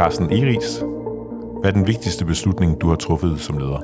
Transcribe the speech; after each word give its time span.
Carsten 0.00 0.32
Eris, 0.32 0.78
hvad 1.60 1.70
er 1.70 1.74
den 1.74 1.86
vigtigste 1.86 2.24
beslutning, 2.24 2.80
du 2.80 2.88
har 2.88 2.96
truffet 2.96 3.40
som 3.40 3.58
leder? 3.58 3.80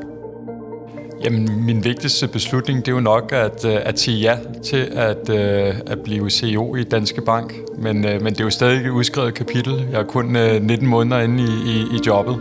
Jamen, 1.25 1.65
min 1.67 1.85
vigtigste 1.85 2.29
beslutning, 2.29 2.79
det 2.79 2.89
er 2.89 2.93
jo 2.93 3.01
nok 3.01 3.33
at, 3.33 3.65
øh, 3.65 3.77
at 3.85 3.99
sige 3.99 4.19
ja 4.19 4.39
til 4.63 4.89
at, 4.93 5.31
øh, 5.31 5.75
at 5.87 5.99
blive 6.05 6.31
CEO 6.31 6.77
i 6.77 6.85
Danske 6.85 7.21
Bank. 7.21 7.55
Men, 7.79 8.05
øh, 8.05 8.23
men 8.23 8.33
det 8.33 8.41
er 8.41 8.45
jo 8.45 8.51
stadig 8.51 8.87
et 8.87 8.91
udskrevet 8.91 9.35
kapitel. 9.35 9.89
Jeg 9.93 10.01
er 10.01 10.05
kun 10.05 10.25
19 10.25 10.87
måneder 10.89 11.21
inde 11.21 11.43
i, 11.43 11.47
i, 11.47 11.97
i 11.97 11.99
jobbet. 12.07 12.37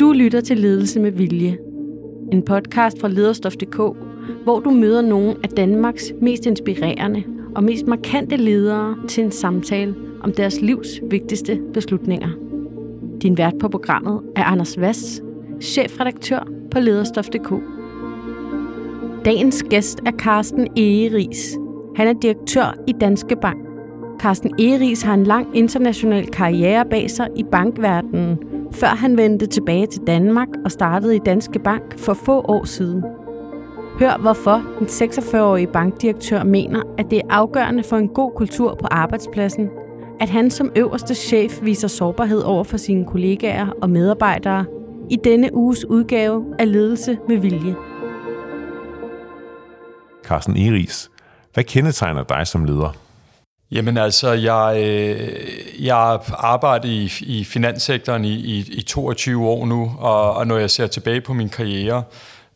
Du 0.00 0.12
lytter 0.12 0.40
til 0.40 0.58
Ledelse 0.58 1.00
med 1.00 1.10
Vilje. 1.10 1.58
En 2.32 2.42
podcast 2.42 3.00
fra 3.00 3.08
lederstof.dk, 3.08 3.76
hvor 4.44 4.60
du 4.60 4.70
møder 4.70 5.02
nogle 5.02 5.36
af 5.42 5.48
Danmarks 5.48 6.12
mest 6.22 6.46
inspirerende 6.46 7.22
og 7.54 7.64
mest 7.64 7.86
markante 7.86 8.36
ledere 8.36 8.96
til 9.08 9.24
en 9.24 9.32
samtale 9.32 10.05
om 10.26 10.32
deres 10.32 10.60
livs 10.60 10.88
vigtigste 11.10 11.60
beslutninger. 11.74 12.28
Din 13.22 13.38
vært 13.38 13.60
på 13.60 13.68
programmet 13.68 14.20
er 14.36 14.44
Anders 14.44 14.80
Vass, 14.80 15.22
chefredaktør 15.60 16.48
på 16.70 16.80
lederstof.dk. 16.80 17.52
Dagens 19.24 19.62
gæst 19.70 20.00
er 20.06 20.10
Carsten 20.18 20.68
Egeris. 20.76 21.58
Han 21.96 22.08
er 22.08 22.12
direktør 22.12 22.74
i 22.86 22.92
Danske 23.00 23.36
Bank. 23.36 23.58
Carsten 24.18 24.54
Egeris 24.58 25.02
har 25.02 25.14
en 25.14 25.24
lang 25.24 25.56
international 25.56 26.26
karriere 26.26 26.84
bag 26.84 27.10
sig 27.10 27.28
i 27.36 27.44
bankverdenen, 27.52 28.38
før 28.72 28.86
han 28.86 29.16
vendte 29.16 29.46
tilbage 29.46 29.86
til 29.86 30.02
Danmark 30.06 30.48
og 30.64 30.70
startede 30.70 31.16
i 31.16 31.20
Danske 31.26 31.58
Bank 31.58 31.98
for 31.98 32.14
få 32.14 32.40
år 32.40 32.64
siden. 32.64 33.04
Hør 33.98 34.18
hvorfor 34.20 34.62
den 34.78 34.86
46-årige 34.86 35.66
bankdirektør 35.66 36.44
mener, 36.44 36.82
at 36.98 37.10
det 37.10 37.18
er 37.18 37.30
afgørende 37.30 37.82
for 37.82 37.96
en 37.96 38.08
god 38.08 38.32
kultur 38.36 38.74
på 38.74 38.86
arbejdspladsen, 38.90 39.68
at 40.20 40.28
han 40.28 40.50
som 40.50 40.72
øverste 40.76 41.14
chef 41.14 41.52
viser 41.62 41.88
sårbarhed 41.88 42.42
over 42.42 42.64
for 42.64 42.76
sine 42.76 43.06
kollegaer 43.06 43.66
og 43.82 43.90
medarbejdere 43.90 44.64
i 45.10 45.16
denne 45.24 45.54
uges 45.54 45.84
udgave 45.84 46.44
af 46.58 46.72
Ledelse 46.72 47.18
med 47.28 47.36
Vilje. 47.36 47.74
Carsten 50.24 50.56
Eris, 50.56 51.10
hvad 51.54 51.64
kendetegner 51.64 52.22
dig 52.22 52.46
som 52.46 52.64
leder? 52.64 52.96
Jamen 53.70 53.96
altså, 53.96 54.32
jeg, 54.32 54.82
øh, 54.84 55.86
jeg 55.86 56.20
arbejder 56.38 56.88
i, 56.88 57.10
i 57.20 57.44
finanssektoren 57.44 58.24
i, 58.24 58.34
i, 58.34 58.64
i 58.72 58.82
22 58.82 59.48
år 59.48 59.66
nu, 59.66 59.92
og, 59.98 60.34
og 60.34 60.46
når 60.46 60.56
jeg 60.56 60.70
ser 60.70 60.86
tilbage 60.86 61.20
på 61.20 61.32
min 61.32 61.48
karriere, 61.48 62.02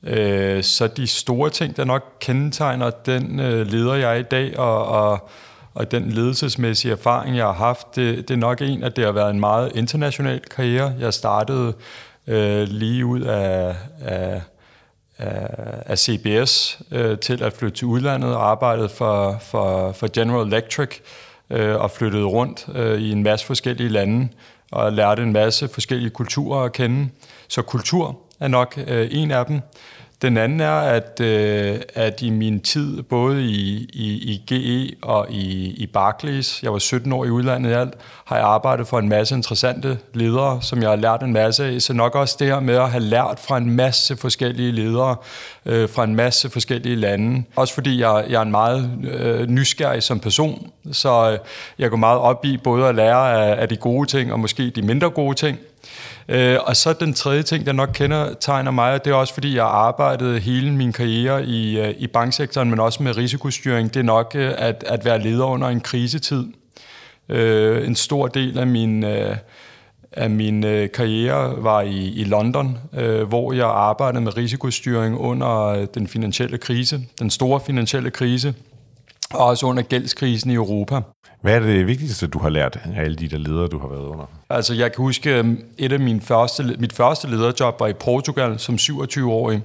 øh, 0.03 0.63
så 0.63 0.87
de 0.87 1.07
store 1.07 1.51
ting, 1.51 1.77
der 1.77 1.85
nok 1.85 2.05
kendetegner 2.21 2.91
den 2.91 3.41
øh, 3.41 3.67
leder, 3.67 3.95
jeg 3.95 4.13
er 4.13 4.19
i 4.19 4.23
dag, 4.23 4.59
og, 4.59 4.87
og, 4.87 5.29
og 5.75 5.91
den 5.91 6.11
ledelsesmæssige 6.11 6.93
erfaring, 6.93 7.37
jeg 7.37 7.45
har 7.45 7.53
haft, 7.53 7.97
det, 7.97 8.29
det 8.29 8.35
er 8.35 8.39
nok 8.39 8.61
en, 8.63 8.83
at 8.83 8.97
det 8.97 9.05
har 9.05 9.13
været 9.13 9.31
en 9.31 9.41
meget 9.41 9.73
international 9.75 10.41
karriere. 10.41 10.95
Jeg 10.99 11.15
startede 11.15 11.75
øh, 12.27 12.69
lige 12.69 13.07
ud 13.07 13.21
af, 13.21 13.77
af, 14.01 14.43
af, 15.87 15.99
CBS 15.99 16.79
øh, 16.91 17.19
til 17.19 17.43
at 17.43 17.53
flytte 17.53 17.77
til 17.77 17.87
udlandet 17.87 18.35
og 18.35 18.51
arbejdede 18.51 18.89
for, 18.89 19.39
for, 19.41 19.93
for 19.93 20.09
General 20.13 20.47
Electric 20.47 20.99
øh, 21.51 21.77
og 21.77 21.91
flyttede 21.91 22.25
rundt 22.25 22.67
øh, 22.75 23.01
i 23.01 23.13
en 23.13 23.23
masse 23.23 23.47
forskellige 23.47 23.89
lande 23.89 24.29
og 24.73 24.93
lærte 24.93 25.23
en 25.23 25.33
masse 25.33 25.69
forskellige 25.69 26.11
kulturer 26.11 26.65
at 26.65 26.73
kende. 26.73 27.09
Så 27.49 27.63
kultur 27.63 28.19
er 28.41 28.49
nok 28.49 28.79
øh, 28.87 29.09
en 29.11 29.31
af 29.31 29.47
dem. 29.47 29.61
Den 30.23 30.37
anden 30.37 30.61
er, 30.61 30.73
at, 30.73 31.21
øh, 31.21 31.81
at 31.95 32.23
i 32.23 32.31
min 32.31 32.61
tid, 32.61 33.03
både 33.03 33.45
i, 33.45 33.91
i, 33.93 34.33
i 34.33 34.43
GE 34.55 34.97
og 35.03 35.27
i, 35.31 35.71
i 35.71 35.87
Barclays, 35.87 36.63
jeg 36.63 36.73
var 36.73 36.79
17 36.79 37.13
år 37.13 37.25
i 37.25 37.31
udlandet 37.31 37.71
i 37.71 37.73
alt, 37.73 37.95
har 38.25 38.37
jeg 38.37 38.47
arbejdet 38.47 38.87
for 38.87 38.99
en 38.99 39.09
masse 39.09 39.35
interessante 39.35 39.99
ledere, 40.15 40.63
som 40.63 40.83
jeg 40.83 40.89
har 40.89 40.97
lært 40.97 41.23
en 41.23 41.33
masse 41.33 41.65
af. 41.65 41.83
Så 41.83 41.93
nok 41.93 42.15
også 42.15 42.37
det 42.39 42.47
her 42.47 42.61
med 42.61 42.75
at 42.75 42.91
have 42.91 43.03
lært 43.03 43.41
fra 43.49 43.57
en 43.57 43.71
masse 43.71 44.17
forskellige 44.17 44.73
ledere, 44.73 45.17
øh, 45.67 45.89
fra 45.89 46.05
en 46.05 46.17
masse 46.17 46.51
forskellige 46.51 46.97
lande. 46.97 47.45
Også 47.57 47.75
fordi 47.75 48.01
jeg, 48.01 48.25
jeg 48.29 48.39
er 48.39 48.43
en 48.43 48.51
meget 48.51 48.91
øh, 49.13 49.47
nysgerrig 49.47 50.03
som 50.03 50.21
person, 50.21 50.71
så 50.93 51.31
øh, 51.33 51.39
jeg 51.79 51.91
går 51.91 51.97
meget 51.97 52.19
op 52.19 52.45
i 52.45 52.57
både 52.57 52.89
at 52.89 52.95
lære 52.95 53.45
af, 53.45 53.63
af 53.63 53.69
de 53.69 53.77
gode 53.77 54.09
ting 54.09 54.33
og 54.33 54.41
måske 54.41 54.71
de 54.71 54.83
mindre 54.83 55.11
gode 55.11 55.35
ting. 55.35 55.59
Øh, 56.31 56.59
og 56.61 56.77
så 56.77 56.93
den 56.93 57.15
tredje 57.15 57.43
ting, 57.43 57.67
der 57.67 57.73
nok 57.73 57.91
kender 57.95 58.35
tegner 58.41 58.71
mig, 58.71 59.05
det 59.05 59.11
er 59.11 59.15
også 59.15 59.35
fordi, 59.35 59.57
jeg 59.57 59.65
arbejdede 59.65 60.41
hele 60.41 60.73
min 60.73 60.93
karriere 60.93 61.45
i, 61.45 61.81
øh, 61.81 61.95
i 61.99 62.07
banksektoren, 62.07 62.71
men 62.71 62.81
også 62.81 63.03
med 63.03 63.17
risikostyring, 63.17 63.95
det 63.95 64.01
er 64.01 64.05
nok 64.05 64.33
øh, 64.35 64.53
at, 64.59 64.85
at 64.87 65.05
være 65.05 65.23
leder 65.23 65.45
under 65.45 65.69
en 65.69 65.81
krisetid. 65.81 66.45
Øh, 67.29 67.87
en 67.87 67.95
stor 67.95 68.27
del 68.27 68.59
af 68.59 68.67
min... 68.67 69.05
Øh, 69.05 69.37
af 70.13 70.31
min 70.31 70.65
øh, 70.65 70.91
karriere 70.91 71.65
var 71.65 71.81
i, 71.81 72.09
i 72.09 72.25
London, 72.25 72.79
øh, 72.95 73.23
hvor 73.23 73.53
jeg 73.53 73.67
arbejdede 73.67 74.21
med 74.21 74.37
risikostyring 74.37 75.19
under 75.19 75.67
øh, 75.67 75.87
den 75.95 76.07
finansielle 76.07 76.59
krise, 76.59 77.01
den 77.19 77.31
store 77.31 77.61
finansielle 77.61 78.11
krise, 78.11 78.55
og 79.35 79.47
også 79.47 79.67
under 79.67 79.83
gældskrisen 79.83 80.51
i 80.51 80.55
Europa. 80.55 81.01
Hvad 81.43 81.55
er 81.55 81.61
det 81.61 81.87
vigtigste, 81.87 82.27
du 82.27 82.39
har 82.39 82.49
lært 82.49 82.79
af 82.97 83.03
alle 83.03 83.17
de 83.17 83.29
der 83.29 83.39
ledere, 83.39 83.69
du 83.69 83.79
har 83.79 83.89
været 83.89 84.05
under? 84.05 84.25
Altså, 84.51 84.75
jeg 84.75 84.93
kan 84.93 85.03
huske, 85.03 85.39
øhm, 85.39 85.65
et 85.79 85.93
af 85.93 86.01
mine 86.01 86.21
første, 86.21 86.77
mit 86.79 86.93
første 86.93 87.31
lederjob 87.31 87.81
var 87.81 87.87
i 87.87 87.93
Portugal 87.93 88.59
som 88.59 88.75
27-årig. 88.75 89.63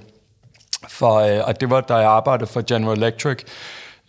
For, 0.88 1.14
øh, 1.14 1.40
og 1.46 1.60
det 1.60 1.70
var, 1.70 1.80
da 1.80 1.94
jeg 1.94 2.10
arbejdede 2.10 2.46
for 2.46 2.62
General 2.68 2.98
Electric. 2.98 3.38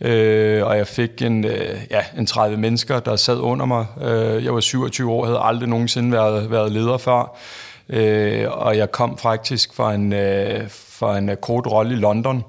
Øh, 0.00 0.66
og 0.66 0.76
jeg 0.76 0.86
fik 0.86 1.22
en, 1.22 1.44
øh, 1.44 1.80
ja, 1.90 2.04
en 2.18 2.26
30 2.26 2.56
mennesker, 2.56 3.00
der 3.00 3.16
sad 3.16 3.38
under 3.38 3.66
mig. 3.66 3.86
Øh, 4.00 4.44
jeg 4.44 4.54
var 4.54 4.60
27 4.60 5.12
år, 5.12 5.24
havde 5.24 5.40
aldrig 5.42 5.68
nogensinde 5.68 6.12
været, 6.12 6.50
været 6.50 6.72
leder 6.72 6.98
før. 6.98 7.36
Øh, 7.88 8.46
og 8.50 8.76
jeg 8.76 8.90
kom 8.90 9.18
faktisk 9.18 9.74
fra 9.74 9.94
en, 9.94 10.12
øh, 10.12 10.70
fra 10.70 11.18
en 11.18 11.30
kort 11.42 11.66
rolle 11.66 11.94
i 11.94 11.98
London. 11.98 12.36
Øh, 12.36 12.42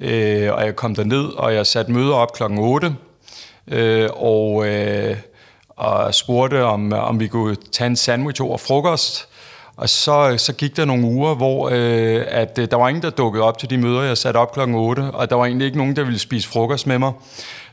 Øh, 0.00 0.52
og 0.52 0.64
jeg 0.64 0.76
kom 0.76 0.94
derned, 0.94 1.24
og 1.24 1.54
jeg 1.54 1.66
satte 1.66 1.92
møder 1.92 2.14
op 2.14 2.32
klokken 2.32 2.58
8 2.58 2.96
øh, 3.68 4.08
og, 4.16 4.66
øh, 4.66 5.16
og 5.68 6.14
spurgte, 6.14 6.64
om, 6.64 6.92
om 6.92 7.20
vi 7.20 7.26
kunne 7.26 7.56
tage 7.72 7.86
en 7.86 7.96
sandwich 7.96 8.42
over 8.42 8.58
frokost. 8.58 9.28
Og 9.76 9.88
så, 9.88 10.34
så 10.36 10.52
gik 10.52 10.76
der 10.76 10.84
nogle 10.84 11.04
uger, 11.04 11.34
hvor 11.34 11.68
øh, 11.72 12.24
at, 12.28 12.58
øh, 12.58 12.70
der 12.70 12.76
var 12.76 12.88
ingen, 12.88 13.02
der 13.02 13.10
dukkede 13.10 13.44
op 13.44 13.58
til 13.58 13.70
de 13.70 13.78
møder, 13.78 14.02
jeg 14.02 14.18
satte 14.18 14.38
op 14.38 14.52
klokken 14.52 14.76
8, 14.76 15.00
og 15.00 15.30
der 15.30 15.36
var 15.36 15.44
egentlig 15.44 15.66
ikke 15.66 15.78
nogen, 15.78 15.96
der 15.96 16.04
ville 16.04 16.18
spise 16.18 16.48
frokost 16.48 16.86
med 16.86 16.98
mig. 16.98 17.12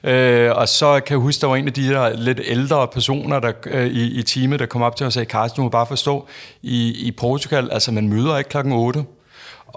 Øh, 0.04 0.52
og 0.56 0.70
så 0.70 1.00
kan 1.00 1.14
jeg 1.14 1.22
huske, 1.22 1.42
der 1.42 1.48
var 1.48 1.56
en 1.56 1.68
af 1.68 1.74
de 1.74 1.84
her 1.84 2.16
lidt 2.16 2.40
ældre 2.44 2.88
personer 2.88 3.40
der, 3.40 3.52
øh, 3.66 3.88
i, 3.88 4.20
i 4.20 4.24
teamet, 4.24 4.60
der 4.60 4.66
kom 4.66 4.82
op 4.82 4.96
til 4.96 5.04
mig 5.04 5.08
og 5.08 5.14
sagde, 5.14 5.30
Carsten, 5.30 5.58
du 5.58 5.64
må 5.64 5.70
bare 5.70 5.86
forstå, 5.86 6.28
i, 6.62 7.08
i 7.08 7.12
Portugal, 7.12 7.70
altså 7.72 7.92
man 7.92 8.10
møder 8.10 8.38
ikke 8.38 8.50
klokken 8.50 8.74
8. 8.74 9.04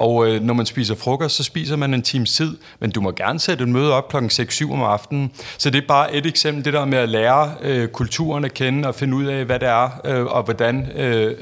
Og 0.01 0.29
øh, 0.29 0.43
når 0.43 0.55
man 0.55 0.67
spiser 0.67 0.95
frokost, 0.95 1.37
så 1.37 1.45
spiser 1.45 1.77
man 1.77 1.95
en 1.95 2.03
times 2.03 2.33
tid, 2.33 2.57
men 2.81 2.91
du 2.91 3.01
må 3.01 3.11
gerne 3.11 3.41
sætte 3.41 3.63
et 3.63 3.69
møde 3.69 3.93
op 3.93 4.09
klokken 4.09 4.31
6-7 4.31 4.73
om 4.73 4.83
aftenen. 4.83 5.33
Så 5.59 5.71
det 5.71 5.83
er 5.83 5.87
bare 5.89 6.15
et 6.15 6.27
eksempel, 6.27 6.65
det 6.65 6.73
der 6.73 6.85
med 6.85 6.99
at 6.99 7.09
lære 7.09 7.53
øh, 7.63 7.89
kulturen 7.89 8.45
at 8.45 8.55
kende 8.55 8.89
og 8.89 8.95
finde 8.95 9.17
ud 9.17 9.25
af, 9.25 9.45
hvad 9.45 9.59
det 9.59 9.69
er, 9.69 10.01
øh, 10.05 10.27
og 10.27 10.43
hvordan 10.43 10.91
øh, 10.97 11.35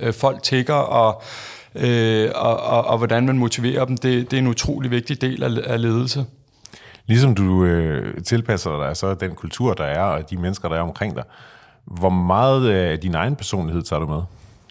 øh, 0.00 0.12
folk 0.12 0.42
tigger, 0.42 0.74
og, 0.74 1.22
øh, 1.74 2.30
og, 2.34 2.60
og, 2.60 2.84
og 2.84 2.98
hvordan 2.98 3.26
man 3.26 3.38
motiverer 3.38 3.84
dem. 3.84 3.96
Det, 3.96 4.30
det 4.30 4.36
er 4.36 4.40
en 4.40 4.46
utrolig 4.46 4.90
vigtig 4.90 5.20
del 5.20 5.42
af, 5.42 5.50
af 5.64 5.82
ledelse. 5.82 6.24
Ligesom 7.06 7.34
du 7.34 7.64
øh, 7.64 8.22
tilpasser 8.24 8.86
dig 8.86 8.96
så 8.96 9.14
den 9.14 9.34
kultur, 9.34 9.74
der 9.74 9.84
er, 9.84 10.02
og 10.02 10.30
de 10.30 10.36
mennesker, 10.36 10.68
der 10.68 10.76
er 10.76 10.80
omkring 10.80 11.16
dig, 11.16 11.24
hvor 11.84 12.10
meget 12.10 12.70
øh, 12.70 12.92
af 12.92 12.98
din 12.98 13.14
egen 13.14 13.36
personlighed 13.36 13.82
tager 13.82 14.00
du 14.00 14.06
med? 14.06 14.22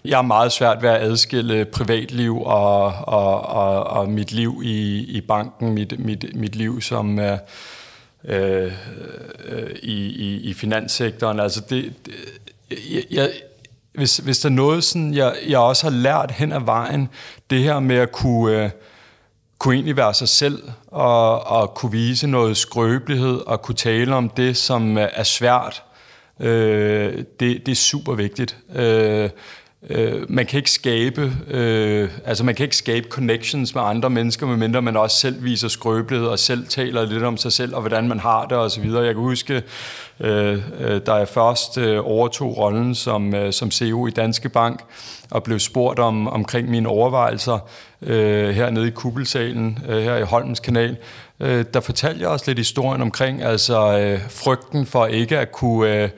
Jeg 0.06 0.18
er 0.18 0.22
meget 0.22 0.52
svært 0.52 0.82
ved 0.82 0.90
at 0.90 1.02
adskille 1.02 1.64
privatliv 1.64 2.42
og, 2.42 2.84
og, 2.92 3.42
og, 3.42 3.84
og 3.84 4.08
mit 4.08 4.32
liv 4.32 4.60
i, 4.64 4.98
i 4.98 5.20
banken, 5.20 5.72
mit, 5.72 5.98
mit, 5.98 6.24
mit 6.34 6.56
liv 6.56 6.80
som 6.80 7.18
øh, 7.18 7.38
øh, 8.24 8.72
i, 9.82 10.06
i, 10.06 10.40
i 10.40 10.54
finanssektoren. 10.54 11.40
Altså 11.40 11.60
det, 11.70 11.92
det 12.06 12.14
jeg, 12.70 13.02
jeg, 13.10 13.30
hvis, 13.94 14.16
hvis 14.16 14.38
der 14.38 14.48
er 14.48 14.52
noget, 14.52 14.84
sådan, 14.84 15.14
jeg, 15.14 15.34
jeg 15.48 15.58
også 15.58 15.90
har 15.90 15.96
lært 15.96 16.30
hen 16.30 16.52
ad 16.52 16.60
vejen, 16.60 17.08
det 17.50 17.62
her 17.62 17.80
med 17.80 17.96
at 17.96 18.12
kunne, 18.12 18.64
øh, 18.64 18.70
kunne 19.58 19.74
egentlig 19.74 19.96
være 19.96 20.14
sig 20.14 20.28
selv, 20.28 20.62
og, 20.86 21.46
og 21.46 21.74
kunne 21.74 21.92
vise 21.92 22.26
noget 22.26 22.56
skrøbelighed, 22.56 23.40
og 23.46 23.62
kunne 23.62 23.74
tale 23.74 24.14
om 24.14 24.28
det, 24.28 24.56
som 24.56 24.98
øh, 24.98 25.08
er 25.12 25.22
svært, 25.22 25.82
øh, 26.40 27.24
det, 27.40 27.66
det 27.66 27.68
er 27.68 27.74
super 27.74 28.14
vigtigt. 28.14 28.56
Øh, 28.74 29.30
Øh, 29.90 30.22
man 30.28 30.46
kan 30.46 30.56
ikke 30.56 30.70
skabe, 30.70 31.32
øh, 31.48 32.10
altså 32.24 32.44
man 32.44 32.54
kan 32.54 32.64
ikke 32.64 32.76
skabe 32.76 33.08
connections 33.08 33.74
med 33.74 33.82
andre 33.82 34.10
mennesker, 34.10 34.46
medmindre 34.46 34.82
man 34.82 34.96
også 34.96 35.16
selv 35.16 35.44
viser 35.44 35.68
skrøbelighed 35.68 36.26
og 36.26 36.38
selv 36.38 36.66
taler 36.66 37.06
lidt 37.06 37.22
om 37.22 37.36
sig 37.36 37.52
selv 37.52 37.74
og 37.74 37.80
hvordan 37.80 38.08
man 38.08 38.20
har 38.20 38.46
det 38.46 38.58
osv. 38.58 38.84
Jeg 38.84 39.14
kan 39.14 39.22
huske, 39.22 39.62
øh, 40.20 40.58
øh, 40.80 41.00
da 41.06 41.14
jeg 41.14 41.28
først 41.28 41.78
øh, 41.78 42.00
overtog 42.04 42.58
rollen 42.58 42.94
som, 42.94 43.34
øh, 43.34 43.52
som 43.52 43.70
CEO 43.70 44.06
i 44.06 44.10
Danske 44.10 44.48
Bank 44.48 44.80
og 45.30 45.42
blev 45.42 45.58
spurgt 45.58 45.98
om 45.98 46.28
omkring 46.28 46.70
mine 46.70 46.88
overvejelser 46.88 47.58
øh, 48.02 48.48
hernede 48.48 48.88
i 48.88 48.90
Kuppelsalen, 48.90 49.78
øh, 49.88 50.02
her 50.02 50.16
i 50.16 50.22
Holmens 50.22 50.60
Kanal, 50.60 50.96
øh, 51.40 51.64
der 51.74 51.80
fortalte 51.80 52.20
jeg 52.20 52.28
også 52.28 52.44
lidt 52.46 52.58
historien 52.58 53.02
omkring 53.02 53.42
altså 53.42 53.98
øh, 53.98 54.20
frygten 54.30 54.86
for 54.86 55.06
ikke 55.06 55.38
at 55.38 55.52
kunne 55.52 56.02
øh, 56.02 56.08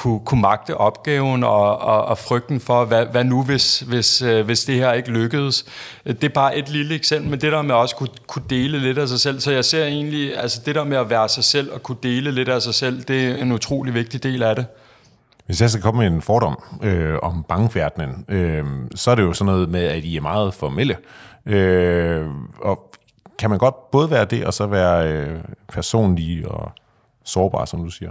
kunne, 0.00 0.20
kunne 0.24 0.40
magte 0.40 0.76
opgaven 0.76 1.44
og, 1.44 1.78
og, 1.78 2.04
og 2.04 2.18
frygten 2.18 2.60
for, 2.60 2.84
hvad, 2.84 3.06
hvad 3.06 3.24
nu 3.24 3.42
hvis, 3.42 3.80
hvis, 3.80 4.22
øh, 4.22 4.44
hvis 4.44 4.64
det 4.64 4.74
her 4.74 4.92
ikke 4.92 5.10
lykkedes. 5.10 5.64
Det 6.06 6.24
er 6.24 6.28
bare 6.28 6.56
et 6.56 6.68
lille 6.68 6.94
eksempel, 6.94 7.30
men 7.30 7.40
det 7.40 7.52
der 7.52 7.62
med 7.62 7.74
også 7.74 7.96
kunne, 7.96 8.08
kunne 8.26 8.44
dele 8.50 8.78
lidt 8.78 8.98
af 8.98 9.08
sig 9.08 9.20
selv. 9.20 9.40
Så 9.40 9.52
jeg 9.52 9.64
ser 9.64 9.84
egentlig, 9.84 10.38
altså 10.38 10.60
det 10.66 10.74
der 10.74 10.84
med 10.84 10.96
at 10.96 11.10
være 11.10 11.28
sig 11.28 11.44
selv 11.44 11.72
og 11.72 11.82
kunne 11.82 11.98
dele 12.02 12.30
lidt 12.30 12.48
af 12.48 12.62
sig 12.62 12.74
selv, 12.74 13.02
det 13.02 13.24
er 13.24 13.36
en 13.36 13.52
utrolig 13.52 13.94
vigtig 13.94 14.22
del 14.22 14.42
af 14.42 14.56
det. 14.56 14.66
Hvis 15.46 15.60
jeg 15.60 15.70
skal 15.70 15.82
komme 15.82 15.98
med 15.98 16.06
en 16.06 16.22
fordom 16.22 16.62
øh, 16.82 17.18
om 17.22 17.44
bankverdenen, 17.48 18.24
øh, 18.28 18.64
så 18.94 19.10
er 19.10 19.14
det 19.14 19.22
jo 19.22 19.32
sådan 19.32 19.52
noget 19.52 19.68
med, 19.68 19.84
at 19.84 20.04
I 20.04 20.16
er 20.16 20.20
meget 20.20 20.54
formelle. 20.54 20.96
Øh, 21.46 22.26
og 22.60 22.94
kan 23.38 23.50
man 23.50 23.58
godt 23.58 23.90
både 23.90 24.10
være 24.10 24.24
det, 24.24 24.44
og 24.44 24.54
så 24.54 24.66
være 24.66 25.12
øh, 25.12 25.38
personlig 25.68 26.48
og 26.48 26.72
sårbar, 27.24 27.64
som 27.64 27.84
du 27.84 27.90
siger? 27.90 28.10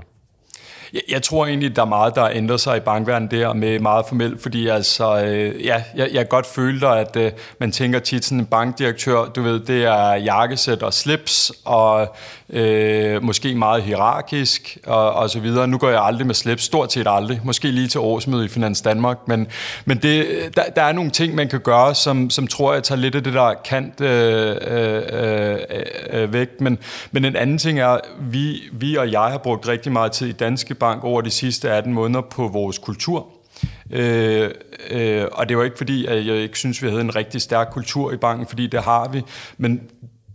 Jeg, 0.94 1.02
jeg 1.10 1.24
tror 1.24 1.46
egentlig, 1.46 1.76
der 1.76 1.82
er 1.82 1.86
meget, 1.86 2.16
der 2.16 2.30
ændrer 2.30 2.58
sig 2.58 2.78
i 2.78 2.80
bankverdenen 2.80 3.32
der 3.32 3.54
med 3.54 3.80
meget 3.80 4.06
formelt, 4.06 4.42
fordi 4.42 4.68
altså, 4.68 5.24
øh, 5.24 5.66
ja, 5.66 5.84
jeg, 5.96 6.10
jeg 6.14 6.30
godt 6.30 6.46
føler, 6.46 6.90
at 6.90 7.16
øh, 7.16 7.32
man 7.60 7.72
tænker 7.72 8.00
tit 8.00 8.26
sådan 8.26 8.40
en 8.40 8.46
bankdirektør, 8.46 9.26
du 9.26 9.42
ved, 9.42 9.60
det 9.60 9.84
er 9.84 10.14
jakkesæt 10.14 10.84
og 10.84 10.94
slips, 10.94 11.52
og 11.66 12.16
øh, 12.50 13.24
måske 13.24 13.56
meget 13.56 13.84
hierarkisk, 13.84 14.78
og, 14.86 15.14
og 15.14 15.30
så 15.30 15.40
videre. 15.40 15.68
Nu 15.68 15.78
går 15.78 15.90
jeg 15.90 16.04
aldrig 16.04 16.28
med 16.28 16.36
slips, 16.36 16.64
stort 16.64 16.94
set 16.94 17.08
aldrig, 17.10 17.42
måske 17.44 17.72
lige 17.72 17.88
til 17.88 18.00
årsmødet 18.00 18.46
i 18.46 18.48
Finans 18.48 18.82
Danmark, 18.82 19.18
men, 19.28 19.48
men 19.86 19.98
det, 19.98 20.28
der, 20.56 20.64
der 20.76 20.82
er 20.82 20.92
nogle 20.92 21.12
ting, 21.12 21.36
man 21.36 21.50
kan 21.50 21.60
gøre, 21.60 21.96
som, 21.96 22.30
som 22.30 22.48
tror 22.48 22.74
jeg 22.74 22.84
tager 22.84 23.00
lidt 23.00 23.16
af 23.16 23.24
det 23.24 23.34
der 23.34 23.54
kant 23.66 24.02
øh, 24.02 24.56
øh, 24.68 25.02
øh, 25.12 25.58
øh, 26.10 26.34
væk, 26.34 26.62
men, 26.62 26.78
men 27.12 27.26
en 27.26 27.36
anden 27.36 27.58
ting 27.58 27.80
er, 27.80 27.98
vi, 28.22 28.62
vi 28.72 28.96
og 28.96 29.12
jeg 29.12 29.22
har 29.22 29.38
brugt 29.38 29.68
rigtig 29.68 29.92
meget 29.92 30.12
tid 30.12 30.28
i 30.28 30.32
Danske 30.32 30.76
Bank 30.76 31.04
over 31.04 31.22
de 31.22 31.32
sidste 31.32 31.72
18 31.72 31.94
måneder 31.94 32.22
på 32.22 32.48
vores 32.48 32.78
kultur. 32.78 33.28
Øh, 33.92 34.50
øh, 34.90 35.26
og 35.32 35.50
det 35.50 35.58
var 35.58 35.64
ikke 35.64 35.78
fordi, 35.78 36.06
at 36.06 36.26
jeg 36.26 36.36
ikke 36.36 36.58
synes, 36.58 36.84
vi 36.84 36.90
havde 36.90 37.02
en 37.02 37.16
rigtig 37.16 37.42
stærk 37.42 37.68
kultur 37.72 38.12
i 38.12 38.18
banken, 38.18 38.48
fordi 38.48 38.68
det 38.68 38.84
har 38.84 39.10
vi, 39.10 39.22
men 39.58 39.82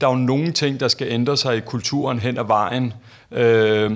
der 0.01 0.07
er 0.07 0.11
jo 0.11 0.17
nogle 0.17 0.53
ting, 0.53 0.81
der 0.81 0.89
skal 0.89 1.07
ændre 1.11 1.37
sig 1.37 1.57
i 1.57 1.61
kulturen 1.61 2.19
hen 2.19 2.39
ad 2.39 2.45
vejen, 2.45 2.93
øh, 3.33 3.91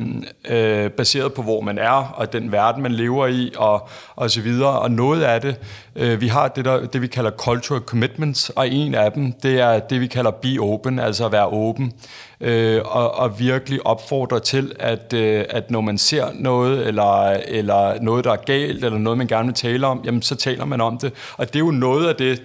øh, 0.48 0.90
baseret 0.90 1.32
på, 1.32 1.42
hvor 1.42 1.60
man 1.60 1.78
er, 1.78 2.14
og 2.16 2.32
den 2.32 2.52
verden, 2.52 2.82
man 2.82 2.92
lever 2.92 3.26
i, 3.26 3.52
og, 3.56 3.88
og 4.16 4.30
så 4.30 4.40
videre. 4.40 4.78
Og 4.78 4.90
noget 4.90 5.22
af 5.22 5.40
det, 5.40 5.56
øh, 5.96 6.20
vi 6.20 6.28
har 6.28 6.48
det, 6.48 6.64
der, 6.64 6.86
det, 6.86 7.02
vi 7.02 7.06
kalder 7.06 7.30
cultural 7.30 7.82
commitments, 7.82 8.50
og 8.50 8.68
en 8.68 8.94
af 8.94 9.12
dem, 9.12 9.32
det 9.32 9.60
er 9.60 9.78
det, 9.78 10.00
vi 10.00 10.06
kalder 10.06 10.30
be 10.30 10.56
open, 10.60 10.98
altså 10.98 11.26
at 11.26 11.32
være 11.32 11.46
åben, 11.46 11.92
øh, 12.40 12.80
og, 12.84 13.14
og 13.14 13.40
virkelig 13.40 13.86
opfordre 13.86 14.40
til, 14.40 14.72
at, 14.80 15.12
øh, 15.12 15.44
at 15.50 15.70
når 15.70 15.80
man 15.80 15.98
ser 15.98 16.26
noget, 16.34 16.86
eller, 16.86 17.30
eller 17.30 18.02
noget, 18.02 18.24
der 18.24 18.32
er 18.32 18.36
galt, 18.36 18.84
eller 18.84 18.98
noget, 18.98 19.18
man 19.18 19.26
gerne 19.26 19.46
vil 19.46 19.54
tale 19.54 19.86
om, 19.86 20.00
jamen 20.04 20.22
så 20.22 20.34
taler 20.34 20.64
man 20.64 20.80
om 20.80 20.98
det. 20.98 21.12
Og 21.36 21.46
det 21.46 21.56
er 21.56 21.64
jo 21.64 21.70
noget 21.70 22.08
af 22.08 22.14
det, 22.14 22.42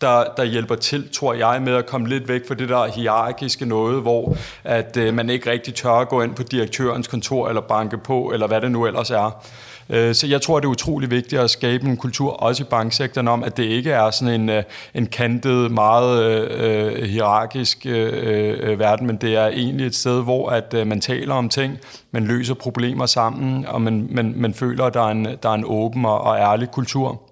der, 0.00 0.24
der 0.36 0.44
hjælper 0.44 0.74
til, 0.74 1.08
tror 1.12 1.34
jeg, 1.34 1.62
med 1.62 1.74
at 1.74 1.86
komme 1.86 2.08
lidt 2.08 2.28
væk 2.28 2.48
fra 2.48 2.54
det 2.54 2.68
der 2.68 2.86
hierarkiske 2.86 3.66
noget, 3.66 4.02
hvor 4.02 4.36
at 4.64 4.96
øh, 4.96 5.14
man 5.14 5.30
ikke 5.30 5.50
rigtig 5.50 5.74
tør 5.74 5.90
at 5.90 6.08
gå 6.08 6.22
ind 6.22 6.34
på 6.34 6.42
direktørens 6.42 7.08
kontor 7.08 7.48
eller 7.48 7.60
banke 7.60 7.98
på, 7.98 8.30
eller 8.34 8.46
hvad 8.46 8.60
det 8.60 8.70
nu 8.70 8.86
ellers 8.86 9.10
er. 9.10 9.44
Øh, 9.90 10.14
så 10.14 10.26
jeg 10.26 10.42
tror, 10.42 10.60
det 10.60 10.66
er 10.66 10.70
utrolig 10.70 11.10
vigtigt 11.10 11.42
at 11.42 11.50
skabe 11.50 11.86
en 11.86 11.96
kultur, 11.96 12.32
også 12.32 12.62
i 12.62 12.66
banksektoren, 12.70 13.28
om, 13.28 13.44
at 13.44 13.56
det 13.56 13.64
ikke 13.64 13.90
er 13.90 14.10
sådan 14.10 14.40
en, 14.40 14.48
øh, 14.48 14.62
en 14.94 15.06
kantet, 15.06 15.70
meget 15.70 16.24
øh, 16.24 16.96
øh 16.96 17.02
hierarkisk 17.02 17.86
øh, 17.86 18.12
øh, 18.12 18.70
øh, 18.70 18.78
verden, 18.78 19.06
men 19.06 19.16
det 19.16 19.36
er 19.36 19.46
egentlig 19.46 19.86
et 19.86 19.94
sted, 19.94 20.22
hvor 20.22 20.48
at 20.48 20.74
øh, 20.74 20.86
man 20.86 21.00
taler 21.00 21.34
om 21.34 21.48
ting, 21.48 21.78
man 22.10 22.24
løser 22.24 22.54
problemer 22.54 23.06
sammen, 23.06 23.66
og 23.66 23.82
man, 23.82 24.08
man, 24.10 24.32
man 24.36 24.54
føler, 24.54 24.84
at 24.84 24.94
der 24.94 25.02
er 25.02 25.10
en, 25.10 25.24
der 25.42 25.48
er 25.48 25.54
en 25.54 25.64
åben 25.66 26.04
og, 26.04 26.20
og 26.20 26.38
ærlig 26.38 26.70
kultur. 26.70 27.25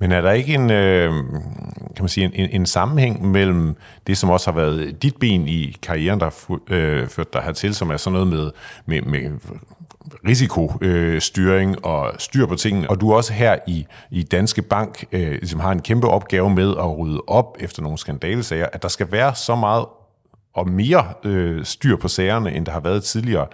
Men 0.00 0.12
er 0.12 0.20
der 0.20 0.30
ikke 0.30 0.54
en, 0.54 0.70
øh, 0.70 1.12
kan 1.96 2.02
man 2.02 2.08
sige, 2.08 2.30
en, 2.34 2.50
en 2.50 2.66
sammenhæng 2.66 3.30
mellem 3.30 3.76
det, 4.06 4.18
som 4.18 4.30
også 4.30 4.50
har 4.50 4.60
været 4.60 5.02
dit 5.02 5.16
ben 5.16 5.48
i 5.48 5.76
karrieren, 5.82 6.20
der 6.20 6.26
har 6.26 6.58
øh, 6.68 7.08
ført 7.08 7.32
dig 7.32 7.42
hertil, 7.42 7.74
som 7.74 7.90
er 7.90 7.96
sådan 7.96 8.12
noget 8.12 8.28
med, 8.28 8.50
med, 8.86 9.02
med 9.02 9.30
risikostyring 10.28 11.70
øh, 11.70 11.76
og 11.82 12.12
styr 12.18 12.46
på 12.46 12.54
tingene, 12.54 12.90
og 12.90 13.00
du 13.00 13.12
også 13.12 13.32
her 13.32 13.56
i, 13.66 13.86
i 14.10 14.22
Danske 14.22 14.62
Bank 14.62 15.04
øh, 15.12 15.30
ligesom 15.30 15.60
har 15.60 15.72
en 15.72 15.82
kæmpe 15.82 16.08
opgave 16.08 16.50
med 16.50 16.70
at 16.70 16.98
rydde 16.98 17.20
op 17.26 17.56
efter 17.60 17.82
nogle 17.82 17.98
skandalesager, 17.98 18.66
at 18.72 18.82
der 18.82 18.88
skal 18.88 19.12
være 19.12 19.34
så 19.34 19.54
meget 19.54 19.84
og 20.54 20.68
mere 20.68 21.04
øh, 21.24 21.64
styr 21.64 21.96
på 21.96 22.08
sagerne, 22.08 22.52
end 22.52 22.66
der 22.66 22.72
har 22.72 22.80
været 22.80 23.04
tidligere 23.04 23.46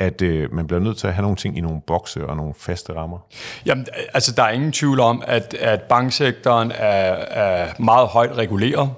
at 0.00 0.22
øh, 0.22 0.54
man 0.54 0.66
bliver 0.66 0.80
nødt 0.80 0.98
til 0.98 1.06
at 1.06 1.14
have 1.14 1.22
nogle 1.22 1.36
ting 1.36 1.58
i 1.58 1.60
nogle 1.60 1.80
bokse 1.86 2.26
og 2.26 2.36
nogle 2.36 2.54
faste 2.58 2.92
rammer? 2.92 3.18
Jamen, 3.66 3.86
øh, 3.98 4.04
altså 4.14 4.32
der 4.32 4.42
er 4.42 4.50
ingen 4.50 4.72
tvivl 4.72 5.00
om, 5.00 5.22
at, 5.26 5.54
at 5.54 5.82
banksektoren 5.82 6.70
er, 6.70 7.12
er 7.30 7.68
meget 7.78 8.08
højt 8.08 8.36
reguleret. 8.36 8.90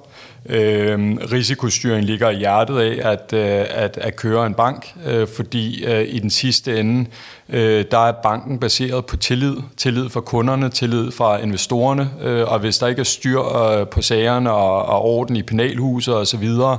Øh, 0.47 1.17
risikostyring 1.33 2.05
ligger 2.05 2.31
i 2.31 2.37
hjertet 2.37 2.79
af 2.79 3.11
at, 3.13 3.33
øh, 3.33 3.67
at, 3.71 3.99
at 3.99 4.17
køre 4.17 4.47
en 4.47 4.55
bank, 4.55 4.95
øh, 5.07 5.29
fordi 5.29 5.85
øh, 5.85 6.05
i 6.09 6.19
den 6.19 6.31
sidste 6.31 6.81
ende, 6.81 7.11
øh, 7.49 7.85
der 7.91 7.99
er 7.99 8.13
banken 8.13 8.59
baseret 8.59 9.07
på 9.07 9.17
tillid. 9.17 9.57
Tillid 9.77 10.09
fra 10.09 10.21
kunderne, 10.21 10.71
tillid 10.71 11.11
fra 11.11 11.39
investorerne, 11.39 12.11
øh, 12.21 12.53
og 12.53 12.59
hvis 12.59 12.79
der 12.79 12.87
ikke 12.87 13.01
er 13.01 13.05
styr 13.05 13.41
øh, 13.41 13.87
på 13.87 14.03
sagerne 14.03 14.53
og, 14.53 14.87
og 14.87 15.03
orden 15.03 15.37
i 15.37 15.43
penalhuset 15.43 16.15
osv., 16.15 16.47
så, 16.47 16.77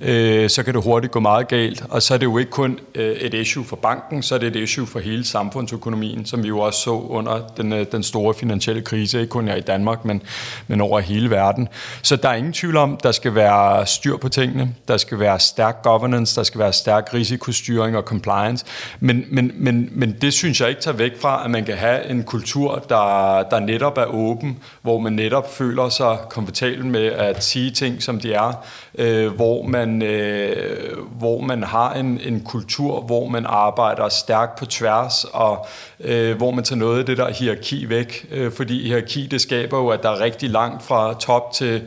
øh, 0.00 0.50
så 0.50 0.62
kan 0.62 0.74
det 0.74 0.82
hurtigt 0.82 1.12
gå 1.12 1.20
meget 1.20 1.48
galt. 1.48 1.84
Og 1.90 2.02
så 2.02 2.14
er 2.14 2.18
det 2.18 2.26
jo 2.26 2.38
ikke 2.38 2.50
kun 2.50 2.78
øh, 2.94 3.16
et 3.16 3.34
issue 3.34 3.64
for 3.64 3.76
banken, 3.76 4.22
så 4.22 4.34
er 4.34 4.38
det 4.38 4.56
et 4.56 4.56
issue 4.56 4.86
for 4.86 4.98
hele 4.98 5.24
samfundsøkonomien, 5.24 6.26
som 6.26 6.42
vi 6.42 6.48
jo 6.48 6.58
også 6.58 6.80
så 6.80 6.90
under 6.90 7.40
den, 7.56 7.72
øh, 7.72 7.86
den 7.92 8.02
store 8.02 8.34
finansielle 8.34 8.82
krise, 8.82 9.20
ikke 9.20 9.30
kun 9.30 9.48
her 9.48 9.54
i 9.54 9.60
Danmark, 9.60 10.04
men, 10.04 10.22
men 10.66 10.80
over 10.80 11.00
hele 11.00 11.30
verden. 11.30 11.68
Så 12.02 12.16
der 12.16 12.28
er 12.28 12.34
ingen 12.34 12.52
tvivl 12.52 12.76
om, 12.76 12.98
der 13.02 13.12
skal 13.12 13.34
være 13.34 13.86
styr 13.86 14.16
på 14.16 14.28
tingene, 14.28 14.74
der 14.88 14.96
skal 14.96 15.18
være 15.18 15.40
stærk 15.40 15.82
governance, 15.82 16.36
der 16.36 16.42
skal 16.42 16.58
være 16.58 16.72
stærk 16.72 17.14
risikostyring 17.14 17.96
og 17.96 18.02
compliance, 18.02 18.64
men, 19.00 19.24
men, 19.30 19.52
men, 19.54 19.88
men 19.92 20.05
det 20.12 20.32
synes 20.32 20.60
jeg 20.60 20.68
ikke 20.68 20.80
tager 20.80 20.96
væk 20.96 21.20
fra, 21.20 21.44
at 21.44 21.50
man 21.50 21.64
kan 21.64 21.76
have 21.76 22.10
en 22.10 22.24
kultur, 22.24 22.84
der, 22.88 23.42
der 23.50 23.60
netop 23.60 23.98
er 23.98 24.04
åben, 24.04 24.58
hvor 24.82 24.98
man 24.98 25.12
netop 25.12 25.54
føler 25.54 25.88
sig 25.88 26.18
komfortabel 26.30 26.86
med 26.86 27.06
at 27.06 27.44
sige 27.44 27.70
ting, 27.70 28.02
som 28.02 28.20
de 28.20 28.32
er, 28.32 28.64
øh, 28.98 29.32
hvor, 29.32 29.62
man, 29.62 30.02
øh, 30.02 30.96
hvor 31.18 31.40
man 31.40 31.62
har 31.62 31.94
en, 31.94 32.20
en 32.24 32.40
kultur, 32.40 33.00
hvor 33.00 33.28
man 33.28 33.46
arbejder 33.48 34.08
stærkt 34.08 34.58
på 34.58 34.66
tværs, 34.66 35.24
og 35.24 35.66
øh, 36.00 36.36
hvor 36.36 36.50
man 36.50 36.64
tager 36.64 36.78
noget 36.78 36.98
af 36.98 37.06
det 37.06 37.16
der 37.16 37.32
hierarki 37.32 37.88
væk, 37.88 38.26
øh, 38.30 38.52
fordi 38.52 38.86
hierarki 38.86 39.26
det 39.26 39.40
skaber 39.40 39.78
jo, 39.78 39.88
at 39.88 40.02
der 40.02 40.10
er 40.10 40.20
rigtig 40.20 40.50
langt 40.50 40.82
fra 40.82 41.14
top 41.14 41.52
til 41.52 41.82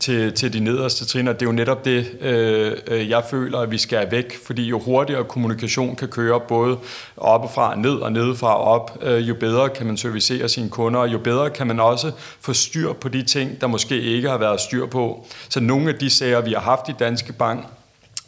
til, 0.00 0.32
til 0.32 0.52
de 0.52 0.60
nederste 0.60 1.04
trin, 1.04 1.28
og 1.28 1.34
det 1.34 1.42
er 1.42 1.50
jo 1.50 1.52
netop 1.52 1.84
det, 1.84 2.06
øh, 2.20 2.72
øh, 2.86 3.08
jeg 3.08 3.24
føler, 3.30 3.58
at 3.58 3.70
vi 3.70 3.78
skal 3.78 4.10
væk, 4.10 4.38
fordi 4.46 4.62
jo 4.68 4.78
hurtigere 4.78 5.24
kommunikation 5.24 5.96
kan 5.96 6.08
køre 6.08 6.40
både 6.40 6.78
oppefra 7.16 7.70
og 7.70 7.78
ned 7.78 7.94
og 7.94 8.12
nedefra 8.12 8.56
og 8.56 8.64
op, 8.64 8.98
øh, 9.02 9.28
jo 9.28 9.34
bedre 9.34 9.68
kan 9.68 9.86
man 9.86 9.96
servicere 9.96 10.48
sine 10.48 10.70
kunder, 10.70 11.00
og 11.00 11.12
jo 11.12 11.18
bedre 11.18 11.50
kan 11.50 11.66
man 11.66 11.80
også 11.80 12.12
få 12.40 12.52
styr 12.52 12.92
på 12.92 13.08
de 13.08 13.22
ting, 13.22 13.60
der 13.60 13.66
måske 13.66 14.00
ikke 14.00 14.28
har 14.28 14.38
været 14.38 14.60
styr 14.60 14.86
på. 14.86 15.26
Så 15.48 15.60
nogle 15.60 15.88
af 15.88 15.94
de 15.94 16.10
sager, 16.10 16.40
vi 16.40 16.52
har 16.52 16.60
haft 16.60 16.88
i 16.88 16.92
Danske 16.98 17.32
Bank, 17.32 17.66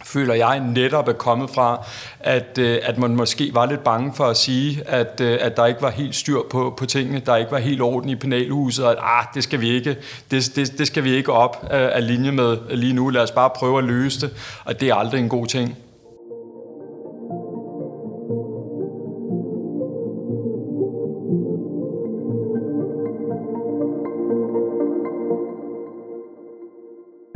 føler 0.06 0.34
jeg 0.34 0.60
netop 0.60 1.08
er 1.08 1.12
kommet 1.12 1.50
fra, 1.50 1.86
at, 2.20 2.58
øh, 2.58 2.78
at 2.82 2.98
man 2.98 3.16
måske 3.16 3.50
var 3.54 3.66
lidt 3.66 3.84
bange 3.84 4.12
for 4.14 4.24
at 4.24 4.36
sige, 4.36 4.82
at, 4.86 5.20
øh, 5.20 5.38
at 5.40 5.56
der 5.56 5.66
ikke 5.66 5.82
var 5.82 5.90
helt 5.90 6.14
styr 6.14 6.38
på, 6.50 6.74
på 6.76 6.86
tingene, 6.86 7.22
der 7.26 7.36
ikke 7.36 7.52
var 7.52 7.58
helt 7.58 7.80
orden 7.80 8.10
i 8.10 8.14
penalhuset, 8.14 8.84
og 8.84 8.90
at 8.90 8.98
ah, 9.02 9.24
det 9.34 9.42
skal 9.42 9.60
vi 9.60 9.68
ikke, 9.68 9.96
det, 10.30 10.56
det, 10.56 10.78
det 10.78 10.86
skal 10.86 11.04
vi 11.04 11.10
ikke 11.10 11.32
op 11.32 11.64
øh, 11.64 11.68
af 11.70 12.06
linje 12.06 12.32
med 12.32 12.56
lige 12.70 12.92
nu, 12.92 13.08
lad 13.08 13.22
os 13.22 13.30
bare 13.30 13.50
prøve 13.50 13.78
at 13.78 13.84
løse 13.84 14.20
det, 14.20 14.30
og 14.64 14.80
det 14.80 14.88
er 14.88 14.94
aldrig 14.94 15.20
en 15.20 15.28
god 15.28 15.46
ting. 15.46 15.76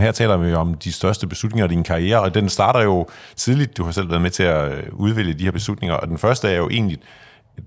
Her 0.00 0.12
taler 0.12 0.37
vi 0.37 0.54
om 0.54 0.75
de 0.75 0.92
største 0.92 1.26
beslutninger 1.26 1.66
i 1.66 1.71
din 1.71 1.85
karriere, 1.85 2.21
og 2.21 2.35
den 2.35 2.49
starter 2.49 2.83
jo 2.83 3.07
tidligt. 3.37 3.76
Du 3.76 3.85
har 3.85 3.92
selv 3.92 4.11
været 4.11 4.23
med 4.23 4.30
til 4.30 4.42
at 4.42 4.73
øh, 4.73 4.83
udvælge 4.92 5.35
de 5.35 5.45
her 5.45 5.50
beslutninger, 5.50 5.97
og 5.97 6.09
den 6.09 6.19
første 6.19 6.49
er 6.49 6.57
jo 6.57 6.69
egentlig 6.69 6.99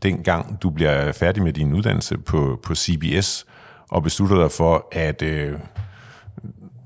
dengang 0.03 0.61
du 0.61 0.69
bliver 0.69 1.11
færdig 1.11 1.43
med 1.43 1.53
din 1.53 1.73
uddannelse 1.73 2.17
på, 2.17 2.59
på 2.63 2.75
CBS, 2.75 3.45
og 3.89 4.03
beslutter 4.03 4.41
dig 4.41 4.51
for, 4.51 4.87
at 4.91 5.21
øh, 5.21 5.53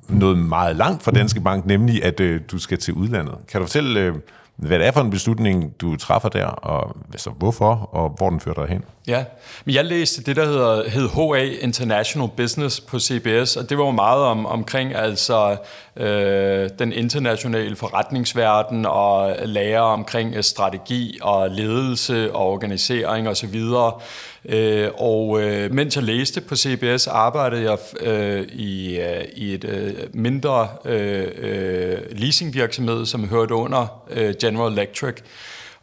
noget 0.10 0.38
meget 0.38 0.76
langt 0.76 1.04
fra 1.04 1.12
Danske 1.12 1.42
Bank, 1.42 1.66
nemlig 1.66 2.04
at 2.04 2.20
øh, 2.20 2.42
du 2.52 2.58
skal 2.58 2.78
til 2.78 2.94
udlandet. 2.94 3.36
Kan 3.52 3.62
du 3.62 3.68
fortælle, 3.68 4.00
øh, 4.00 4.16
hvad 4.56 4.80
det 4.80 4.88
er 4.88 4.92
for 4.92 5.02
en 5.02 5.10
beslutning, 5.10 5.82
du 5.82 5.96
træffer 5.96 6.30
der, 6.30 6.46
og 6.46 6.98
altså, 7.12 7.30
hvorfor, 7.30 7.74
og 7.76 8.10
hvor 8.10 8.30
den 8.30 8.40
fører 8.40 8.56
dig 8.56 8.68
hen? 8.68 8.84
Ja, 9.08 9.24
men 9.66 9.76
jeg 9.76 9.86
læste 9.86 10.24
det, 10.24 10.36
der 10.36 10.46
hedder, 10.46 10.90
hed 10.90 11.10
HA 11.10 11.66
International 11.66 12.30
Business 12.38 12.80
på 12.80 13.00
CBS, 13.00 13.56
og 13.56 13.70
det 13.70 13.78
var 13.78 13.86
jo 13.86 13.92
meget 13.92 14.22
om, 14.22 14.46
omkring 14.46 14.96
altså 14.96 15.58
øh, 15.96 16.70
den 16.80 16.94
internationale 16.94 17.76
forretningsverden 17.76 18.86
og 18.86 19.36
lære 19.46 19.82
omkring 19.82 20.36
øh, 20.36 20.44
strategi 20.44 21.20
og 21.22 21.50
ledelse 21.50 22.34
og 22.34 22.48
organisering 22.48 23.30
osv. 23.30 23.62
Og, 23.74 24.02
øh, 24.46 24.90
og 24.98 25.42
øh, 25.42 25.74
mens 25.74 25.96
jeg 25.96 26.04
læste 26.04 26.42
på 26.42 26.56
CBS, 26.56 27.08
arbejdede 27.08 27.72
jeg 27.72 27.78
øh, 28.02 28.48
i, 28.48 29.00
øh, 29.00 29.26
i 29.36 29.54
et 29.54 29.64
øh, 29.64 29.94
mindre 30.14 30.68
øh, 30.86 31.28
øh 31.38 31.98
leasingvirksomhed, 32.12 33.06
som 33.06 33.30
hørte 33.30 33.54
under 33.54 34.04
øh, 34.10 34.36
General 34.42 34.72
Electric. 34.74 35.16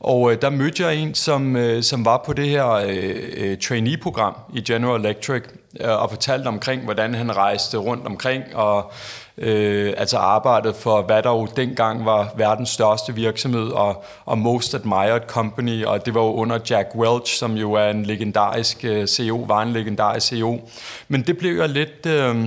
Og 0.05 0.33
øh, 0.33 0.43
der 0.43 0.51
mødte 0.51 0.87
jeg 0.87 0.97
en, 0.97 1.15
som, 1.15 1.57
øh, 1.57 1.83
som 1.83 2.05
var 2.05 2.23
på 2.27 2.33
det 2.33 2.49
her 2.49 2.71
øh, 2.71 3.15
øh, 3.37 3.59
trainee-program 3.59 4.35
i 4.55 4.61
General 4.61 5.01
Electric, 5.01 5.43
øh, 5.81 6.03
og 6.03 6.11
fortalte 6.11 6.47
omkring, 6.47 6.85
hvordan 6.85 7.15
han 7.15 7.37
rejste 7.37 7.77
rundt 7.77 8.07
omkring, 8.07 8.45
og 8.55 8.93
øh, 9.39 9.95
altså 9.97 10.17
arbejdede 10.17 10.75
for, 10.75 11.03
hvad 11.03 11.23
der 11.23 11.31
jo 11.31 11.49
dengang 11.57 12.05
var 12.05 12.33
verdens 12.37 12.71
største 12.71 13.15
virksomhed, 13.15 13.69
og, 13.69 14.05
og 14.25 14.39
Most 14.39 14.75
Admired 14.75 15.21
Company, 15.27 15.85
og 15.85 16.07
det 16.07 16.15
var 16.15 16.21
jo 16.21 16.33
under 16.33 16.59
Jack 16.71 16.89
Welch, 16.95 17.39
som 17.39 17.53
jo 17.53 17.73
er 17.73 17.91
en 17.91 18.07
legendarisk 18.07 18.85
øh, 18.85 19.07
CEO, 19.07 19.37
var 19.37 19.63
en 19.63 19.73
legendarisk 19.73 20.27
CEO. 20.27 20.61
Men 21.09 21.23
det 21.23 21.39
blev 21.39 21.59
jeg 21.59 21.69
lidt... 21.69 22.07
Øh, 22.07 22.45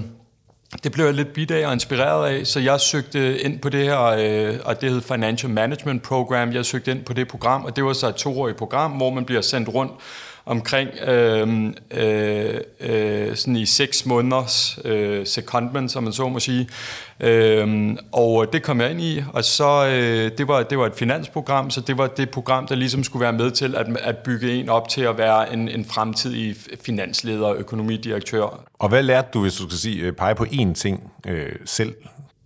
det 0.83 0.91
blev 0.91 1.05
jeg 1.05 1.13
lidt 1.13 1.33
bidt 1.33 1.51
af 1.51 1.67
og 1.67 1.73
inspireret 1.73 2.29
af, 2.29 2.47
så 2.47 2.59
jeg 2.59 2.79
søgte 2.79 3.41
ind 3.41 3.59
på 3.59 3.69
det 3.69 3.83
her, 3.83 4.01
øh, 4.01 4.59
og 4.65 4.81
det 4.81 4.89
hed 4.89 5.01
Financial 5.01 5.51
Management 5.51 6.03
Program. 6.03 6.53
Jeg 6.53 6.65
søgte 6.65 6.91
ind 6.91 7.03
på 7.03 7.13
det 7.13 7.27
program, 7.27 7.65
og 7.65 7.75
det 7.75 7.83
var 7.83 7.93
så 7.93 8.07
et 8.07 8.15
toårigt 8.15 8.57
program, 8.57 8.91
hvor 8.91 9.09
man 9.09 9.25
bliver 9.25 9.41
sendt 9.41 9.69
rundt 9.69 9.91
omkring 10.47 10.89
øh, 11.07 11.73
øh, 11.91 12.53
øh, 12.79 13.35
sådan 13.35 13.55
i 13.55 13.65
seks 13.65 14.05
måneders 14.05 14.79
øh, 14.85 15.25
secondment, 15.25 15.91
som 15.91 16.03
man 16.03 16.13
så 16.13 16.29
må 16.29 16.39
sige. 16.39 16.69
Øh, 17.19 17.95
og 18.11 18.53
det 18.53 18.63
kom 18.63 18.81
jeg 18.81 18.91
ind 18.91 19.01
i, 19.01 19.23
og 19.33 19.43
så 19.43 19.87
øh, 19.87 20.31
det, 20.37 20.47
var, 20.47 20.63
det 20.63 20.77
var 20.77 20.85
et 20.85 20.95
finansprogram, 20.95 21.69
så 21.69 21.81
det 21.81 21.97
var 21.97 22.07
det 22.07 22.29
program, 22.29 22.67
der 22.67 22.75
ligesom 22.75 23.03
skulle 23.03 23.23
være 23.23 23.33
med 23.33 23.51
til 23.51 23.75
at, 23.75 23.87
at 23.97 24.17
bygge 24.17 24.53
en 24.53 24.69
op 24.69 24.89
til 24.89 25.01
at 25.01 25.17
være 25.17 25.53
en, 25.53 25.69
en 25.69 25.85
fremtidig 25.85 26.55
finansleder 26.81 27.47
og 27.47 27.55
økonomidirektør. 27.55 28.63
Og 28.79 28.89
hvad 28.89 29.03
lærte 29.03 29.27
du, 29.33 29.41
hvis 29.41 29.55
du 29.55 29.63
skal 29.69 29.77
sige, 29.77 30.03
øh, 30.03 30.13
pege 30.13 30.35
på 30.35 30.43
én 30.43 30.73
ting 30.73 31.11
øh, 31.27 31.51
selv 31.65 31.95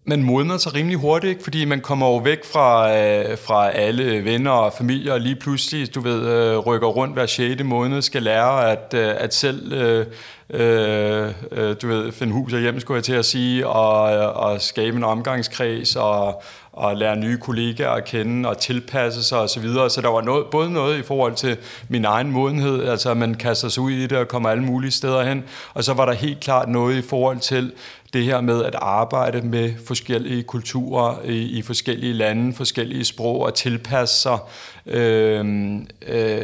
man 0.06 0.24
modner 0.24 0.58
sig 0.58 0.74
rimelig 0.74 0.98
hurtigt, 0.98 1.30
ikke? 1.30 1.44
fordi 1.44 1.66
man 1.66 1.82
kommer 1.82 2.08
jo 2.08 2.18
væk 2.18 2.46
fra, 2.46 2.98
øh, 2.98 3.38
fra 3.38 3.70
alle 3.70 4.26
venner 4.26 4.52
og 4.52 4.74
familier, 4.74 5.14
og 5.14 5.22
lige 5.22 5.36
pludselig, 5.36 5.96
du 5.96 6.02
ved, 6.02 6.28
øh, 6.28 6.58
rykker 6.58 6.88
rundt 6.88 7.14
hver 7.14 7.26
6. 7.26 7.64
måned, 7.64 8.02
skal 8.02 8.24
lære 8.24 8.72
at, 8.72 8.94
øh, 8.94 9.14
at 9.18 9.34
selv, 9.34 9.74
øh, 9.74 10.06
øh, 10.50 11.34
øh, 11.52 11.76
du 11.82 11.88
ved, 11.88 12.12
finde 12.12 12.34
hus 12.34 12.54
og 12.54 12.60
hjem, 12.60 12.80
skulle 12.80 12.96
jeg 12.96 13.04
til 13.04 13.14
at 13.14 13.26
sige, 13.26 13.68
og, 13.68 14.14
øh, 14.14 14.36
og 14.36 14.62
skabe 14.62 14.98
en 14.98 15.04
omgangskreds, 15.04 15.96
og, 15.96 16.44
og 16.72 16.98
lære 16.98 17.16
nye 17.16 17.38
kollegaer 17.38 17.90
at 17.90 18.06
kende, 18.06 18.50
og 18.50 18.58
tilpasse 18.58 19.24
sig 19.24 19.40
osv. 19.40 19.48
Så, 19.48 19.60
videre. 19.60 19.90
så 19.90 20.02
der 20.02 20.10
var 20.10 20.22
noget, 20.22 20.46
både 20.52 20.72
noget 20.72 21.00
i 21.00 21.02
forhold 21.04 21.36
til 21.36 21.58
min 21.90 22.06
egen 22.06 22.32
modenhed, 22.32 22.88
altså 22.88 23.12
at 23.12 23.18
man 23.18 23.34
kaster 23.34 23.70
sig 23.70 23.84
ud 23.84 23.92
i 23.92 24.08
det 24.08 24.18
og 24.18 24.28
kommer 24.28 24.50
alle 24.50 24.64
mulige 24.64 24.92
steder 24.92 25.24
hen, 25.24 25.44
og 25.74 25.84
så 25.84 25.94
var 25.94 26.06
der 26.06 26.14
helt 26.14 26.40
klart 26.40 26.70
noget 26.70 26.96
i 26.96 27.02
forhold 27.02 27.40
til 27.40 27.72
det 28.14 28.24
her 28.24 28.42
med 28.42 28.64
at 28.64 28.76
arbejde 28.76 29.42
med 29.42 29.74
forskellige 29.88 30.44
kulturer 30.44 31.22
i, 31.26 31.58
i 31.58 31.62
forskellige 31.62 32.14
lande, 32.14 32.54
forskellige 32.54 33.06
sprog 33.06 33.42
og 33.42 33.54
tilpasse 33.54 34.22
sig. 34.22 34.38
Øh, 34.86 35.76
øh, 36.08 36.42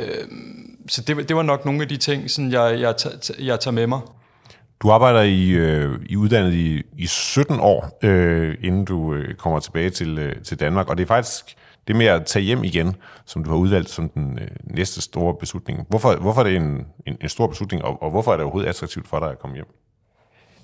så 0.88 1.01
det, 1.01 1.29
det 1.29 1.36
var 1.36 1.43
nok 1.43 1.65
nogle 1.65 1.81
af 1.81 1.88
de 1.88 1.97
ting, 1.97 2.31
sådan 2.31 2.51
jeg, 2.51 2.79
jeg, 2.79 2.95
jeg 3.39 3.59
tager 3.59 3.71
med 3.71 3.88
mig. 3.88 4.00
Du 4.81 4.89
arbejder 4.89 5.21
i, 5.21 5.50
øh, 5.50 6.00
i 6.09 6.15
uddannet 6.15 6.53
i, 6.53 6.83
i 6.97 7.07
17 7.07 7.59
år, 7.59 8.00
øh, 8.03 8.55
inden 8.63 8.86
du 8.86 9.13
øh, 9.13 9.36
kommer 9.36 9.59
tilbage 9.59 9.89
til, 9.89 10.17
øh, 10.17 10.36
til 10.43 10.59
Danmark, 10.59 10.89
og 10.89 10.97
det 10.97 11.03
er 11.03 11.07
faktisk 11.07 11.57
det 11.88 11.95
med 11.95 12.05
at 12.05 12.25
tage 12.25 12.43
hjem 12.43 12.63
igen, 12.63 12.95
som 13.25 13.43
du 13.43 13.50
har 13.50 13.57
udvalgt 13.57 13.89
som 13.89 14.09
den 14.09 14.39
øh, 14.41 14.47
næste 14.63 15.01
store 15.01 15.36
beslutning. 15.39 15.86
Hvorfor, 15.89 16.15
hvorfor 16.15 16.41
er 16.41 16.45
det 16.45 16.55
en, 16.55 16.86
en, 17.07 17.17
en 17.21 17.29
stor 17.29 17.47
beslutning, 17.47 17.83
og, 17.83 18.03
og 18.03 18.12
hvorfor 18.12 18.31
er 18.31 18.36
det 18.36 18.43
overhovedet 18.43 18.69
attraktivt 18.69 19.07
for 19.07 19.19
dig 19.19 19.29
at 19.29 19.39
komme 19.39 19.55
hjem? 19.55 19.67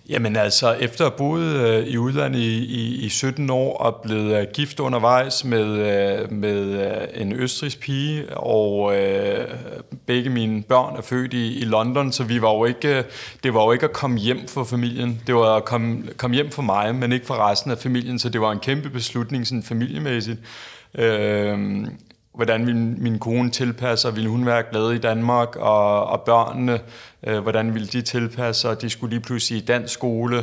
Jamen 0.10 0.36
altså, 0.36 0.74
efter 0.74 1.06
at 1.06 1.12
have 1.12 1.18
boet 1.18 1.56
øh, 1.56 1.88
i 1.88 1.98
udlandet 1.98 2.40
i, 2.40 2.58
i, 2.66 3.06
i 3.06 3.10
17 3.10 3.50
år 3.50 3.78
og 3.78 4.02
blevet 4.04 4.40
øh, 4.40 4.48
gift 4.54 4.80
undervejs 4.80 5.46
med, 5.46 5.66
øh, 5.66 6.32
med 6.32 6.62
øh, 6.62 7.22
en 7.22 7.34
østrigsk 7.34 7.80
pige, 7.80 8.38
og 8.38 8.98
øh, 8.98 9.48
begge 10.06 10.30
mine 10.30 10.64
børn 10.64 10.98
er 10.98 11.02
født 11.02 11.34
i, 11.34 11.60
i 11.60 11.66
London, 11.66 12.12
så 12.12 12.24
vi 12.24 12.42
var 12.42 12.54
jo 12.54 12.66
ikke, 12.66 12.98
øh, 12.98 13.04
det 13.44 13.54
var 13.54 13.64
jo 13.64 13.72
ikke 13.72 13.86
at 13.86 13.94
komme 13.94 14.18
hjem 14.18 14.48
for 14.48 14.64
familien. 14.64 15.22
Det 15.28 15.36
var 15.36 15.56
at 15.56 15.66
komme, 15.66 16.04
komme 16.18 16.36
hjem 16.36 16.52
for 16.52 16.62
mig, 16.62 16.96
men 16.96 17.12
ikke 17.12 17.26
for 17.26 17.50
resten 17.50 17.72
af 17.72 17.78
familien, 17.78 18.20
så 18.20 18.30
det 18.30 18.42
var 18.42 18.52
en 18.52 18.60
kæmpe 18.60 18.90
beslutning 18.90 19.48
sådan 19.48 19.64
familiemæssigt. 19.64 20.40
Øh, 20.96 21.88
hvordan 22.36 22.66
min, 22.66 23.04
min 23.04 23.20
kone 23.20 23.52
tilpasser, 23.52 24.12
ville 24.12 24.30
hun 24.30 24.46
være 24.46 24.64
glad 24.72 24.92
i 24.92 24.98
Danmark, 24.98 25.56
og, 25.56 26.06
og 26.06 26.22
børnene, 26.22 26.80
øh, 27.28 27.40
hvordan 27.40 27.74
ville 27.74 27.88
de 27.88 28.02
tilpasse 28.02 28.62
sig, 28.62 28.82
de 28.82 28.90
skulle 28.90 29.16
lige 29.16 29.24
pludselig 29.24 29.62
i 29.62 29.66
dansk 29.66 29.94
skole. 29.94 30.38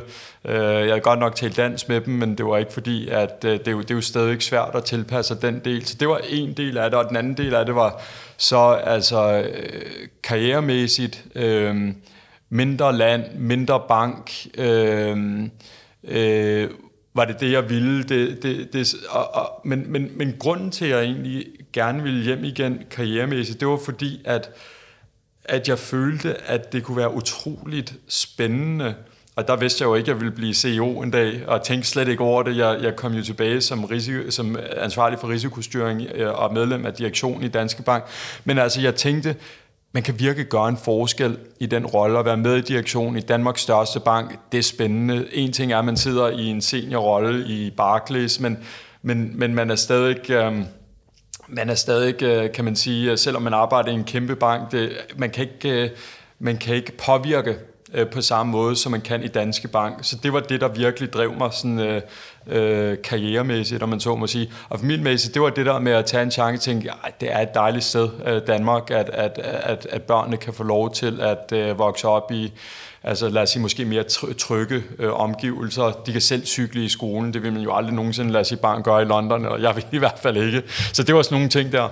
Øh, 0.45 0.55
jeg 0.55 0.89
havde 0.89 1.01
godt 1.01 1.19
nok 1.19 1.35
talt 1.35 1.57
dansk 1.57 1.89
med 1.89 2.01
dem, 2.01 2.15
men 2.15 2.39
det 2.39 2.47
var 2.47 2.59
ikke 2.59 2.73
fordi, 2.73 3.09
at 3.09 3.45
øh, 3.45 3.59
det, 3.59 3.69
er 3.69 3.73
jo, 3.73 3.81
det 3.81 3.91
er 3.91 3.95
jo 3.95 4.01
stadig 4.01 4.43
svært 4.43 4.71
at 4.75 4.85
tilpasse 4.85 5.35
den 5.43 5.61
del. 5.65 5.87
Så 5.87 5.97
det 6.01 6.09
var 6.09 6.21
en 6.29 6.53
del 6.53 6.79
af 6.79 6.91
det, 6.91 6.99
og 6.99 7.09
den 7.09 7.17
anden 7.17 7.37
del 7.37 7.55
af 7.55 7.67
det 7.67 7.75
var 7.75 8.03
så 8.37 8.71
altså 8.85 9.43
øh, 9.43 10.09
karrieremæssigt, 10.23 11.25
øh, 11.35 11.95
mindre 12.51 12.97
land, 12.97 13.25
mindre 13.39 13.83
bank, 13.89 14.31
øh, 14.59 15.17
øh, 16.05 16.69
var 17.21 17.27
det 17.27 17.41
det, 17.41 17.53
jeg 17.53 17.71
ville. 17.71 18.03
Det, 18.03 18.43
det, 18.43 18.73
det, 18.73 18.95
og, 19.09 19.35
og, 19.35 19.61
men, 19.65 19.93
men, 19.93 20.11
men 20.17 20.37
grunden 20.39 20.71
til, 20.71 20.85
at 20.85 20.91
jeg 20.91 21.03
egentlig 21.03 21.47
gerne 21.73 22.03
ville 22.03 22.25
hjem 22.25 22.45
igen 22.45 22.83
karrieremæssigt, 22.91 23.61
det 23.61 23.69
var 23.69 23.81
fordi, 23.85 24.21
at, 24.25 24.50
at 25.45 25.69
jeg 25.69 25.79
følte, 25.79 26.35
at 26.35 26.73
det 26.73 26.83
kunne 26.83 26.97
være 26.97 27.15
utroligt 27.15 27.95
spændende. 28.09 28.95
Og 29.37 29.49
der 29.49 29.57
vidste 29.57 29.83
jeg 29.83 29.89
jo 29.89 29.95
ikke, 29.95 30.05
at 30.05 30.09
jeg 30.09 30.21
ville 30.21 30.37
blive 30.37 30.55
CEO 30.55 31.00
en 31.03 31.11
dag, 31.11 31.43
og 31.47 31.62
tænkte 31.62 31.89
slet 31.89 32.09
ikke 32.09 32.23
over 32.23 32.43
det. 32.43 32.57
Jeg, 32.57 32.79
jeg 32.83 32.97
kom 32.97 33.12
jo 33.12 33.23
tilbage 33.23 33.61
som, 33.61 33.85
risiko, 33.85 34.31
som 34.31 34.59
ansvarlig 34.77 35.19
for 35.19 35.29
risikostyring 35.29 36.03
øh, 36.15 36.43
og 36.43 36.55
medlem 36.55 36.87
af 36.87 36.95
direktionen 36.95 37.43
i 37.43 37.49
Danske 37.49 37.83
Bank. 37.83 38.05
Men 38.45 38.59
altså, 38.59 38.81
jeg 38.81 38.95
tænkte, 38.95 39.37
man 39.93 40.03
kan 40.03 40.19
virkelig 40.19 40.47
gøre 40.47 40.69
en 40.69 40.77
forskel 40.77 41.39
i 41.61 41.67
den 41.67 41.87
rolle 41.87 42.19
at 42.19 42.25
være 42.25 42.37
med 42.37 42.57
i 42.57 42.61
direktionen 42.61 43.17
i 43.17 43.21
Danmarks 43.21 43.61
største 43.61 44.01
bank. 44.01 44.39
Det 44.53 44.59
er 44.59 44.63
spændende. 44.63 45.29
En 45.33 45.53
ting 45.53 45.73
er, 45.73 45.79
at 45.79 45.85
man 45.85 45.97
sidder 45.97 46.29
i 46.29 46.47
en 46.47 46.61
seniorrolle 46.61 47.47
i 47.47 47.71
Barclays, 47.71 48.41
men, 48.41 48.59
men, 49.03 49.39
men 49.39 49.55
man 49.55 49.71
er 49.71 49.77
stadig... 49.77 50.31
Øh, 50.31 50.63
man 51.53 51.71
er 51.71 51.75
stadig, 51.75 52.23
øh, 52.23 52.53
kan 52.53 52.65
man 52.65 52.77
sige, 52.77 53.11
øh, 53.11 53.19
selvom 53.19 53.43
man 53.43 53.55
arbejder 53.55 53.91
i 53.91 53.95
en 53.95 54.05
kæmpe 54.05 54.37
bank, 54.37 54.73
det, 54.73 54.93
man, 55.17 55.31
kan 55.31 55.49
ikke, 55.49 55.85
øh, 55.85 55.91
man 56.39 56.57
kan 56.57 56.75
ikke 56.75 56.93
påvirke 57.07 57.57
øh, 57.95 58.07
på 58.07 58.21
samme 58.21 58.53
måde, 58.53 58.77
som 58.77 58.93
man 58.93 59.01
kan 59.01 59.23
i 59.23 59.29
Danske 59.29 59.69
Bank. 59.69 59.99
Så 60.03 60.17
det 60.23 60.33
var 60.33 60.41
det, 60.41 60.61
der 60.61 60.69
virkelig 60.69 61.13
drev 61.13 61.33
mig 61.39 61.53
sådan, 61.53 61.79
øh, 61.79 62.03
øh, 62.47 62.97
karrieremæssigt, 63.05 63.83
om 63.83 63.89
man 63.89 64.01
så 64.01 64.17
må 64.17 64.27
sige. 64.27 64.53
Og 64.69 64.79
familiemæssigt, 64.81 65.35
det 65.35 65.43
var 65.43 65.51
det 65.51 65.67
der 65.67 65.79
med 65.79 65.93
at 65.93 66.07
tage 66.07 66.23
en 66.23 66.31
chance 66.31 66.61
og 66.61 66.61
tænke, 66.61 66.91
at 67.05 67.21
det 67.21 67.33
er 67.33 67.39
et 67.39 67.55
dejligt 67.55 67.85
sted, 67.85 68.09
øh, 68.27 68.47
Danmark, 68.47 68.91
at, 68.91 69.11
at, 69.13 69.39
at, 69.43 69.87
at 69.91 70.03
børnene 70.03 70.37
kan 70.37 70.55
få 70.55 70.63
lov 70.63 70.93
til 70.93 71.21
at 71.21 71.53
øh, 71.53 71.79
vokse 71.79 72.09
op 72.09 72.33
i 72.33 72.53
altså 73.03 73.29
lad 73.29 73.43
os 73.43 73.51
sige, 73.51 73.63
måske 73.63 73.85
mere 73.85 74.05
trygge 74.39 74.83
øh, 74.99 75.21
omgivelser. 75.21 76.03
De 76.07 76.13
kan 76.13 76.21
selv 76.21 76.47
cykle 76.47 76.85
i 76.85 76.89
skolen, 76.89 77.35
det 77.35 77.43
vil 77.43 77.53
man 77.53 77.63
jo 77.63 77.77
aldrig 77.77 77.95
nogensinde 77.95 78.33
lade 78.33 78.45
sit 78.45 78.61
barn 78.61 78.83
gøre 78.83 79.03
i 79.03 79.05
London, 79.05 79.47
og 79.47 79.63
jeg 79.63 79.77
vil 79.77 79.85
i 79.93 79.99
hvert 79.99 80.19
fald 80.23 80.37
ikke. 80.37 80.63
Så 80.93 81.03
det 81.03 81.15
var 81.15 81.23
sådan 81.23 81.35
nogle 81.35 81.49
ting 81.49 81.73
der. 81.73 81.89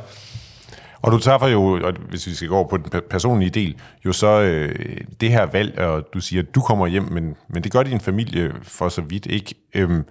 Og 1.02 1.12
du 1.12 1.18
tager 1.18 1.46
jo, 1.46 1.86
og 1.86 1.92
hvis 2.08 2.26
vi 2.26 2.34
skal 2.34 2.48
gå 2.48 2.56
over 2.56 2.68
på 2.68 2.76
den 2.76 3.02
personlige 3.10 3.50
del, 3.50 3.76
jo 4.04 4.12
så 4.12 4.40
øh, 4.40 5.00
det 5.20 5.30
her 5.30 5.46
valg, 5.46 5.78
og 5.78 6.04
du 6.14 6.20
siger, 6.20 6.42
at 6.42 6.54
du 6.54 6.60
kommer 6.60 6.86
hjem, 6.86 7.02
men, 7.02 7.36
men 7.48 7.64
det 7.64 7.72
gør 7.72 7.82
din 7.82 8.00
familie 8.00 8.52
for 8.62 8.88
så 8.88 9.00
vidt 9.00 9.26
ikke. 9.26 9.54
Øhm, 9.74 10.04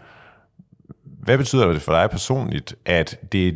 hvad 1.03 1.37
betyder 1.37 1.67
det 1.67 1.81
for 1.81 1.91
dig 1.91 2.09
personligt, 2.09 2.75
at 2.85 3.19
det 3.31 3.47
er 3.47 3.53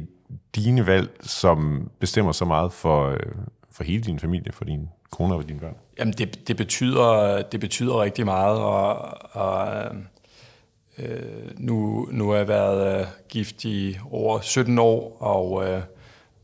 dine 0.56 0.88
valg, 0.88 1.10
som 1.22 1.90
bestemmer 2.00 2.32
så 2.32 2.46
meget 2.46 2.74
for, 2.74 3.10
øh, 3.10 3.20
for 3.72 3.84
hele 3.84 4.04
din 4.04 4.20
familie, 4.20 4.52
for 4.52 4.66
din 4.66 4.90
kone 5.12 5.36
og 5.36 5.50
dine 5.50 5.60
børn? 5.60 5.76
Jamen, 6.00 6.14
det, 6.14 6.48
det, 6.48 6.58
betyder, 6.58 7.42
det 7.42 7.60
betyder 7.60 8.02
rigtig 8.02 8.26
meget, 8.26 8.58
og, 8.58 8.96
og 9.32 9.68
øh, 9.76 9.96
øh 10.98 11.52
nu, 11.58 12.08
nu 12.12 12.30
har 12.30 12.38
jeg 12.38 12.48
været 12.48 13.00
øh, 13.00 13.06
gift 13.30 13.66
i 13.66 13.98
over 14.12 14.40
17 14.40 14.80
år, 14.80 15.18
og 15.20 15.70
øh, 15.70 15.82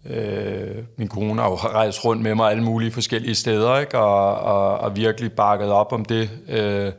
øh, 0.09 0.75
min 0.97 1.07
kone 1.07 1.41
har 1.41 1.49
jo 1.49 1.55
rejst 1.55 2.05
rundt 2.05 2.21
med 2.21 2.35
mig 2.35 2.51
alle 2.51 2.63
mulige 2.63 2.91
forskellige 2.91 3.35
steder, 3.35 3.79
ikke? 3.79 3.99
Og, 3.99 4.39
og, 4.39 4.77
og 4.77 4.95
virkelig 4.95 5.31
bakket 5.31 5.71
op 5.71 5.93
om 5.93 6.05
det. 6.05 6.29
Øh, 6.49 6.91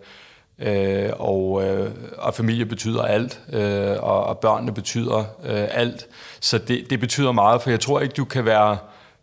øh, 0.58 1.10
og, 1.18 1.64
øh, 1.64 1.90
og 2.18 2.34
familie 2.34 2.66
betyder 2.66 3.02
alt, 3.02 3.40
øh, 3.52 3.96
og, 4.00 4.24
og 4.24 4.38
børnene 4.38 4.74
betyder 4.74 5.18
øh, 5.44 5.68
alt. 5.70 6.06
Så 6.40 6.58
det, 6.58 6.90
det 6.90 7.00
betyder 7.00 7.32
meget, 7.32 7.62
for 7.62 7.70
jeg 7.70 7.80
tror 7.80 8.00
ikke, 8.00 8.14
du 8.14 8.24
kan 8.24 8.44
være 8.44 8.78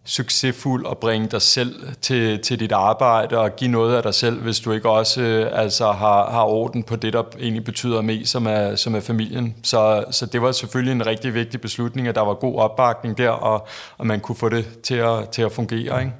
succesfuld 0.05 0.85
og 0.85 0.97
bringe 0.97 1.27
dig 1.27 1.41
selv 1.41 1.87
til, 2.01 2.41
til 2.41 2.59
dit 2.59 2.71
arbejde 2.71 3.37
og 3.39 3.55
give 3.55 3.71
noget 3.71 3.95
af 3.95 4.03
dig 4.03 4.13
selv, 4.13 4.41
hvis 4.41 4.59
du 4.59 4.71
ikke 4.71 4.89
også 4.89 5.21
øh, 5.21 5.49
altså 5.51 5.91
har, 5.91 6.31
har 6.31 6.43
orden 6.43 6.83
på 6.83 6.95
det, 6.95 7.13
der 7.13 7.23
egentlig 7.39 7.63
betyder 7.63 8.01
mest, 8.01 8.31
som 8.31 8.45
er, 8.45 8.75
som 8.75 8.95
er 8.95 8.99
familien. 8.99 9.55
Så, 9.63 10.05
så 10.11 10.25
det 10.25 10.41
var 10.41 10.51
selvfølgelig 10.51 10.91
en 10.91 11.05
rigtig 11.05 11.33
vigtig 11.33 11.61
beslutning, 11.61 12.07
at 12.07 12.15
der 12.15 12.21
var 12.21 12.33
god 12.33 12.59
opbakning 12.59 13.17
der, 13.17 13.29
og, 13.29 13.67
og 13.97 14.07
man 14.07 14.19
kunne 14.19 14.35
få 14.35 14.49
det 14.49 14.81
til 14.83 14.95
at, 14.95 15.29
til 15.29 15.41
at 15.41 15.51
fungere. 15.51 15.99
Ikke? 15.99 16.13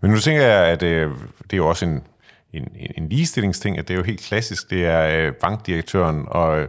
Men 0.00 0.10
nu 0.10 0.18
tænker 0.18 0.42
jeg, 0.42 0.66
at 0.66 0.82
øh, 0.82 1.10
det 1.42 1.52
er 1.52 1.56
jo 1.56 1.68
også 1.68 1.84
en, 1.84 2.02
en, 2.52 2.68
en 2.96 3.08
ligestillingsting, 3.08 3.78
at 3.78 3.88
det 3.88 3.94
er 3.94 3.98
jo 3.98 4.04
helt 4.04 4.20
klassisk. 4.20 4.70
Det 4.70 4.86
er 4.86 5.26
øh, 5.26 5.32
bankdirektøren 5.32 6.24
og 6.28 6.66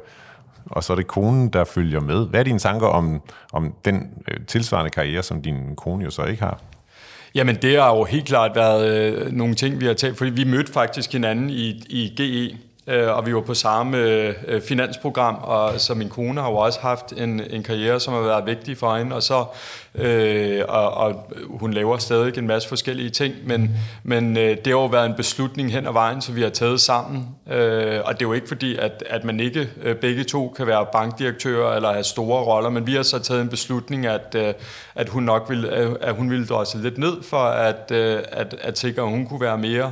og 0.69 0.83
så 0.83 0.93
er 0.93 0.97
det 0.97 1.07
konen, 1.07 1.49
der 1.49 1.63
følger 1.63 1.99
med. 1.99 2.27
Hvad 2.27 2.39
er 2.39 2.43
dine 2.43 2.59
tanker 2.59 2.87
om, 2.87 3.21
om 3.53 3.73
den 3.85 4.09
øh, 4.27 4.37
tilsvarende 4.47 4.89
karriere, 4.89 5.23
som 5.23 5.41
din 5.41 5.75
kone 5.75 6.03
jo 6.03 6.09
så 6.09 6.23
ikke 6.23 6.43
har? 6.43 6.61
Jamen, 7.35 7.55
det 7.55 7.81
har 7.81 7.95
jo 7.95 8.03
helt 8.03 8.25
klart 8.25 8.55
været 8.55 9.13
øh, 9.13 9.31
nogle 9.31 9.55
ting, 9.55 9.79
vi 9.79 9.85
har 9.85 9.93
talt, 9.93 10.17
fordi 10.17 10.31
vi 10.31 10.43
mødte 10.43 10.71
faktisk 10.71 11.11
hinanden 11.13 11.49
i, 11.49 11.83
i 11.89 12.13
GE, 12.17 12.57
øh, 12.89 13.17
og 13.17 13.25
vi 13.25 13.35
var 13.35 13.41
på 13.41 13.53
samme 13.53 13.97
øh, 13.97 14.61
finansprogram, 14.61 15.35
og 15.41 15.79
så 15.81 15.93
min 15.93 16.09
kone 16.09 16.41
har 16.41 16.49
jo 16.49 16.55
også 16.55 16.79
haft 16.79 17.13
en, 17.17 17.41
en 17.49 17.63
karriere, 17.63 17.99
som 17.99 18.13
har 18.13 18.21
været 18.21 18.45
vigtig 18.45 18.77
for 18.77 18.97
hende, 18.97 19.15
og 19.15 19.23
så 19.23 19.45
øh, 19.95 20.61
og, 20.67 20.93
og 20.93 21.33
hun 21.49 21.73
laver 21.73 21.97
stadig 21.97 22.37
en 22.37 22.47
masse 22.47 22.69
forskellige 22.69 23.09
ting, 23.09 23.35
men, 23.45 23.71
men 24.03 24.37
øh, 24.37 24.57
det 24.57 24.67
har 24.67 24.71
jo 24.71 24.85
været 24.85 25.05
en 25.05 25.15
beslutning 25.15 25.71
hen 25.71 25.87
ad 25.87 25.93
vejen, 25.93 26.21
så 26.21 26.31
vi 26.31 26.41
har 26.41 26.49
taget 26.49 26.81
sammen, 26.81 27.27
øh, 27.51 27.99
og 28.05 28.13
det 28.13 28.25
er 28.25 28.27
jo 28.27 28.33
ikke 28.33 28.47
fordi, 28.47 28.75
at, 28.75 29.03
at 29.09 29.23
man 29.23 29.39
ikke 29.39 29.69
øh, 29.81 29.95
begge 29.95 30.23
to 30.23 30.53
kan 30.57 30.67
være 30.67 30.85
bankdirektører 30.91 31.75
eller 31.75 31.91
have 31.91 32.03
store 32.03 32.43
roller, 32.43 32.69
men 32.69 32.87
vi 32.87 32.95
har 32.95 33.03
så 33.03 33.19
taget 33.19 33.41
en 33.41 33.49
beslutning, 33.49 34.05
at, 34.05 34.35
øh, 34.35 34.53
at 34.95 35.09
hun 35.09 35.23
nok 35.23 35.49
vil, 35.49 35.65
øh, 35.65 35.95
at 36.01 36.15
hun 36.15 36.29
ville 36.29 36.45
drøse 36.45 36.77
lidt 36.77 36.97
ned 36.97 37.23
for 37.23 37.43
at, 37.43 37.91
øh, 37.91 38.19
at, 38.31 38.55
at 38.61 38.79
sikre, 38.79 39.01
at 39.01 39.09
hun 39.09 39.25
kunne 39.25 39.41
være 39.41 39.57
mere 39.57 39.91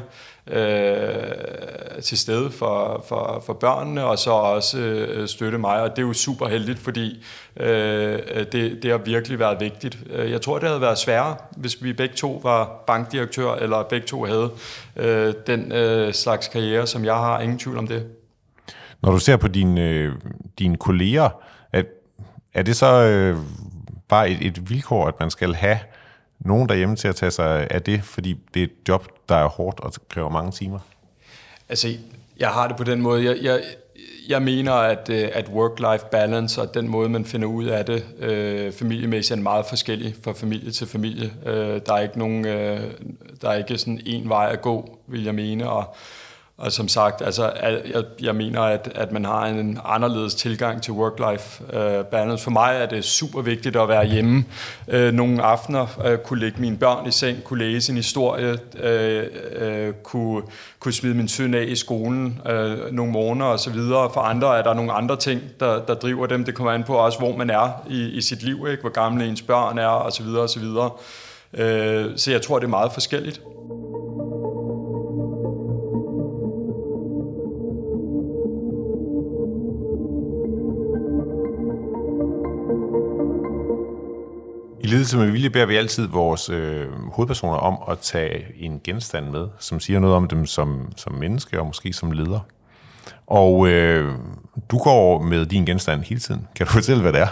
øh, 0.52 2.02
til 2.02 2.18
stede 2.18 2.52
for, 2.52 3.06
for, 3.08 3.44
for 3.46 3.54
børnene, 3.54 4.04
og 4.04 4.20
så 4.20 4.32
også 4.32 4.80
øh, 4.80 5.28
støtte 5.28 5.58
mig, 5.58 5.82
og 5.82 5.90
det 5.90 5.98
er 5.98 6.08
jo 6.08 6.14
super 6.14 6.48
heldigt, 6.48 6.80
fordi 6.80 7.26
øh, 7.60 8.20
det, 8.52 8.80
det 8.84 8.92
har 8.92 8.98
virkelig 8.98 9.40
været 9.40 9.60
vigtigt. 9.60 9.98
Øh, 10.10 10.32
jeg 10.32 10.42
tror, 10.42 10.60
det 10.60 10.68
havde 10.68 10.82
været 10.82 10.98
sværere, 10.98 11.36
hvis 11.58 11.84
vi 11.84 11.94
begge 11.94 12.16
to 12.16 12.40
var 12.44 12.84
bankdirektør, 12.88 13.54
eller 13.54 13.84
begge 13.84 14.08
to 14.08 14.24
havde 14.24 14.52
øh, 14.96 15.34
den 15.48 15.72
øh, 15.72 16.14
slags 16.14 16.48
karriere, 16.48 16.88
som 16.88 17.06
jeg 17.06 17.16
har. 17.16 17.40
Ingen 17.40 17.60
tvivl 17.60 17.78
om 17.78 17.88
det. 17.88 18.06
Når 19.02 19.12
du 19.12 19.20
ser 19.20 19.38
på 19.38 19.48
dine, 19.48 19.82
øh, 19.82 20.14
dine 20.60 20.78
kolleger, 20.78 21.30
er, 21.74 21.84
er 22.54 22.62
det 22.62 22.76
så 22.76 23.04
øh, 23.04 23.38
bare 24.10 24.30
et, 24.30 24.38
et 24.42 24.70
vilkår, 24.70 25.08
at 25.08 25.20
man 25.20 25.30
skal 25.30 25.54
have 25.54 25.78
nogen 26.48 26.70
derhjemme 26.70 26.96
til 26.96 27.08
at 27.08 27.16
tage 27.16 27.32
sig 27.32 27.68
af 27.72 27.82
det, 27.82 28.04
fordi 28.04 28.38
det 28.54 28.60
er 28.60 28.64
et 28.64 28.88
job, 28.88 29.08
der 29.30 29.36
er 29.36 29.48
hårdt 29.48 29.80
og 29.80 29.94
kræver 30.10 30.30
mange 30.30 30.52
timer? 30.52 30.80
Altså, 31.70 31.88
jeg 32.40 32.50
har 32.50 32.68
det 32.68 32.78
på 32.78 32.84
den 32.84 33.02
måde. 33.02 33.26
Jeg, 33.26 33.38
jeg, 33.42 33.62
jeg 34.28 34.42
mener, 34.42 34.74
at, 34.74 35.10
øh, 35.10 35.30
at 35.34 35.50
work-life 35.50 36.10
balance 36.10 36.62
og 36.62 36.74
den 36.74 36.88
måde, 36.88 37.10
man 37.10 37.26
finder 37.26 37.48
ud 37.48 37.66
af 37.66 37.86
det 37.86 38.06
øh, 38.20 38.72
familiemæssigt, 38.72 39.40
er 39.40 39.44
meget 39.44 39.66
forskellig 39.66 40.16
fra 40.24 40.34
familie 40.34 40.72
til 40.72 40.88
familie. 40.88 41.32
Øh, 41.46 41.82
der 41.86 41.94
er 41.94 42.00
ikke 42.00 42.20
nogen, 42.20 42.48
øh, 42.48 42.82
der 43.42 43.50
er 43.50 43.56
ikke 43.56 43.78
sådan 43.78 44.02
en 44.06 44.30
vej 44.30 44.50
at 44.52 44.62
gå, 44.62 45.00
vil 45.08 45.24
jeg 45.24 45.36
mene, 45.36 45.70
og 45.70 45.96
og 46.58 46.72
som 46.72 46.88
sagt, 46.88 47.22
altså, 47.22 47.52
jeg, 47.64 48.04
jeg 48.22 48.36
mener, 48.36 48.62
at, 48.62 48.92
at 48.96 49.12
man 49.12 49.26
har 49.26 49.46
en 49.46 49.80
anderledes 49.86 50.36
tilgang 50.36 50.82
til 50.82 50.92
work-life 50.94 51.78
øh, 51.78 52.06
balance. 52.06 52.44
For 52.44 52.52
mig 52.52 52.76
er 52.76 52.86
det 52.86 53.06
super 53.06 53.42
vigtigt 53.42 53.76
at 53.76 53.90
være 53.90 54.06
hjemme 54.06 54.46
øh, 54.88 55.14
nogle 55.14 55.42
aftener, 55.42 56.02
øh, 56.06 56.18
kunne 56.18 56.40
lægge 56.40 56.62
mine 56.62 56.78
børn 56.78 57.08
i 57.08 57.12
seng, 57.12 57.44
kunne 57.44 57.60
læse 57.60 57.92
en 57.92 57.96
historie, 57.96 58.58
øh, 58.80 59.24
øh, 59.56 59.94
kunne, 60.04 60.44
kunne 60.80 60.94
smide 60.94 61.16
min 61.16 61.28
søn 61.28 61.54
af 61.54 61.64
i 61.68 61.76
skolen 61.76 62.42
øh, 62.46 62.92
nogle 62.92 63.12
måneder 63.12 63.50
osv. 63.50 63.76
For 64.14 64.22
andre 64.22 64.58
er 64.58 64.64
der 64.64 64.74
nogle 64.74 64.92
andre 64.92 65.16
ting, 65.16 65.42
der, 65.60 65.86
der 65.86 65.94
driver 65.94 66.26
dem. 66.26 66.46
Det 66.46 66.56
kommer 66.56 66.72
an 66.72 66.84
på 66.84 66.94
også, 66.94 67.20
hvor 67.20 67.38
man 67.38 67.50
er 67.50 67.84
i, 67.90 68.08
i 68.08 68.22
sit 68.22 68.44
liv, 68.44 68.68
ikke? 68.70 68.82
hvor 68.82 68.92
gamle 68.92 69.28
ens 69.28 69.42
børn 69.42 69.78
er 69.78 69.88
osv. 69.88 70.28
osv. 70.28 70.64
Øh, 71.54 72.06
så 72.16 72.32
jeg 72.32 72.42
tror, 72.42 72.60
det 72.60 72.66
er 72.66 72.70
meget 72.70 72.92
forskelligt. 72.94 73.42
I 85.08 85.10
ledelse 85.10 85.26
med 85.26 85.32
vilje 85.32 85.50
beder 85.50 85.66
vi 85.66 85.76
altid 85.76 86.08
vores 86.08 86.50
øh, 86.50 86.86
hovedpersoner 87.14 87.58
om 87.58 87.78
at 87.92 88.00
tage 88.00 88.46
en 88.60 88.82
genstand 88.84 89.30
med, 89.30 89.48
som 89.60 89.80
siger 89.80 90.00
noget 90.00 90.16
om 90.16 90.28
dem 90.28 90.46
som, 90.46 90.92
som 90.96 91.14
menneske 91.14 91.60
og 91.60 91.66
måske 91.66 91.94
som 91.94 92.12
leder. 92.12 92.40
Og 93.28 93.68
øh, 93.68 94.12
du 94.72 94.78
går 94.78 95.22
med 95.22 95.46
din 95.46 95.66
genstand 95.66 96.04
hele 96.04 96.20
tiden. 96.20 96.48
Kan 96.56 96.66
du 96.66 96.72
fortælle, 96.72 97.02
hvad 97.02 97.14
det 97.14 97.22
er? 97.22 97.28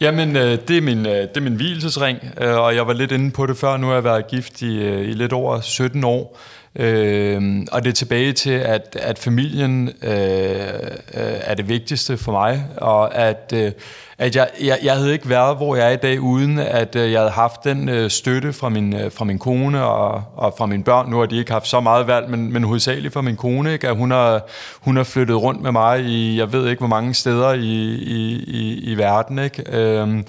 Jamen, 0.00 0.36
øh, 0.36 0.58
det, 0.68 0.78
er 0.78 0.80
min, 0.80 1.06
øh, 1.06 1.12
det 1.12 1.36
er 1.36 1.40
min 1.40 1.54
hvilesesring, 1.54 2.18
øh, 2.40 2.58
og 2.58 2.74
jeg 2.74 2.86
var 2.86 2.92
lidt 2.92 3.12
inde 3.12 3.30
på 3.30 3.46
det 3.46 3.56
før. 3.56 3.76
Nu 3.76 3.86
har 3.86 3.94
jeg 3.94 4.04
været 4.04 4.26
gift 4.26 4.62
i, 4.62 4.78
øh, 4.78 5.08
i 5.08 5.12
lidt 5.12 5.32
over 5.32 5.60
17 5.60 6.04
år. 6.04 6.38
Øh, 6.76 7.66
og 7.72 7.84
det 7.84 7.90
er 7.90 7.94
tilbage 7.94 8.32
til, 8.32 8.50
at, 8.50 8.96
at 9.00 9.18
familien 9.18 9.88
øh, 10.02 10.10
øh, 10.10 11.40
er 11.40 11.54
det 11.54 11.68
vigtigste 11.68 12.16
for 12.16 12.32
mig, 12.32 12.64
og 12.76 13.14
at, 13.14 13.52
øh, 13.56 13.72
at 14.18 14.36
jeg, 14.36 14.48
jeg, 14.62 14.78
jeg 14.82 14.94
havde 14.94 15.12
ikke 15.12 15.28
været, 15.28 15.56
hvor 15.56 15.76
jeg 15.76 15.86
er 15.86 15.90
i 15.90 15.96
dag, 15.96 16.20
uden 16.20 16.58
at 16.58 16.96
øh, 16.96 17.12
jeg 17.12 17.20
havde 17.20 17.30
haft 17.30 17.64
den 17.64 17.88
øh, 17.88 18.10
støtte 18.10 18.52
fra 18.52 18.68
min, 18.68 18.94
øh, 18.96 19.12
fra 19.12 19.24
min 19.24 19.38
kone 19.38 19.84
og, 19.84 20.22
og 20.36 20.54
fra 20.58 20.66
mine 20.66 20.84
børn. 20.84 21.10
Nu 21.10 21.18
har 21.18 21.26
de 21.26 21.38
ikke 21.38 21.52
haft 21.52 21.68
så 21.68 21.80
meget 21.80 22.06
valg, 22.06 22.30
men, 22.30 22.52
men 22.52 22.64
hovedsageligt 22.64 23.14
fra 23.14 23.22
min 23.22 23.36
kone, 23.36 23.72
ikke? 23.72 23.88
at 23.88 23.96
hun 23.96 24.10
har, 24.10 24.42
hun 24.80 24.96
har 24.96 25.04
flyttet 25.04 25.42
rundt 25.42 25.62
med 25.62 25.72
mig 25.72 26.00
i, 26.00 26.38
jeg 26.38 26.52
ved 26.52 26.68
ikke 26.68 26.80
hvor 26.80 26.88
mange 26.88 27.14
steder 27.14 27.52
i, 27.52 27.94
i, 27.94 28.44
i, 28.46 28.92
i 28.92 28.94
verden. 28.94 29.38
Ikke? 29.38 29.62
Øh, 29.72 30.22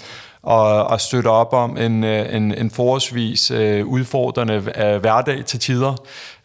og, 0.46 0.88
og 0.88 1.02
støtte 1.02 1.28
op 1.28 1.54
om 1.54 1.78
en, 1.78 2.04
øh, 2.04 2.36
en, 2.36 2.54
en 2.58 2.72
forholdsvis 2.72 3.52
øh, 3.52 3.86
udfordrende 3.86 4.54
øh, 4.54 4.98
hverdag 5.00 5.46
til 5.46 5.60
tider. 5.60 5.96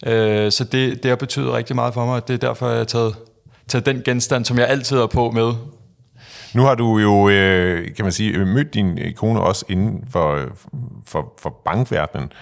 Øh, 0.06 0.52
så 0.52 0.64
det, 0.64 1.02
det 1.02 1.08
har 1.08 1.16
betydet 1.16 1.52
rigtig 1.52 1.76
meget 1.76 1.94
for 1.94 2.04
mig, 2.04 2.14
og 2.14 2.28
det 2.28 2.34
er 2.34 2.48
derfor, 2.48 2.68
jeg 2.68 2.76
har 2.76 2.84
taget, 2.84 3.14
taget 3.68 3.86
den 3.86 4.02
genstand, 4.04 4.44
som 4.44 4.58
jeg 4.58 4.68
altid 4.68 4.96
er 4.96 5.06
på 5.06 5.30
med. 5.30 5.52
Nu 6.54 6.62
har 6.62 6.74
du 6.74 6.98
jo, 6.98 7.28
øh, 7.28 7.94
kan 7.96 8.04
man 8.04 8.12
sige, 8.12 8.44
mødt 8.44 8.74
din 8.74 8.98
øh, 8.98 9.12
kone 9.12 9.40
også 9.40 9.64
inden 9.68 10.04
for, 10.10 10.40
for, 11.06 11.32
for 11.42 11.60
bankverdenen. 11.64 12.32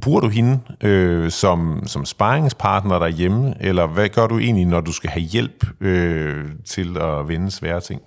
Bruger 0.00 0.20
du 0.20 0.28
hende 0.28 0.60
øh, 0.80 1.30
som, 1.30 1.82
som 1.86 2.04
sparringspartner 2.04 2.98
derhjemme, 2.98 3.54
eller 3.60 3.86
hvad 3.86 4.08
gør 4.08 4.26
du 4.26 4.38
egentlig, 4.38 4.66
når 4.66 4.80
du 4.80 4.92
skal 4.92 5.10
have 5.10 5.22
hjælp 5.22 5.66
øh, 5.80 6.44
til 6.64 6.96
at 7.00 7.28
vende 7.28 7.50
svære 7.50 7.80
ting? 7.80 8.02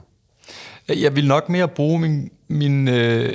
Jeg 0.98 1.16
vil 1.16 1.28
nok 1.28 1.50
mere 1.50 1.68
bruge 1.68 2.00
min, 2.00 2.32
min, 2.48 2.88
øh, 2.88 3.34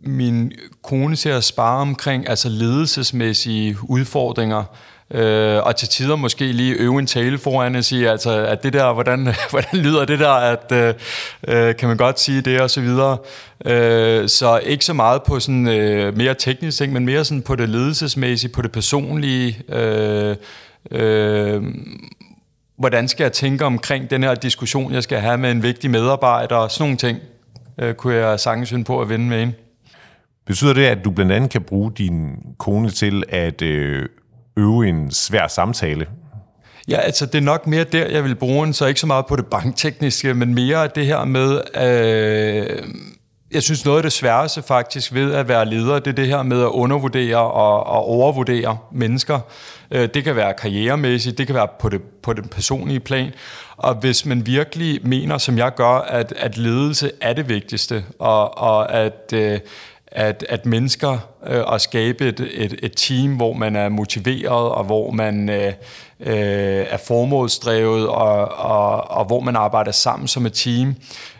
min 0.00 0.52
kone 0.82 1.16
til 1.16 1.28
at 1.28 1.44
spare 1.44 1.80
omkring 1.80 2.28
altså 2.28 2.48
ledelsesmæssige 2.48 3.76
udfordringer, 3.82 4.64
øh, 5.10 5.62
og 5.62 5.76
til 5.76 5.88
tider 5.88 6.16
måske 6.16 6.52
lige 6.52 6.74
øve 6.74 6.98
en 6.98 7.06
tale 7.06 7.38
foran 7.38 7.74
og 7.74 7.84
sige, 7.84 8.10
altså, 8.10 8.46
at 8.46 8.62
det 8.62 8.72
der, 8.72 8.92
hvordan, 8.92 9.28
hvordan 9.50 9.80
lyder 9.80 10.04
det 10.04 10.18
der, 10.18 10.30
at 10.30 10.72
øh, 10.72 10.94
øh, 11.48 11.76
kan 11.76 11.88
man 11.88 11.96
godt 11.96 12.20
sige 12.20 12.40
det, 12.40 12.60
og 12.60 12.70
så 12.70 12.80
videre. 12.80 13.18
Øh, 13.64 14.28
så 14.28 14.58
ikke 14.58 14.84
så 14.84 14.92
meget 14.92 15.22
på 15.22 15.40
sådan 15.40 15.68
øh, 15.68 16.16
mere 16.16 16.34
teknisk 16.34 16.78
ting, 16.78 16.92
men 16.92 17.04
mere 17.04 17.24
sådan 17.24 17.42
på 17.42 17.56
det 17.56 17.68
ledelsesmæssige, 17.68 18.50
på 18.50 18.62
det 18.62 18.72
personlige, 18.72 19.58
øh, 19.68 20.36
øh, 20.90 21.62
hvordan 22.78 23.08
skal 23.08 23.24
jeg 23.24 23.32
tænke 23.32 23.64
omkring 23.64 24.10
den 24.10 24.22
her 24.22 24.34
diskussion, 24.34 24.92
jeg 24.92 25.02
skal 25.02 25.18
have 25.18 25.38
med 25.38 25.50
en 25.50 25.62
vigtig 25.62 25.90
medarbejder, 25.90 26.56
og 26.56 26.70
sådan 26.70 26.82
nogle 26.82 26.96
ting, 26.96 27.18
øh, 27.78 27.94
kunne 27.94 28.14
jeg 28.14 28.40
sagtens 28.40 28.70
finde 28.70 28.84
på 28.84 29.00
at 29.00 29.08
vende 29.08 29.26
med 29.26 29.42
en. 29.42 29.54
Betyder 30.46 30.72
det, 30.72 30.84
at 30.84 30.98
du 31.04 31.10
blandt 31.10 31.32
andet 31.32 31.50
kan 31.50 31.62
bruge 31.62 31.92
din 31.92 32.36
kone 32.58 32.90
til 32.90 33.24
at 33.28 33.62
øh, 33.62 34.08
øve 34.56 34.88
en 34.88 35.10
svær 35.10 35.46
samtale? 35.46 36.06
Ja, 36.88 36.96
altså 36.96 37.26
det 37.26 37.34
er 37.34 37.40
nok 37.40 37.66
mere 37.66 37.84
der, 37.84 38.06
jeg 38.06 38.24
vil 38.24 38.34
bruge 38.34 38.64
den, 38.64 38.74
så 38.74 38.86
ikke 38.86 39.00
så 39.00 39.06
meget 39.06 39.26
på 39.26 39.36
det 39.36 39.46
banktekniske, 39.46 40.34
men 40.34 40.54
mere 40.54 40.88
det 40.94 41.06
her 41.06 41.24
med... 41.24 41.60
Øh, 41.76 42.88
jeg 43.50 43.62
synes 43.62 43.84
noget 43.84 43.98
af 43.98 44.02
det 44.02 44.12
sværeste 44.12 44.62
faktisk 44.62 45.14
ved 45.14 45.34
at 45.34 45.48
være 45.48 45.66
leder, 45.66 45.98
det 45.98 46.06
er 46.06 46.14
det 46.14 46.26
her 46.26 46.42
med 46.42 46.62
at 46.62 46.68
undervurdere 46.68 47.36
og, 47.36 47.86
og 47.86 48.04
overvurdere 48.04 48.78
mennesker. 48.92 49.40
Øh, 49.90 50.08
det 50.14 50.24
kan 50.24 50.36
være 50.36 50.54
karrieremæssigt, 50.54 51.38
det 51.38 51.46
kan 51.46 51.54
være 51.54 51.68
på 51.80 51.88
det, 51.88 52.02
på 52.02 52.32
det 52.32 52.50
personlige 52.50 53.00
plan. 53.00 53.32
Og 53.76 53.94
hvis 53.94 54.26
man 54.26 54.46
virkelig 54.46 55.00
mener, 55.02 55.38
som 55.38 55.58
jeg 55.58 55.74
gør, 55.74 55.98
at, 55.98 56.32
at 56.36 56.56
ledelse 56.56 57.10
er 57.20 57.32
det 57.32 57.48
vigtigste, 57.48 58.04
og, 58.18 58.58
og 58.58 58.94
at, 58.94 59.32
øh, 59.34 59.60
at, 60.06 60.44
at 60.48 60.66
mennesker 60.66 61.18
øh, 61.46 61.62
og 61.66 61.80
skabe 61.80 62.28
et, 62.28 62.40
et, 62.52 62.74
et 62.82 62.92
team, 62.96 63.36
hvor 63.36 63.52
man 63.52 63.76
er 63.76 63.88
motiveret, 63.88 64.68
og 64.70 64.84
hvor 64.84 65.10
man 65.10 65.48
øh, 65.48 65.72
øh, 66.20 66.86
er 66.90 66.96
formålsdrevet, 66.96 68.08
og, 68.08 68.48
og, 68.58 69.10
og 69.10 69.24
hvor 69.24 69.40
man 69.40 69.56
arbejder 69.56 69.92
sammen 69.92 70.28
som 70.28 70.46
et 70.46 70.52
team, 70.52 70.94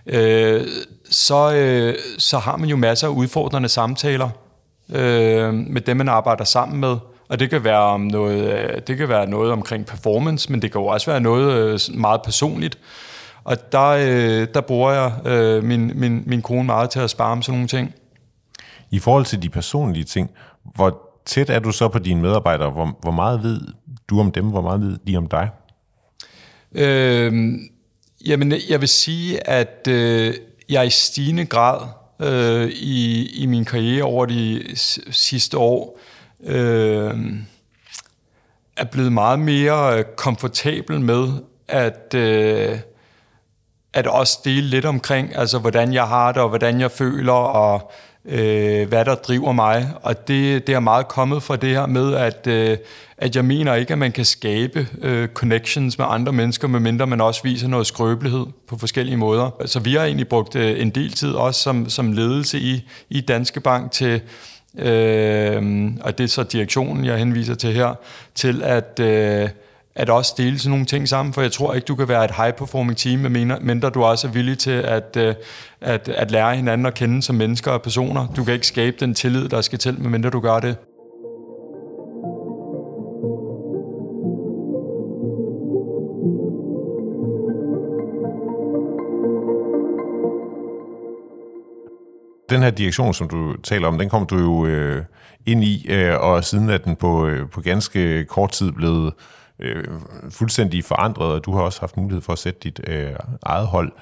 øh, 0.06 0.66
så, 1.10 1.52
øh, 1.54 1.94
så 2.18 2.38
har 2.38 2.56
man 2.56 2.68
jo 2.68 2.76
masser 2.76 3.06
af 3.08 3.12
udfordrende 3.12 3.68
samtaler 3.68 4.28
øh, 4.92 5.54
med 5.54 5.80
dem, 5.80 5.96
man 5.96 6.08
arbejder 6.08 6.44
sammen 6.44 6.80
med. 6.80 6.96
Og 7.28 7.40
det 7.40 7.50
kan 7.50 7.64
være 7.64 7.80
om 7.80 8.00
noget, 8.00 8.52
øh, 8.52 8.80
det 8.86 8.96
kan 8.96 9.08
være 9.08 9.26
noget 9.26 9.52
omkring 9.52 9.86
performance, 9.86 10.52
men 10.52 10.62
det 10.62 10.72
kan 10.72 10.80
jo 10.80 10.86
også 10.86 11.10
være 11.10 11.20
noget 11.20 11.52
øh, 11.52 12.00
meget 12.00 12.22
personligt. 12.22 12.78
Og 13.44 13.72
der, 13.72 13.88
øh, 13.88 14.48
der 14.54 14.60
bruger 14.60 14.92
jeg 14.92 15.12
øh, 15.26 15.64
min, 15.64 15.92
min, 15.94 16.22
min 16.26 16.42
kone 16.42 16.64
meget 16.64 16.90
til 16.90 17.00
at 17.00 17.10
spare 17.10 17.32
om 17.32 17.42
sådan 17.42 17.54
nogle 17.54 17.68
ting. 17.68 17.94
I 18.90 18.98
forhold 18.98 19.24
til 19.24 19.42
de 19.42 19.48
personlige 19.48 20.04
ting, 20.04 20.30
hvor 20.74 20.98
tæt 21.26 21.50
er 21.50 21.58
du 21.58 21.72
så 21.72 21.88
på 21.88 21.98
dine 21.98 22.20
medarbejdere? 22.20 22.70
Hvor, 22.70 22.96
hvor 23.02 23.10
meget 23.10 23.42
ved 23.42 23.60
du 24.08 24.20
om 24.20 24.32
dem? 24.32 24.46
Hvor 24.46 24.60
meget 24.60 24.80
ved 24.80 24.98
de 25.06 25.16
om 25.16 25.26
dig? 25.26 25.50
Øh, 26.72 27.58
jamen, 28.26 28.54
jeg 28.68 28.80
vil 28.80 28.88
sige, 28.88 29.48
at 29.48 29.88
øh, 29.88 30.34
jeg 30.68 30.86
i 30.86 30.90
stigende 30.90 31.46
grad 31.46 31.86
øh, 32.20 32.68
i, 32.68 33.26
i 33.42 33.46
min 33.46 33.64
karriere 33.64 34.02
over 34.02 34.26
de 34.26 34.64
sidste 35.10 35.58
år 35.58 35.98
øh, 36.44 37.14
er 38.76 38.84
blevet 38.84 39.12
meget 39.12 39.38
mere 39.38 39.98
øh, 39.98 40.04
komfortabel 40.16 41.00
med 41.00 41.28
at, 41.68 42.14
øh, 42.14 42.78
at 43.92 44.06
også 44.06 44.38
dele 44.44 44.66
lidt 44.66 44.84
omkring, 44.84 45.36
altså 45.36 45.58
hvordan 45.58 45.92
jeg 45.92 46.08
har 46.08 46.32
det, 46.32 46.42
og 46.42 46.48
hvordan 46.48 46.80
jeg 46.80 46.90
føler, 46.90 47.32
og 47.32 47.74
øh, 47.74 48.07
øh, 48.28 48.88
hvad 48.88 49.04
der 49.04 49.14
driver 49.14 49.52
mig. 49.52 49.90
Og 50.02 50.28
det, 50.28 50.66
det 50.66 50.74
er 50.74 50.80
meget 50.80 51.08
kommet 51.08 51.42
fra 51.42 51.56
det 51.56 51.68
her 51.68 51.86
med, 51.86 52.14
at, 52.14 52.46
øh, 52.46 52.76
at 53.18 53.36
jeg 53.36 53.44
mener 53.44 53.74
ikke, 53.74 53.92
at 53.92 53.98
man 53.98 54.12
kan 54.12 54.24
skabe 54.24 54.88
øh, 55.02 55.28
connections 55.28 55.98
med 55.98 56.06
andre 56.08 56.32
mennesker, 56.32 56.68
medmindre 56.68 57.06
man 57.06 57.20
også 57.20 57.40
viser 57.44 57.68
noget 57.68 57.86
skrøbelighed 57.86 58.46
på 58.68 58.78
forskellige 58.78 59.16
måder. 59.16 59.50
Så 59.66 59.80
vi 59.80 59.94
har 59.94 60.04
egentlig 60.04 60.28
brugt 60.28 60.56
øh, 60.56 60.80
en 60.80 60.90
del 60.90 61.12
tid 61.12 61.32
også 61.32 61.62
som, 61.62 61.88
som 61.88 62.12
ledelse 62.12 62.60
i, 62.60 62.88
i 63.10 63.20
Danske 63.20 63.60
Bank 63.60 63.92
til, 63.92 64.20
øh, 64.78 65.90
og 66.00 66.18
det 66.18 66.24
er 66.24 66.28
så 66.28 66.42
direktionen, 66.42 67.04
jeg 67.04 67.18
henviser 67.18 67.54
til 67.54 67.72
her, 67.72 67.94
til 68.34 68.62
at... 68.62 69.00
Øh, 69.00 69.48
at 69.98 70.10
også 70.10 70.34
dele 70.36 70.58
sådan 70.58 70.70
nogle 70.70 70.86
ting 70.86 71.08
sammen, 71.08 71.32
for 71.32 71.42
jeg 71.42 71.52
tror 71.52 71.74
ikke, 71.74 71.84
du 71.84 71.94
kan 71.94 72.08
være 72.08 72.24
et 72.24 72.30
high-performing 72.30 72.96
team, 72.96 73.18
mindre 73.60 73.90
du 73.90 74.04
også 74.04 74.28
er 74.28 74.32
villig 74.32 74.58
til 74.58 74.70
at, 74.70 75.16
øh, 75.16 75.34
at, 75.80 76.08
at 76.08 76.30
lære 76.30 76.56
hinanden 76.56 76.86
at 76.86 76.94
kende 76.94 77.22
som 77.22 77.36
mennesker 77.36 77.70
og 77.70 77.82
personer. 77.82 78.26
Du 78.36 78.44
kan 78.44 78.54
ikke 78.54 78.66
skabe 78.66 78.96
den 79.00 79.14
tillid, 79.14 79.48
der 79.48 79.60
skal 79.60 79.78
til, 79.78 80.00
mindre 80.00 80.30
du 80.30 80.40
gør 80.40 80.60
det. 80.60 80.76
Den 92.50 92.62
her 92.62 92.70
direktion, 92.70 93.14
som 93.14 93.28
du 93.28 93.56
taler 93.56 93.88
om, 93.88 93.98
den 93.98 94.08
kom 94.08 94.26
du 94.26 94.38
jo 94.38 94.66
øh, 94.66 95.04
ind 95.46 95.64
i, 95.64 95.86
øh, 95.90 96.20
og 96.20 96.44
siden 96.44 96.70
er 96.70 96.78
den 96.78 96.96
på, 96.96 97.26
øh, 97.26 97.50
på 97.50 97.60
ganske 97.60 98.24
kort 98.24 98.50
tid 98.50 98.72
blevet 98.72 99.12
øh, 99.60 99.84
fuldstændig 100.30 100.84
forandret, 100.84 101.32
og 101.32 101.44
du 101.44 101.52
har 101.52 101.62
også 101.62 101.80
haft 101.80 101.96
mulighed 101.96 102.22
for 102.22 102.32
at 102.32 102.38
sætte 102.38 102.60
dit 102.62 102.80
øh, 102.86 103.12
eget 103.42 103.66
hold. 103.66 103.92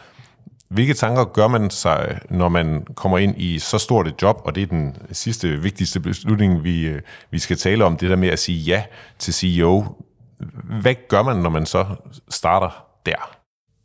Hvilke 0.68 0.94
tanker 0.94 1.24
gør 1.24 1.48
man 1.48 1.70
sig, 1.70 2.20
når 2.30 2.48
man 2.48 2.86
kommer 2.94 3.18
ind 3.18 3.34
i 3.36 3.58
så 3.58 3.78
stort 3.78 4.08
et 4.08 4.22
job, 4.22 4.40
og 4.44 4.54
det 4.54 4.62
er 4.62 4.66
den 4.66 4.96
sidste 5.12 5.48
vigtigste 5.48 6.00
beslutning, 6.00 6.64
vi, 6.64 6.86
øh, 6.86 7.00
vi 7.30 7.38
skal 7.38 7.56
tale 7.56 7.84
om, 7.84 7.96
det 7.96 8.10
der 8.10 8.16
med 8.16 8.28
at 8.28 8.38
sige 8.38 8.58
ja 8.58 8.82
til 9.18 9.34
CEO. 9.34 9.84
Hvad 10.80 10.94
gør 11.08 11.22
man, 11.22 11.36
når 11.36 11.50
man 11.50 11.66
så 11.66 11.86
starter 12.30 12.84
der? 13.06 13.36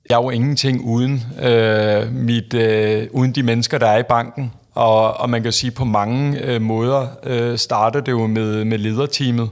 Jeg 0.09 0.15
er 0.15 0.23
jo 0.23 0.29
ingenting 0.29 0.85
uden, 0.85 1.23
øh, 1.41 2.11
mit, 2.11 2.53
øh, 2.53 3.07
uden 3.11 3.31
de 3.31 3.43
mennesker, 3.43 3.77
der 3.77 3.87
er 3.87 3.97
i 3.97 4.03
banken. 4.03 4.51
Og, 4.73 5.19
og 5.19 5.29
man 5.29 5.43
kan 5.43 5.51
sige, 5.51 5.71
på 5.71 5.85
mange 5.85 6.39
øh, 6.39 6.61
måder 6.61 7.07
øh, 7.23 7.57
starter 7.57 7.99
det 7.99 8.11
jo 8.11 8.27
med, 8.27 8.65
med 8.65 8.77
lederteamet. 8.77 9.49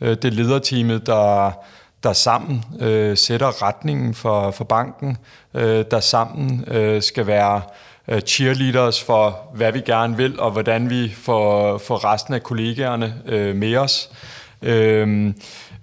Øh, 0.00 0.16
det 0.22 0.34
lederteamet, 0.34 1.06
der, 1.06 1.52
der 2.02 2.12
sammen 2.12 2.64
øh, 2.80 3.16
sætter 3.16 3.62
retningen 3.62 4.14
for, 4.14 4.50
for 4.50 4.64
banken, 4.64 5.16
øh, 5.54 5.84
der 5.90 6.00
sammen 6.00 6.64
øh, 6.68 7.02
skal 7.02 7.26
være 7.26 7.62
øh, 8.08 8.20
cheerleaders 8.20 9.02
for, 9.02 9.50
hvad 9.54 9.72
vi 9.72 9.80
gerne 9.80 10.16
vil, 10.16 10.40
og 10.40 10.50
hvordan 10.50 10.90
vi 10.90 11.14
får, 11.16 11.78
får 11.78 12.12
resten 12.12 12.34
af 12.34 12.42
kollegaerne 12.42 13.14
øh, 13.26 13.56
med 13.56 13.76
os. 13.76 14.10
Øh, 14.62 15.34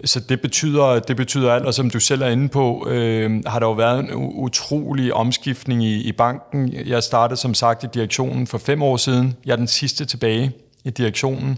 så 0.05 0.19
det 0.19 0.41
betyder, 0.41 0.99
det 0.99 1.17
betyder 1.17 1.53
alt, 1.53 1.65
og 1.65 1.73
som 1.73 1.89
du 1.89 1.99
selv 1.99 2.21
er 2.21 2.27
inde 2.27 2.49
på, 2.49 2.87
øh, 2.89 3.43
har 3.45 3.59
der 3.59 3.67
jo 3.67 3.73
været 3.73 3.99
en 3.99 4.09
utrolig 4.13 5.13
omskiftning 5.13 5.83
i, 5.83 6.01
i 6.01 6.11
banken. 6.11 6.73
Jeg 6.85 7.03
startede 7.03 7.39
som 7.39 7.53
sagt 7.53 7.83
i 7.83 7.87
direktionen 7.93 8.47
for 8.47 8.57
fem 8.57 8.83
år 8.83 8.97
siden. 8.97 9.35
Jeg 9.45 9.51
er 9.51 9.55
den 9.55 9.67
sidste 9.67 10.05
tilbage 10.05 10.51
i 10.83 10.89
direktionen. 10.89 11.57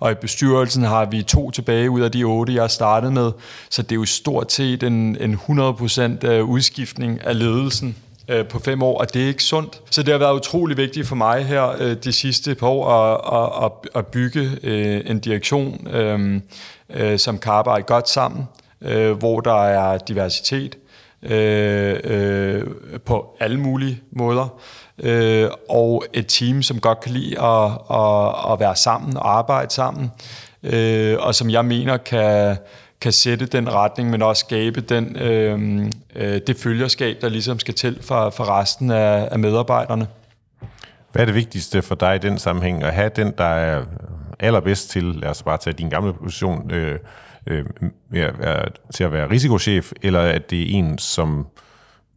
Og 0.00 0.12
i 0.12 0.14
bestyrelsen 0.14 0.82
har 0.82 1.04
vi 1.04 1.22
to 1.22 1.50
tilbage 1.50 1.90
ud 1.90 2.00
af 2.00 2.12
de 2.12 2.24
otte, 2.24 2.54
jeg 2.54 2.70
startede 2.70 3.12
med. 3.12 3.32
Så 3.70 3.82
det 3.82 3.92
er 3.92 3.96
jo 3.96 4.04
stort 4.04 4.52
set 4.52 4.82
en, 4.82 5.16
en 5.20 5.34
100% 5.34 6.26
øh, 6.26 6.44
udskiftning 6.44 7.26
af 7.26 7.38
ledelsen 7.38 7.96
øh, 8.28 8.48
på 8.48 8.58
fem 8.58 8.82
år, 8.82 8.98
og 8.98 9.14
det 9.14 9.22
er 9.22 9.26
ikke 9.26 9.42
sundt. 9.42 9.80
Så 9.90 10.02
det 10.02 10.12
har 10.12 10.18
været 10.18 10.34
utrolig 10.34 10.76
vigtigt 10.76 11.06
for 11.06 11.16
mig 11.16 11.44
her 11.44 11.76
øh, 11.78 11.96
de 12.04 12.12
sidste 12.12 12.54
par 12.54 12.66
år 12.66 12.88
at, 12.88 13.64
at, 13.64 13.72
at 13.94 14.06
bygge 14.06 14.66
en 15.10 15.18
direktion, 15.18 15.88
som 17.16 17.38
kan 17.38 17.52
arbejde 17.52 17.82
godt 17.82 18.08
sammen, 18.08 18.48
hvor 19.18 19.40
der 19.40 19.64
er 19.64 19.98
diversitet 19.98 20.78
på 23.04 23.36
alle 23.40 23.60
mulige 23.60 24.00
måder 24.12 24.60
øh, 24.98 25.50
og 25.68 26.04
et 26.12 26.26
team, 26.26 26.62
som 26.62 26.80
godt 26.80 27.00
kan 27.00 27.12
lide 27.12 27.40
at, 27.40 27.70
at, 27.90 28.52
at 28.52 28.60
være 28.60 28.76
sammen 28.76 29.16
og 29.16 29.38
arbejde 29.38 29.74
sammen, 29.74 30.10
øh, 30.62 31.16
og 31.18 31.34
som 31.34 31.50
jeg 31.50 31.64
mener 31.64 31.96
kan, 31.96 32.56
kan 33.00 33.12
sætte 33.12 33.46
den 33.46 33.72
retning, 33.72 34.10
men 34.10 34.22
også 34.22 34.40
skabe 34.40 34.80
den, 34.80 35.16
øh, 35.16 35.86
øh, 36.16 36.40
det 36.46 36.56
følgerskab, 36.56 37.16
der 37.20 37.28
ligesom 37.28 37.58
skal 37.58 37.74
til 37.74 37.98
for, 38.02 38.30
for 38.30 38.58
resten 38.58 38.90
af, 38.90 39.28
af 39.30 39.38
medarbejderne. 39.38 40.06
Hvad 41.12 41.22
er 41.22 41.26
det 41.26 41.34
vigtigste 41.34 41.82
for 41.82 41.94
dig 41.94 42.14
i 42.14 42.18
den 42.18 42.38
sammenhæng? 42.38 42.84
At 42.84 42.94
have 42.94 43.10
den, 43.16 43.34
der 43.38 43.44
er 43.44 43.84
allerbedst 44.40 44.90
til, 44.90 45.04
lad 45.04 45.28
os 45.28 45.42
bare 45.42 45.58
tage 45.58 45.74
din 45.74 45.88
gamle 45.88 46.12
position, 46.12 46.70
øh, 46.70 46.98
øh, 47.46 47.64
til 48.94 49.04
at 49.04 49.12
være 49.12 49.30
risikochef, 49.30 49.92
eller 50.02 50.20
at 50.20 50.50
det 50.50 50.62
er 50.62 50.78
en, 50.78 50.98
som 50.98 51.46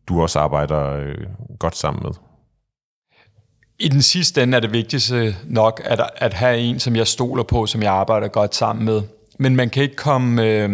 du 0.07 0.21
også 0.21 0.39
arbejder 0.39 0.93
øh, 0.93 1.15
godt 1.59 1.77
sammen 1.77 2.03
med? 2.03 2.11
I 3.79 3.87
den 3.87 4.01
sidste 4.01 4.43
ende 4.43 4.57
er 4.57 4.61
det 4.61 4.73
vigtigste 4.73 5.35
nok 5.45 5.81
at, 5.85 6.01
at 6.15 6.33
have 6.33 6.57
en, 6.57 6.79
som 6.79 6.95
jeg 6.95 7.07
stoler 7.07 7.43
på, 7.43 7.65
som 7.65 7.83
jeg 7.83 7.93
arbejder 7.93 8.27
godt 8.27 8.55
sammen 8.55 8.85
med. 8.85 9.01
Men 9.37 9.55
man 9.55 9.69
kan 9.69 9.83
ikke 9.83 9.95
komme, 9.95 10.43
øh, 10.43 10.69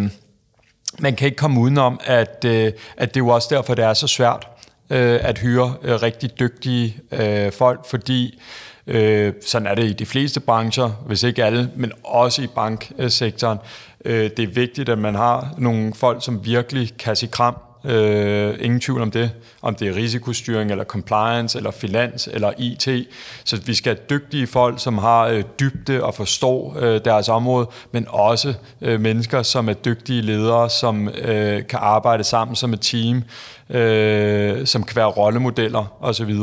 man 1.00 1.16
kan 1.16 1.26
ikke 1.26 1.38
komme 1.38 1.62
udenom, 1.62 2.00
at, 2.04 2.46
øh, 2.46 2.72
at 2.98 3.14
det 3.14 3.20
er 3.20 3.26
jo 3.26 3.28
også 3.28 3.48
derfor, 3.52 3.76
det 3.76 3.86
er 3.86 3.94
så 3.94 4.08
svært 4.08 4.48
øh, 4.90 5.20
at 5.22 5.40
hyre 5.40 5.74
øh, 5.84 6.02
rigtig 6.02 6.40
dygtige 6.40 6.98
øh, 7.12 7.52
folk, 7.52 7.86
fordi 7.90 8.42
øh, 8.88 9.34
sådan 9.46 9.68
er 9.68 9.76
det 9.76 9.84
i 9.84 9.94
de 9.94 10.06
fleste 10.06 10.40
brancher, 10.40 10.90
hvis 11.06 11.24
ikke 11.24 11.44
alle, 11.44 11.70
men 11.76 11.92
også 12.04 12.42
i 12.42 12.48
banksektoren. 12.48 13.58
Øh, 14.06 14.30
det 14.38 14.40
er 14.40 14.54
vigtigt, 14.54 14.90
at 14.90 14.98
man 14.98 15.16
har 15.16 15.56
nogle 15.58 15.94
folk, 15.94 16.26
som 16.26 16.46
virkelig 16.46 16.98
kan 16.98 17.16
sig 17.16 17.32
kram 17.32 17.56
Øh, 17.86 18.56
ingen 18.60 18.80
tvivl 18.80 19.02
om 19.02 19.12
det. 19.12 19.32
Om 19.62 19.76
det 19.76 19.88
er 19.88 19.96
risikostyring, 19.96 20.72
eller 20.72 20.84
compliance, 20.84 21.58
eller 21.58 21.72
finans, 21.72 22.30
eller 22.34 22.52
IT. 22.58 23.08
Så 23.44 23.62
vi 23.66 23.74
skal 23.74 23.96
have 23.96 24.06
dygtige 24.10 24.48
folk, 24.48 24.80
som 24.80 24.98
har 24.98 25.26
øh, 25.26 25.44
dybde 25.60 26.04
og 26.04 26.16
forstår 26.16 26.76
øh, 26.80 27.02
deres 27.06 27.30
område, 27.30 27.68
men 27.92 28.06
også 28.10 28.54
øh, 28.82 29.02
mennesker, 29.02 29.44
som 29.44 29.70
er 29.70 29.74
dygtige 29.74 30.22
ledere, 30.22 30.70
som 30.70 31.10
øh, 31.10 31.68
kan 31.68 31.80
arbejde 31.82 32.24
sammen 32.24 32.56
som 32.56 32.74
et 32.74 32.82
team, 32.82 33.24
øh, 33.70 34.66
som 34.66 34.84
kan 34.84 34.96
være 34.96 35.06
rollemodeller 35.06 35.98
osv. 36.00 36.36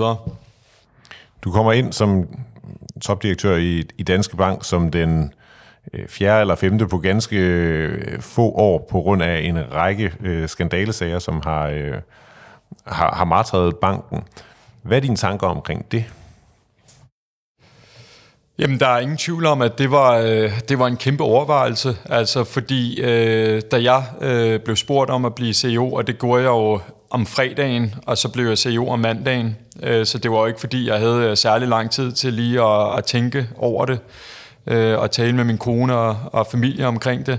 Du 1.42 1.50
kommer 1.50 1.72
ind 1.72 1.92
som 1.92 2.28
topdirektør 3.02 3.56
i, 3.56 3.84
i 3.98 4.02
Danske 4.02 4.36
Bank 4.36 4.64
som 4.64 4.90
den 4.90 5.22
Øh, 5.22 5.41
Øh, 5.94 6.08
fjerde 6.08 6.40
eller 6.40 6.54
femte 6.54 6.86
på 6.86 6.98
ganske 6.98 7.36
øh, 7.36 8.20
få 8.20 8.42
år 8.42 8.86
på 8.90 9.00
grund 9.00 9.22
af 9.22 9.40
en 9.40 9.72
række 9.72 10.12
øh, 10.20 10.48
skandalesager, 10.48 11.18
som 11.18 11.40
har, 11.44 11.66
øh, 11.66 11.94
har, 12.86 13.14
har 13.14 13.24
martret 13.24 13.76
banken. 13.76 14.24
Hvad 14.82 14.96
er 14.96 15.00
dine 15.00 15.16
tanker 15.16 15.46
omkring 15.46 15.92
det? 15.92 16.04
Jamen, 18.58 18.80
der 18.80 18.86
er 18.86 18.98
ingen 18.98 19.16
tvivl 19.16 19.46
om, 19.46 19.62
at 19.62 19.78
det 19.78 19.90
var, 19.90 20.18
det 20.68 20.78
var 20.78 20.86
en 20.86 20.96
kæmpe 20.96 21.24
overvejelse. 21.24 21.96
Altså, 22.04 22.44
fordi 22.44 23.00
øh, 23.00 23.62
da 23.70 23.82
jeg 23.82 24.04
øh, 24.20 24.60
blev 24.60 24.76
spurgt 24.76 25.10
om 25.10 25.24
at 25.24 25.34
blive 25.34 25.54
CEO, 25.54 25.92
og 25.92 26.06
det 26.06 26.18
gjorde 26.18 26.42
jeg 26.42 26.48
jo 26.48 26.80
om 27.10 27.26
fredagen, 27.26 27.94
og 28.06 28.18
så 28.18 28.28
blev 28.28 28.48
jeg 28.48 28.58
CEO 28.58 28.88
om 28.88 28.98
mandagen. 28.98 29.56
Øh, 29.82 30.06
så 30.06 30.18
det 30.18 30.30
var 30.30 30.38
jo 30.38 30.46
ikke, 30.46 30.60
fordi 30.60 30.88
jeg 30.88 30.98
havde 30.98 31.36
særlig 31.36 31.68
lang 31.68 31.90
tid 31.90 32.12
til 32.12 32.32
lige 32.32 32.62
at, 32.62 32.98
at 32.98 33.04
tænke 33.04 33.48
over 33.56 33.86
det, 33.86 33.98
øh, 34.66 34.98
og 34.98 35.10
tale 35.10 35.32
med 35.32 35.44
min 35.44 35.58
kone 35.58 35.96
og, 35.96 36.16
og 36.32 36.46
familie 36.46 36.86
omkring 36.86 37.26
det. 37.26 37.38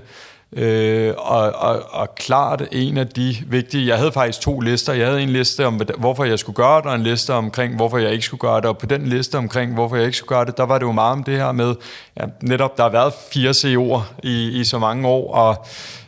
Øh, 0.55 1.13
og, 1.17 1.51
og, 1.55 1.83
og 1.91 2.15
klart 2.15 2.63
en 2.71 2.97
af 2.97 3.07
de 3.07 3.35
vigtige, 3.47 3.87
jeg 3.87 3.97
havde 3.97 4.11
faktisk 4.11 4.41
to 4.41 4.59
lister. 4.59 4.93
Jeg 4.93 5.07
havde 5.07 5.21
en 5.21 5.29
liste 5.29 5.65
om, 5.65 5.81
hvorfor 5.97 6.23
jeg 6.23 6.39
skulle 6.39 6.55
gøre 6.55 6.77
det, 6.77 6.85
og 6.85 6.95
en 6.95 7.03
liste 7.03 7.33
omkring, 7.33 7.75
hvorfor 7.75 7.97
jeg 7.97 8.11
ikke 8.11 8.25
skulle 8.25 8.39
gøre 8.39 8.57
det. 8.57 8.65
Og 8.65 8.77
på 8.77 8.85
den 8.85 9.05
liste 9.07 9.37
omkring, 9.37 9.73
hvorfor 9.73 9.95
jeg 9.95 10.05
ikke 10.05 10.17
skulle 10.17 10.37
gøre 10.37 10.45
det, 10.45 10.57
der 10.57 10.63
var 10.63 10.77
det 10.77 10.85
jo 10.85 10.91
meget 10.91 11.11
om 11.11 11.23
det 11.23 11.37
her 11.37 11.51
med, 11.51 11.75
ja, 12.19 12.25
netop 12.41 12.77
der 12.77 12.83
har 12.83 12.89
været 12.89 13.13
fire 13.33 13.51
CEO'er 13.51 14.01
i, 14.23 14.59
i 14.59 14.63
så 14.63 14.79
mange 14.79 15.07
år, 15.07 15.33
og 15.33 15.65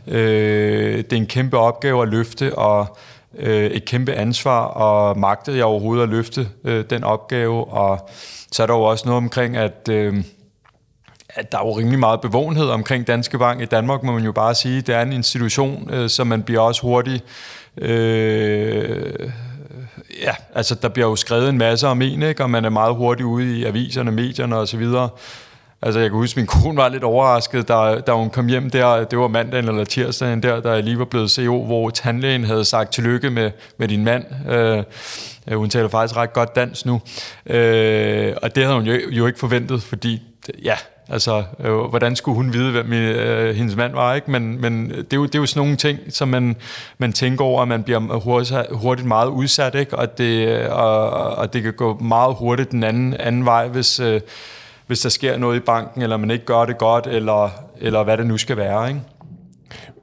øh, 0.07 0.97
det 0.97 1.13
er 1.13 1.17
en 1.17 1.27
kæmpe 1.27 1.57
opgave 1.57 2.01
at 2.01 2.07
løfte, 2.07 2.57
og 2.57 2.97
øh, 3.37 3.65
et 3.65 3.85
kæmpe 3.85 4.13
ansvar, 4.13 4.65
og 4.65 5.19
magtede 5.19 5.57
jeg 5.57 5.65
overhovedet 5.65 6.03
at 6.03 6.09
løfte 6.09 6.47
øh, 6.63 6.85
den 6.89 7.03
opgave. 7.03 7.65
Og 7.65 8.09
så 8.51 8.63
er 8.63 8.67
der 8.67 8.73
jo 8.73 8.83
også 8.83 9.05
noget 9.05 9.17
omkring, 9.17 9.57
at... 9.57 9.89
Øh, 9.89 10.23
at 11.35 11.51
der 11.51 11.57
er 11.57 11.65
jo 11.65 11.71
rimelig 11.71 11.99
meget 11.99 12.21
bevågenhed 12.21 12.69
omkring 12.69 13.07
Danske 13.07 13.37
Bank 13.37 13.61
i 13.61 13.65
Danmark, 13.65 14.03
må 14.03 14.11
man 14.11 14.23
jo 14.23 14.31
bare 14.31 14.55
sige. 14.55 14.81
Det 14.81 14.95
er 14.95 15.01
en 15.01 15.13
institution, 15.13 15.89
øh, 15.93 16.09
som 16.09 16.27
man 16.27 16.43
bliver 16.43 16.61
også 16.61 16.81
hurtigt... 16.81 17.23
Øh, 17.77 19.29
ja, 20.23 20.35
altså 20.55 20.75
der 20.75 20.89
bliver 20.89 21.07
jo 21.07 21.15
skrevet 21.15 21.49
en 21.49 21.57
masse 21.57 21.87
om 21.87 22.01
en, 22.01 22.23
ikke? 22.23 22.43
og 22.43 22.49
man 22.49 22.65
er 22.65 22.69
meget 22.69 22.95
hurtigt 22.95 23.25
ude 23.25 23.57
i 23.57 23.65
aviserne, 23.65 24.11
medierne 24.11 24.55
osv., 24.55 24.85
Altså, 25.81 25.99
jeg 25.99 26.09
kan 26.09 26.17
huske, 26.17 26.33
at 26.33 26.37
min 26.37 26.47
kone 26.47 26.77
var 26.77 26.89
lidt 26.89 27.03
overrasket, 27.03 27.67
da, 27.67 27.99
da 27.99 28.11
hun 28.11 28.29
kom 28.29 28.47
hjem 28.47 28.69
der, 28.69 29.03
det 29.03 29.19
var 29.19 29.27
mandagen 29.27 29.67
eller 29.67 29.83
tirsdagen 29.83 30.43
der, 30.43 30.61
da 30.61 30.71
jeg 30.71 30.83
lige 30.83 30.99
var 30.99 31.05
blevet 31.05 31.31
CO, 31.31 31.65
hvor 31.65 31.89
tandlægen 31.89 32.43
havde 32.43 32.65
sagt 32.65 32.93
tillykke 32.93 33.29
med, 33.29 33.51
med 33.77 33.87
din 33.87 34.03
mand. 34.03 34.25
Øh, 34.49 34.83
hun 35.57 35.69
taler 35.69 35.87
faktisk 35.87 36.17
ret 36.17 36.33
godt 36.33 36.55
dansk 36.55 36.85
nu. 36.85 37.01
Øh, 37.45 38.33
og 38.41 38.55
det 38.55 38.63
havde 38.63 38.75
hun 38.75 38.85
jo, 38.85 38.93
jo 39.09 39.27
ikke 39.27 39.39
forventet, 39.39 39.83
fordi 39.83 40.21
ja, 40.63 40.75
Altså, 41.09 41.43
øh, 41.59 41.73
hvordan 41.73 42.15
skulle 42.15 42.35
hun 42.35 42.53
vide, 42.53 42.71
hvem 42.71 42.93
øh, 42.93 43.55
hendes 43.55 43.75
mand 43.75 43.93
var, 43.93 44.13
ikke? 44.13 44.31
Men, 44.31 44.61
men 44.61 44.89
det, 44.89 45.13
er 45.13 45.17
jo, 45.17 45.25
det 45.25 45.35
er 45.35 45.39
jo 45.39 45.45
sådan 45.45 45.59
nogle 45.59 45.75
ting, 45.75 45.99
som 46.09 46.27
man, 46.27 46.55
man 46.97 47.13
tænker 47.13 47.45
over, 47.45 47.61
at 47.61 47.67
man 47.67 47.83
bliver 47.83 48.19
hurtigt, 48.19 48.59
hurtigt 48.71 49.07
meget 49.07 49.27
udsat, 49.27 49.75
ikke? 49.75 49.97
Og 49.97 50.17
det, 50.17 50.47
øh, 50.47 50.71
og, 50.71 51.09
og 51.09 51.53
det 51.53 51.63
kan 51.63 51.73
gå 51.73 51.97
meget 51.97 52.35
hurtigt 52.39 52.71
den 52.71 52.83
anden, 52.83 53.13
anden 53.13 53.45
vej, 53.45 53.67
hvis, 53.67 53.99
øh, 53.99 54.21
hvis 54.87 54.99
der 54.99 55.09
sker 55.09 55.37
noget 55.37 55.57
i 55.57 55.59
banken, 55.59 56.01
eller 56.01 56.17
man 56.17 56.31
ikke 56.31 56.45
gør 56.45 56.65
det 56.65 56.77
godt, 56.77 57.07
eller, 57.07 57.49
eller 57.81 58.03
hvad 58.03 58.17
det 58.17 58.27
nu 58.27 58.37
skal 58.37 58.57
være, 58.57 58.87
ikke? 58.87 59.01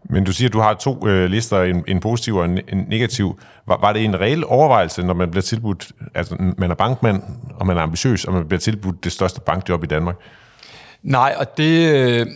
Men 0.05 0.25
du 0.25 0.33
siger, 0.33 0.49
at 0.49 0.53
du 0.53 0.61
har 0.61 0.75
to 0.75 1.09
øh, 1.09 1.31
lister, 1.31 1.62
en, 1.62 1.85
en 1.88 2.01
positiv 2.01 2.37
og 2.37 2.45
en, 2.45 2.61
en 2.69 2.87
negativ. 2.88 3.41
Var, 3.67 3.79
var 3.81 3.93
det 3.93 4.05
en 4.05 4.21
reel 4.21 4.45
overvejelse, 4.47 5.03
når 5.03 5.15
man 5.15 5.31
bliver 5.31 5.43
tilbudt, 5.43 5.93
altså 6.15 6.37
man 6.59 6.71
er 6.71 6.75
bankmand, 6.75 7.23
og 7.55 7.67
man 7.67 7.77
er 7.77 7.83
ambitiøs, 7.83 8.25
og 8.25 8.33
man 8.33 8.49
bliver 8.49 8.61
tilbudt 8.61 9.05
det 9.05 9.12
største 9.12 9.41
bankjob 9.41 9.85
i 9.85 9.87
Danmark? 9.87 10.17
Nej, 11.03 11.35
og 11.38 11.57
det, 11.57 11.95
øh, 11.95 12.27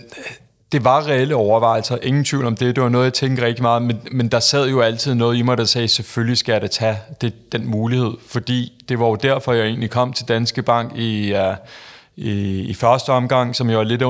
det 0.72 0.84
var 0.84 1.06
reelle 1.06 1.34
overvejelser. 1.34 1.98
Ingen 2.02 2.24
tvivl 2.24 2.46
om 2.46 2.56
det. 2.56 2.76
Det 2.76 2.82
var 2.82 2.88
noget, 2.88 3.04
jeg 3.04 3.14
tænkte 3.14 3.44
rigtig 3.44 3.62
meget. 3.62 3.82
Men, 3.82 4.00
men 4.12 4.28
der 4.28 4.40
sad 4.40 4.68
jo 4.68 4.80
altid 4.80 5.14
noget 5.14 5.36
i 5.36 5.42
mig, 5.42 5.58
der 5.58 5.64
sagde, 5.64 5.88
selvfølgelig 5.88 6.38
skal 6.38 6.52
jeg 6.52 6.62
da 6.62 6.66
tage 6.66 6.98
det, 7.20 7.52
den 7.52 7.66
mulighed. 7.66 8.12
Fordi 8.28 8.84
det 8.88 8.98
var 8.98 9.06
jo 9.06 9.14
derfor, 9.14 9.52
jeg 9.52 9.66
egentlig 9.66 9.90
kom 9.90 10.12
til 10.12 10.28
Danske 10.28 10.62
Bank 10.62 10.96
i... 10.96 11.32
Uh, 11.32 11.56
i, 12.18 12.60
i 12.60 12.74
første 12.74 13.10
omgang, 13.10 13.56
som 13.56 13.70
jeg 13.70 13.78
var 13.78 13.84
lidt 13.84 14.02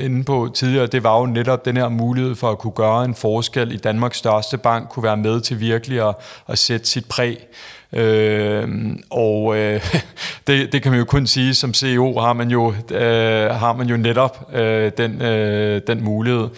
inde 0.00 0.24
på 0.24 0.50
tidligere, 0.54 0.86
det 0.86 1.02
var 1.02 1.18
jo 1.20 1.26
netop 1.26 1.64
den 1.64 1.76
her 1.76 1.88
mulighed 1.88 2.34
for 2.34 2.50
at 2.50 2.58
kunne 2.58 2.72
gøre 2.72 3.04
en 3.04 3.14
forskel 3.14 3.72
i 3.72 3.76
Danmarks 3.76 4.18
største 4.18 4.58
bank, 4.58 4.88
kunne 4.88 5.02
være 5.02 5.16
med 5.16 5.40
til 5.40 5.60
virkelig 5.60 6.08
at, 6.08 6.14
at 6.48 6.58
sætte 6.58 6.86
sit 6.86 7.08
præg. 7.08 7.46
Øh, 7.92 8.68
og 9.10 9.56
øh, 9.56 9.94
det, 10.46 10.72
det 10.72 10.82
kan 10.82 10.92
man 10.92 10.98
jo 10.98 11.04
kun 11.04 11.26
sige, 11.26 11.54
som 11.54 11.74
CEO 11.74 12.20
har 12.20 12.32
man 12.32 12.50
jo, 12.50 12.74
øh, 12.90 13.50
har 13.50 13.72
man 13.72 13.86
jo 13.86 13.96
netop 13.96 14.50
øh, 14.54 14.92
den, 14.98 15.22
øh, 15.22 15.82
den 15.86 16.04
mulighed. 16.04 16.48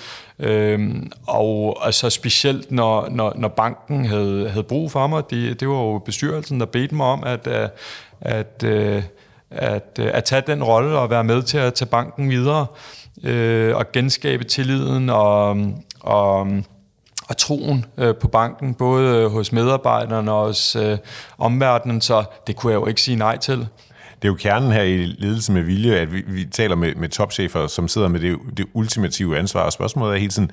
Øhm, 0.42 1.12
og 1.26 1.78
altså 1.82 2.10
specielt 2.10 2.72
når, 2.72 3.08
når, 3.10 3.32
når 3.36 3.48
banken 3.48 4.06
havde, 4.06 4.48
havde 4.48 4.62
brug 4.62 4.92
for 4.92 5.06
mig, 5.06 5.22
det, 5.30 5.60
det 5.60 5.68
var 5.68 5.74
jo 5.74 5.98
bestyrelsen, 5.98 6.60
der 6.60 6.66
bedte 6.66 6.94
mig 6.94 7.06
om 7.06 7.22
at, 7.24 7.46
øh, 7.46 7.68
at, 8.20 8.64
øh, 8.64 9.02
at, 9.50 9.98
at, 9.98 9.98
at 9.98 10.24
tage 10.24 10.42
den 10.46 10.64
rolle 10.64 10.98
og 10.98 11.10
være 11.10 11.24
med 11.24 11.42
til 11.42 11.58
at 11.58 11.74
tage 11.74 11.88
banken 11.88 12.30
videre 12.30 12.66
øh, 13.24 13.76
og 13.76 13.92
genskabe 13.92 14.44
tilliden 14.44 15.10
og, 15.10 15.56
og 16.00 16.48
og 17.30 17.36
troen 17.36 17.84
øh, 17.98 18.14
på 18.16 18.28
banken, 18.28 18.74
både 18.74 19.16
øh, 19.16 19.30
hos 19.30 19.52
medarbejderne 19.52 20.32
og 20.32 20.46
hos 20.46 20.76
øh, 20.76 20.98
omverdenen, 21.38 22.00
så 22.00 22.24
det 22.46 22.56
kunne 22.56 22.72
jeg 22.72 22.80
jo 22.80 22.86
ikke 22.86 23.00
sige 23.00 23.16
nej 23.16 23.38
til. 23.38 23.58
Det 23.58 24.28
er 24.28 24.28
jo 24.28 24.34
kernen 24.34 24.72
her 24.72 24.82
i 24.82 24.96
ledelse 24.96 25.52
med 25.52 25.62
vilje, 25.62 25.96
at 25.96 26.12
vi, 26.12 26.22
vi 26.26 26.44
taler 26.44 26.76
med, 26.76 26.94
med 26.94 27.08
topchefer, 27.08 27.66
som 27.66 27.88
sidder 27.88 28.08
med 28.08 28.20
det, 28.20 28.38
det 28.56 28.66
ultimative 28.72 29.38
ansvar, 29.38 29.62
og 29.62 29.72
spørgsmålet 29.72 30.14
er 30.14 30.18
hele 30.18 30.30
tiden, 30.30 30.50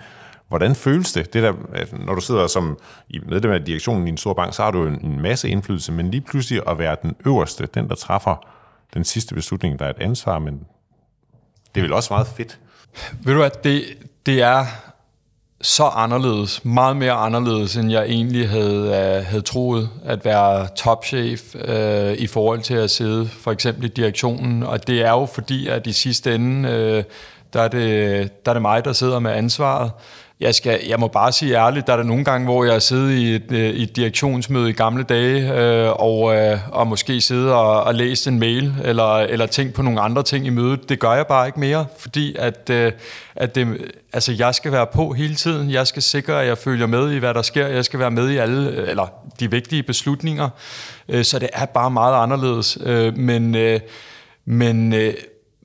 hvordan 0.48 0.76
føles 0.76 1.14
det? 1.14 1.34
det 1.34 1.44
der, 1.44 1.54
at 1.74 2.06
når 2.06 2.16
du 2.16 2.22
sidder 2.22 2.48
som 2.48 2.80
medlem 3.30 3.52
af 3.52 3.66
direktionen 3.66 4.08
i 4.08 4.10
en 4.10 4.18
stor 4.18 4.34
bank, 4.34 4.54
så 4.54 4.64
har 4.64 4.72
du 4.72 4.86
en, 4.86 5.06
en 5.06 5.22
masse 5.22 5.50
indflydelse, 5.50 5.92
men 5.92 6.12
lige 6.12 6.22
pludselig 6.22 6.62
at 6.68 6.78
være 6.78 6.96
den 7.02 7.16
øverste, 7.26 7.68
den 7.74 7.90
der 7.90 7.96
træffer 7.96 8.48
den 8.94 9.04
sidste 9.04 9.36
beslutning, 9.36 9.80
der 9.80 9.86
er 9.86 9.90
et 9.90 10.00
ansvar, 10.00 10.40
men 10.40 10.54
det 11.76 11.82
er 11.82 11.82
vel 11.82 11.94
også 11.94 12.14
meget 12.14 12.28
fedt. 12.28 12.60
Ved 13.24 13.34
du 13.34 13.44
at 13.44 13.64
det, 13.64 13.84
det 14.26 14.42
er 14.42 14.66
så 15.62 15.84
anderledes, 15.84 16.66
meget 16.66 16.98
mere 16.98 17.12
anderledes, 17.12 17.78
end 17.78 17.92
jeg 17.92 18.06
egentlig 18.06 18.50
havde, 18.50 18.82
uh, 18.82 19.26
havde 19.28 19.42
troet, 19.42 19.90
at 20.06 20.26
være 20.26 20.68
topchef 20.76 21.56
øh, 21.56 22.14
i 22.14 22.28
forhold 22.28 22.62
til 22.62 22.74
at 22.74 22.92
sidde 22.92 23.28
for 23.28 23.52
eksempel 23.52 23.86
i 23.86 23.88
direktionen. 23.88 24.64
Og 24.64 24.88
det 24.88 25.02
er 25.02 25.12
jo 25.12 25.26
fordi, 25.26 25.68
at 25.68 25.88
i 25.88 25.92
sidste 25.92 26.36
ende, 26.36 26.70
øh, 26.70 27.04
der, 27.54 27.62
er 27.62 27.68
det, 27.68 28.46
der 28.46 28.52
er 28.52 28.54
det 28.54 28.62
mig, 28.62 28.86
der 28.86 28.94
sidder 28.94 29.20
med 29.20 29.32
ansvaret. 29.32 29.92
Jeg, 30.40 30.56
skal, 30.56 30.80
jeg 30.88 31.00
må 31.00 31.08
bare 31.08 31.32
sige 31.32 31.58
ærligt, 31.58 31.88
der 31.88 31.94
er 31.94 31.98
der 31.98 32.04
nogle 32.04 32.24
gange, 32.24 32.46
hvor 32.46 32.64
jeg 32.64 32.74
har 32.74 32.80
siddet 32.80 33.12
i 33.12 33.36
et, 33.36 33.52
øh, 33.52 33.70
i 33.70 33.84
et 33.84 33.96
direktionsmøde 33.96 34.70
i 34.70 34.74
gamle 34.74 35.04
dage, 35.04 35.54
øh, 35.54 35.92
og, 35.92 36.36
øh, 36.36 36.60
og 36.72 36.88
måske 36.88 37.22
siddet 37.22 37.52
og, 37.52 37.84
og 37.84 37.96
læst 37.96 38.28
en 38.28 38.40
mail, 38.40 38.74
eller, 38.84 39.16
eller 39.16 39.46
tænkt 39.46 39.74
på 39.74 39.82
nogle 39.82 40.02
andre 40.02 40.24
ting 40.24 40.46
i 40.46 40.50
mødet. 40.50 40.90
Det 40.90 41.00
gør 41.00 41.14
jeg 41.14 41.28
bare 41.28 41.48
ikke 41.48 41.60
mere, 41.60 41.86
fordi 41.98 42.36
at, 42.40 42.70
øh, 42.70 42.92
at 43.36 43.56
det, 43.56 43.92
altså, 44.14 44.34
jeg 44.34 44.56
skal 44.56 44.72
være 44.72 44.88
på 44.88 45.14
hele 45.14 45.36
tiden. 45.36 45.72
Jeg 45.72 45.88
skal 45.88 46.02
sikre, 46.02 46.42
at 46.42 46.48
jeg 46.48 46.58
følger 46.58 46.88
med 46.88 47.12
i, 47.12 47.18
hvad 47.18 47.34
der 47.34 47.42
sker. 47.42 47.68
Jeg 47.68 47.86
skal 47.86 48.00
være 48.00 48.12
med 48.12 48.30
i 48.30 48.38
alle, 48.38 48.88
eller 48.88 49.08
de 49.40 49.52
vigtige 49.52 49.84
beslutninger. 49.84 50.50
Øh, 51.10 51.24
så 51.24 51.40
det 51.40 51.50
er 51.54 51.66
bare 51.66 51.92
meget 51.92 52.24
anderledes. 52.24 52.78
Øh, 52.84 53.18
men... 53.18 53.56
Øh, 53.56 53.80
men 54.50 54.94
øh, 54.94 55.14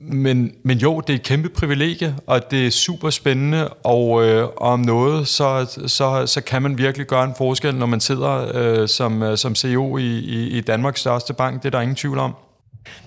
men, 0.05 0.55
men 0.63 0.77
jo, 0.77 0.99
det 0.99 1.09
er 1.09 1.17
et 1.17 1.23
kæmpe 1.23 1.49
privilegie, 1.49 2.15
og 2.27 2.51
det 2.51 2.67
er 2.67 2.71
super 2.71 3.09
spændende, 3.09 3.69
og, 3.69 4.25
øh, 4.25 4.47
om 4.57 4.79
noget, 4.79 5.27
så, 5.27 5.79
så, 5.87 6.25
så 6.27 6.41
kan 6.41 6.61
man 6.61 6.77
virkelig 6.77 7.07
gøre 7.07 7.23
en 7.23 7.33
forskel, 7.37 7.75
når 7.75 7.85
man 7.85 7.99
sidder 7.99 8.51
øh, 8.53 8.87
som, 8.87 9.23
øh, 9.23 9.37
som 9.37 9.55
CEO 9.55 9.97
i, 9.97 10.19
i, 10.19 10.47
i 10.57 10.61
Danmarks 10.61 10.99
største 10.99 11.33
bank. 11.33 11.63
Det 11.63 11.65
er 11.65 11.69
der 11.69 11.81
ingen 11.81 11.95
tvivl 11.95 12.19
om. 12.19 12.35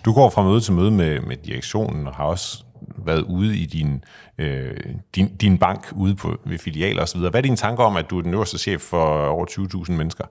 Du 0.05 0.13
går 0.13 0.31
fra 0.31 0.43
møde 0.43 0.61
til 0.61 0.73
møde 0.73 0.91
med, 0.91 1.21
med 1.21 1.37
direktionen, 1.37 2.07
og 2.07 2.15
har 2.15 2.25
også 2.25 2.65
været 3.07 3.23
ude 3.23 3.57
i 3.57 3.67
din, 3.67 4.05
øh, 4.39 4.77
din, 5.15 5.37
din 5.37 5.59
bank 5.59 5.89
ude 5.93 6.15
på, 6.15 6.37
ved 6.45 6.59
filialer 6.59 7.03
osv. 7.03 7.21
Hvad 7.21 7.35
er 7.35 7.41
dine 7.41 7.57
tanker 7.57 7.85
om, 7.85 7.97
at 7.97 8.11
du 8.11 8.19
er 8.19 8.23
den 8.23 8.35
øverste 8.35 8.59
chef 8.59 8.81
for 8.81 9.27
over 9.27 9.47
20.000 9.87 9.93
mennesker? 9.93 10.25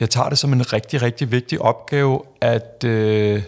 Jeg 0.00 0.10
tager 0.10 0.28
det 0.28 0.38
som 0.38 0.52
en 0.52 0.72
rigtig, 0.72 1.02
rigtig 1.02 1.32
vigtig 1.32 1.62
opgave, 1.62 2.20
at... 2.40 2.84
Øh, 2.84 3.42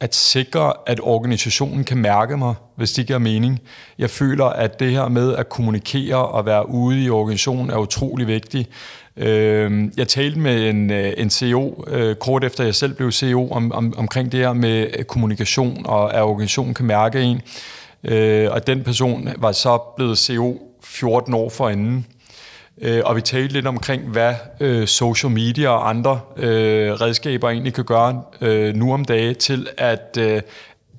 at 0.00 0.14
sikre, 0.14 0.72
at 0.86 1.00
organisationen 1.02 1.84
kan 1.84 1.98
mærke 1.98 2.36
mig, 2.36 2.54
hvis 2.74 2.92
det 2.92 3.06
giver 3.06 3.18
mening. 3.18 3.60
Jeg 3.98 4.10
føler, 4.10 4.44
at 4.44 4.80
det 4.80 4.90
her 4.90 5.08
med 5.08 5.34
at 5.34 5.48
kommunikere 5.48 6.26
og 6.26 6.46
være 6.46 6.68
ude 6.68 7.04
i 7.04 7.10
organisationen 7.10 7.70
er 7.70 7.76
utrolig 7.76 8.26
vigtigt. 8.26 8.68
Øhm, 9.16 9.92
jeg 9.96 10.08
talte 10.08 10.38
med 10.38 10.70
en, 10.70 10.90
øh, 10.90 11.12
en 11.16 11.30
CEO 11.30 11.84
øh, 11.86 12.16
kort 12.16 12.44
efter 12.44 12.64
jeg 12.64 12.74
selv 12.74 12.94
blev 12.94 13.12
CEO 13.12 13.50
om, 13.50 13.72
om, 13.72 13.94
omkring 13.96 14.32
det 14.32 14.40
her 14.40 14.52
med 14.52 14.86
øh, 14.98 15.04
kommunikation 15.04 15.86
og 15.86 16.14
at 16.14 16.22
organisationen 16.22 16.74
kan 16.74 16.86
mærke 16.86 17.20
en. 17.20 17.40
Og 18.50 18.66
den 18.66 18.84
person 18.84 19.28
var 19.36 19.52
så 19.52 19.78
blevet 19.96 20.18
CEO 20.18 20.60
14 20.82 21.34
år 21.34 21.48
forinden. 21.48 22.06
Øh, 22.82 23.02
og 23.04 23.16
vi 23.16 23.20
talte 23.20 23.52
lidt 23.52 23.66
omkring, 23.66 24.02
hvad 24.08 24.34
øh, 24.60 24.86
social 24.86 25.32
media 25.32 25.68
og 25.68 25.88
andre 25.88 26.20
øh, 26.36 26.92
redskaber 26.92 27.48
egentlig 27.48 27.74
kan 27.74 27.84
gøre 27.84 28.22
øh, 28.40 28.74
nu 28.74 28.92
om 28.92 29.04
dage 29.04 29.34
til 29.34 29.68
at, 29.78 30.18
øh, 30.20 30.42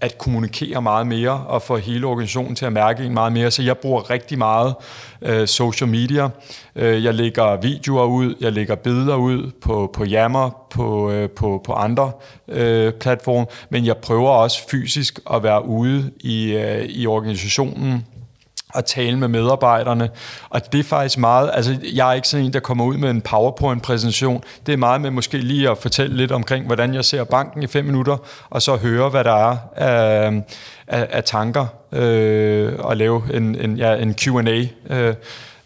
at 0.02 0.18
kommunikere 0.18 0.82
meget 0.82 1.08
mere 1.08 1.32
og 1.32 1.62
få 1.62 1.78
hele 1.78 2.08
organisationen 2.08 2.56
til 2.56 2.66
at 2.66 2.74
mærke 2.74 3.04
en 3.04 3.14
meget 3.14 3.32
mere. 3.32 3.52
Så 3.52 3.64
jeg 3.64 3.78
bruger 3.78 4.10
rigtig 4.10 4.38
meget 4.38 4.76
øh, 5.22 5.48
social 5.48 5.90
media. 5.90 6.30
Øh, 6.76 7.04
jeg 7.04 7.14
lægger 7.14 7.62
videoer 7.62 8.06
ud, 8.06 8.36
jeg 8.42 8.52
lægger 8.52 8.76
billeder 8.76 9.16
ud 9.16 9.52
på, 9.62 9.92
på 9.94 10.06
Yammer, 10.06 10.68
på, 10.70 11.12
øh, 11.12 11.30
på, 11.30 11.62
på 11.66 11.74
andre 11.74 12.12
øh, 12.48 12.94
platforme, 12.94 13.46
men 13.70 13.86
jeg 13.86 13.98
prøver 13.98 14.30
også 14.30 14.70
fysisk 14.70 15.20
at 15.34 15.44
være 15.44 15.66
ude 15.66 16.12
i, 16.20 16.54
øh, 16.54 16.86
i 16.86 17.08
organisationen 17.08 18.06
at 18.76 18.86
tale 18.86 19.18
med 19.18 19.28
medarbejderne. 19.28 20.10
Og 20.50 20.72
det 20.72 20.80
er 20.80 20.84
faktisk 20.84 21.18
meget, 21.18 21.52
altså 21.54 21.78
jeg 21.94 22.10
er 22.10 22.14
ikke 22.14 22.28
sådan 22.28 22.46
en, 22.46 22.54
der 22.54 22.60
kommer 22.60 22.86
ud 22.86 22.98
med 22.98 23.10
en 23.10 23.22
PowerPoint-præsentation. 23.22 24.44
Det 24.66 24.74
er 24.74 24.78
meget 24.78 25.02
med 25.02 25.12
måske 25.12 25.38
lige 25.38 25.70
at 25.70 25.78
fortælle 25.78 26.18
lidt 26.18 26.32
omkring, 26.32 26.66
hvordan 26.66 26.94
jeg 26.94 27.06
ser 27.06 27.24
banken 27.24 27.64
i 27.64 27.68
fem 27.68 27.86
minutter, 27.86 28.18
og 28.50 28.62
så 28.62 28.76
høre, 28.76 29.10
hvad 29.10 29.24
der 29.24 29.52
er 29.52 29.58
af, 29.76 30.42
af, 30.88 31.08
af 31.10 31.24
tanker, 31.24 31.66
øh, 31.92 32.74
og 32.80 32.98
lave 32.98 33.24
en, 33.34 33.56
en, 33.56 33.78
ja, 33.78 33.96
en 33.96 34.16
Q&A 34.16 34.66
øh, 34.90 35.16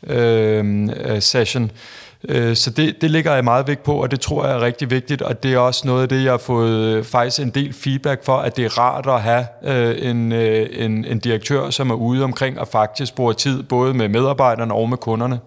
øh, 0.07 0.89
øh, 1.05 1.21
session. 1.21 1.71
Øh, 2.29 2.55
så 2.55 2.69
det, 2.69 3.01
det 3.01 3.11
ligger 3.11 3.33
jeg 3.33 3.43
meget 3.43 3.67
vægt 3.67 3.83
på, 3.83 3.93
og 3.93 4.11
det 4.11 4.19
tror 4.19 4.45
jeg 4.45 4.55
er 4.55 4.61
rigtig 4.61 4.89
vigtigt, 4.89 5.21
og 5.21 5.43
det 5.43 5.53
er 5.53 5.57
også 5.57 5.87
noget 5.87 6.01
af 6.01 6.09
det, 6.09 6.23
jeg 6.23 6.31
har 6.31 6.37
fået 6.37 6.95
øh, 6.95 7.03
faktisk 7.03 7.41
en 7.41 7.49
del 7.49 7.73
feedback 7.73 8.23
for, 8.23 8.37
at 8.37 8.57
det 8.57 8.65
er 8.65 8.79
rart 8.79 9.07
at 9.07 9.21
have 9.21 9.45
øh, 9.63 10.09
en, 10.09 10.31
øh, 10.31 10.69
en, 10.71 11.05
en 11.05 11.19
direktør, 11.19 11.69
som 11.69 11.89
er 11.89 11.95
ude 11.95 12.23
omkring 12.23 12.59
og 12.59 12.67
faktisk 12.67 13.15
bruger 13.15 13.33
tid 13.33 13.63
både 13.63 13.93
med 13.93 14.07
medarbejderne 14.07 14.73
og 14.73 14.89
med 14.89 14.97
kunderne. 14.97 15.39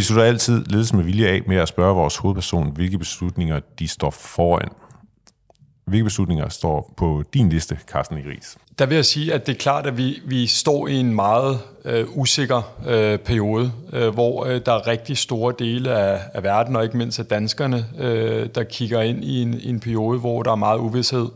Vi 0.00 0.04
slutter 0.04 0.24
altid 0.24 0.64
ledelsen 0.64 0.96
med 0.96 1.04
vilje 1.04 1.28
af 1.28 1.42
med 1.46 1.56
at 1.56 1.68
spørge 1.68 1.94
vores 1.94 2.16
hovedperson, 2.16 2.70
hvilke 2.74 2.98
beslutninger 2.98 3.60
de 3.78 3.88
står 3.88 4.10
foran. 4.10 4.68
Hvilke 5.84 6.04
beslutninger 6.04 6.48
står 6.48 6.94
på 6.96 7.22
din 7.34 7.48
liste, 7.48 7.78
Carsten 7.86 8.18
Igris? 8.18 8.56
Der 8.78 8.86
vil 8.86 8.94
jeg 8.94 9.04
sige, 9.04 9.34
at 9.34 9.46
det 9.46 9.54
er 9.54 9.58
klart, 9.58 9.86
at 9.86 9.96
vi, 9.96 10.20
vi 10.26 10.46
står 10.46 10.88
i 10.88 10.94
en 10.94 11.14
meget 11.14 11.58
øh, 11.84 12.06
usikker 12.18 12.74
øh, 12.86 13.18
periode, 13.18 13.72
øh, 13.92 14.08
hvor 14.08 14.44
øh, 14.44 14.60
der 14.66 14.72
er 14.72 14.86
rigtig 14.86 15.18
store 15.18 15.54
dele 15.58 15.90
af, 15.90 16.20
af 16.34 16.42
verden, 16.42 16.76
og 16.76 16.84
ikke 16.84 16.96
mindst 16.96 17.18
af 17.18 17.26
danskerne, 17.26 17.86
øh, 17.98 18.48
der 18.54 18.62
kigger 18.62 19.00
ind 19.00 19.24
i 19.24 19.42
en, 19.42 19.60
en 19.62 19.80
periode, 19.80 20.18
hvor 20.18 20.42
der 20.42 20.50
er 20.50 20.56
meget 20.56 20.78
uvidshed 20.78 21.28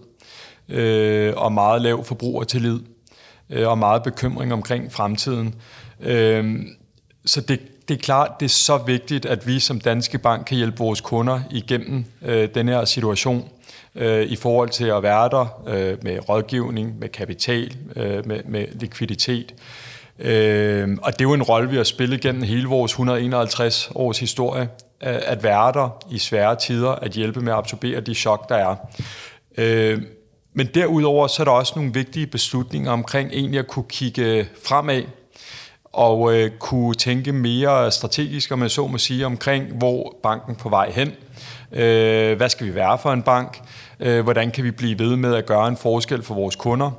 øh, 0.68 1.32
og 1.36 1.52
meget 1.52 1.82
lav 1.82 2.04
forbrugertillid 2.04 2.80
øh, 3.50 3.68
og 3.68 3.78
meget 3.78 4.02
bekymring 4.02 4.52
omkring 4.52 4.92
fremtiden. 4.92 5.54
Øh, 6.00 6.54
så 7.26 7.40
det, 7.40 7.60
det 7.88 7.94
er 7.94 7.98
klart, 7.98 8.30
det 8.40 8.46
er 8.46 8.50
så 8.50 8.76
vigtigt, 8.76 9.26
at 9.26 9.46
vi 9.46 9.60
som 9.60 9.80
Danske 9.80 10.18
Bank 10.18 10.46
kan 10.46 10.56
hjælpe 10.56 10.78
vores 10.78 11.00
kunder 11.00 11.40
igennem 11.50 12.04
øh, 12.22 12.48
den 12.54 12.68
her 12.68 12.84
situation 12.84 13.48
øh, 13.94 14.26
i 14.26 14.36
forhold 14.36 14.68
til 14.68 14.84
at 14.84 15.02
være 15.02 15.28
der 15.28 15.62
øh, 15.66 16.04
med 16.04 16.28
rådgivning, 16.28 16.98
med 16.98 17.08
kapital, 17.08 17.76
øh, 17.96 18.26
med, 18.26 18.40
med 18.44 18.66
likviditet. 18.72 19.54
Øh, 20.18 20.98
og 21.02 21.12
det 21.12 21.20
er 21.20 21.28
jo 21.28 21.34
en 21.34 21.42
rolle, 21.42 21.70
vi 21.70 21.76
har 21.76 21.84
spillet 21.84 22.20
gennem 22.20 22.42
hele 22.42 22.68
vores 22.68 22.92
151 22.92 23.90
års 23.94 24.18
historie, 24.18 24.62
øh, 25.02 25.18
at 25.22 25.42
være 25.42 25.72
der 25.72 26.04
i 26.10 26.18
svære 26.18 26.56
tider, 26.56 26.90
at 26.90 27.10
hjælpe 27.10 27.40
med 27.40 27.52
at 27.52 27.58
absorbere 27.58 28.00
de 28.00 28.14
chok, 28.14 28.48
der 28.48 28.56
er. 28.56 28.76
Øh, 29.58 30.02
men 30.52 30.66
derudover 30.74 31.26
så 31.26 31.42
er 31.42 31.44
der 31.44 31.52
også 31.52 31.72
nogle 31.76 31.94
vigtige 31.94 32.26
beslutninger 32.26 32.90
omkring 32.90 33.30
egentlig 33.32 33.58
at 33.58 33.66
kunne 33.66 33.84
kigge 33.88 34.48
fremad, 34.64 35.02
og 35.94 36.34
øh, 36.34 36.50
kunne 36.58 36.94
tænke 36.94 37.32
mere 37.32 37.90
strategisk, 37.90 38.52
om 38.52 38.58
man 38.58 38.68
så 38.68 38.86
må 38.86 38.98
sige, 38.98 39.26
omkring, 39.26 39.64
hvor 39.72 40.16
banken 40.22 40.56
på 40.56 40.68
vej 40.68 40.90
hen. 40.90 41.12
Øh, 41.72 42.36
hvad 42.36 42.48
skal 42.48 42.66
vi 42.66 42.74
være 42.74 42.98
for 42.98 43.12
en 43.12 43.22
bank? 43.22 43.60
Øh, 44.00 44.22
hvordan 44.22 44.50
kan 44.50 44.64
vi 44.64 44.70
blive 44.70 44.98
ved 44.98 45.16
med 45.16 45.34
at 45.34 45.46
gøre 45.46 45.68
en 45.68 45.76
forskel 45.76 46.22
for 46.22 46.34
vores 46.34 46.56
kunder? 46.56 46.90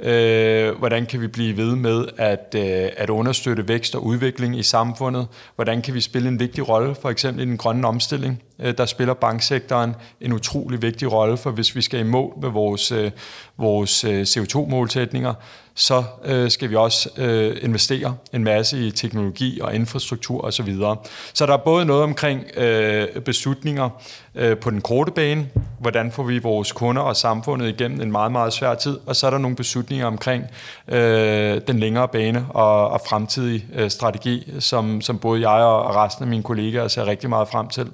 Øh, 0.00 0.78
hvordan 0.78 1.06
kan 1.06 1.20
vi 1.20 1.26
blive 1.26 1.56
ved 1.56 1.76
med 1.76 2.04
at, 2.16 2.54
øh, 2.56 2.88
at 2.96 3.10
understøtte 3.10 3.68
vækst 3.68 3.94
og 3.94 4.04
udvikling 4.06 4.58
i 4.58 4.62
samfundet? 4.62 5.26
Hvordan 5.54 5.82
kan 5.82 5.94
vi 5.94 6.00
spille 6.00 6.28
en 6.28 6.40
vigtig 6.40 6.68
rolle, 6.68 6.94
for 6.94 7.10
eksempel 7.10 7.42
i 7.42 7.46
den 7.46 7.56
grønne 7.56 7.86
omstilling? 7.86 8.42
Øh, 8.58 8.78
der 8.78 8.86
spiller 8.86 9.14
banksektoren 9.14 9.94
en 10.20 10.32
utrolig 10.32 10.82
vigtig 10.82 11.12
rolle, 11.12 11.36
for 11.36 11.50
hvis 11.50 11.76
vi 11.76 11.82
skal 11.82 12.00
i 12.00 12.02
mål 12.02 12.32
med 12.42 12.50
vores, 12.50 12.92
øh, 12.92 13.10
vores 13.58 14.04
øh, 14.04 14.22
CO2-målsætninger, 14.22 15.34
så 15.80 16.04
øh, 16.24 16.50
skal 16.50 16.70
vi 16.70 16.76
også 16.76 17.08
øh, 17.16 17.56
investere 17.62 18.16
en 18.32 18.44
masse 18.44 18.86
i 18.86 18.90
teknologi 18.90 19.60
og 19.60 19.74
infrastruktur 19.74 20.44
osv. 20.44 20.52
Så, 20.52 20.62
videre. 20.62 20.96
så 21.34 21.46
der 21.46 21.52
er 21.52 21.56
både 21.64 21.84
noget 21.84 22.02
omkring 22.02 22.44
øh, 22.56 23.08
beslutninger 23.20 23.88
øh, 24.34 24.56
på 24.56 24.70
den 24.70 24.80
korte 24.80 25.12
bane, 25.12 25.48
hvordan 25.78 26.12
får 26.12 26.22
vi 26.22 26.38
vores 26.38 26.72
kunder 26.72 27.02
og 27.02 27.16
samfundet 27.16 27.68
igennem 27.68 28.00
en 28.00 28.12
meget, 28.12 28.32
meget 28.32 28.52
svær 28.52 28.74
tid, 28.74 28.98
og 29.06 29.16
så 29.16 29.26
er 29.26 29.30
der 29.30 29.38
nogle 29.38 29.56
beslutninger 29.56 30.06
omkring 30.06 30.44
øh, 30.88 31.60
den 31.66 31.78
længere 31.80 32.08
bane 32.08 32.46
og, 32.48 32.88
og 32.88 33.00
fremtidig 33.08 33.66
øh, 33.74 33.90
strategi, 33.90 34.52
som, 34.58 35.00
som 35.00 35.18
både 35.18 35.50
jeg 35.50 35.64
og 35.64 35.94
resten 35.94 36.22
af 36.22 36.28
mine 36.28 36.42
kollegaer 36.42 36.88
ser 36.88 37.06
rigtig 37.06 37.28
meget 37.28 37.48
frem 37.48 37.68
til. 37.68 37.86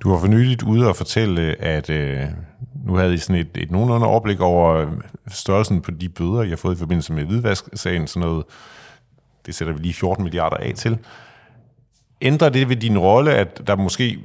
Du 0.00 0.10
har 0.10 0.20
for 0.20 0.26
nyligt 0.26 0.62
ude 0.62 0.88
og 0.88 0.96
fortælle, 0.96 1.62
at 1.62 1.90
øh, 1.90 2.20
nu 2.86 2.94
havde 2.94 3.14
I 3.14 3.18
sådan 3.18 3.40
et, 3.40 3.48
et 3.54 3.70
nogenlunde 3.70 4.06
overblik 4.06 4.40
over 4.40 4.74
øh, 4.74 4.88
størrelsen 5.28 5.80
på 5.80 5.90
de 5.90 6.08
bøder, 6.08 6.40
jeg 6.40 6.50
har 6.50 6.56
fået 6.56 6.76
i 6.76 6.78
forbindelse 6.78 7.12
med 7.12 7.24
hvidvask-sagen, 7.24 8.06
sådan 8.06 8.28
noget, 8.28 8.44
det 9.46 9.54
sætter 9.54 9.74
vi 9.74 9.80
lige 9.80 9.94
14 9.94 10.24
milliarder 10.24 10.56
af 10.56 10.74
til. 10.74 10.98
Ændrer 12.20 12.48
det 12.48 12.68
ved 12.68 12.76
din 12.76 12.98
rolle, 12.98 13.34
at 13.34 13.66
der 13.66 13.76
måske 13.76 14.18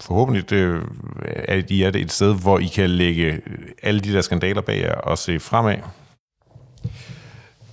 forhåbentlig 0.00 0.50
det, 0.50 0.56
øh, 0.56 0.82
at 1.24 1.70
I 1.70 1.82
er 1.82 1.90
det 1.90 2.00
et 2.00 2.12
sted, 2.12 2.34
hvor 2.34 2.58
I 2.58 2.66
kan 2.66 2.90
lægge 2.90 3.24
øh, 3.24 3.40
alle 3.82 4.00
de 4.00 4.12
der 4.12 4.20
skandaler 4.20 4.60
bag 4.60 4.80
jer 4.80 4.94
og 4.94 5.18
se 5.18 5.40
fremad? 5.40 5.76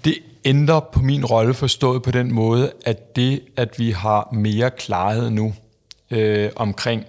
Det 0.06 0.15
ændrer 0.45 0.80
på 0.80 1.00
min 1.00 1.26
rolle 1.26 1.54
forstået 1.54 2.04
på 2.04 2.12
den 2.12 2.34
måde, 2.34 2.71
at 2.86 3.15
det, 3.15 3.41
at 3.58 3.80
vi 3.80 3.91
har 3.91 4.30
mere 4.34 4.71
klarhed 4.71 5.30
nu 5.30 5.54
øh, 6.12 6.50
omkring 6.56 7.06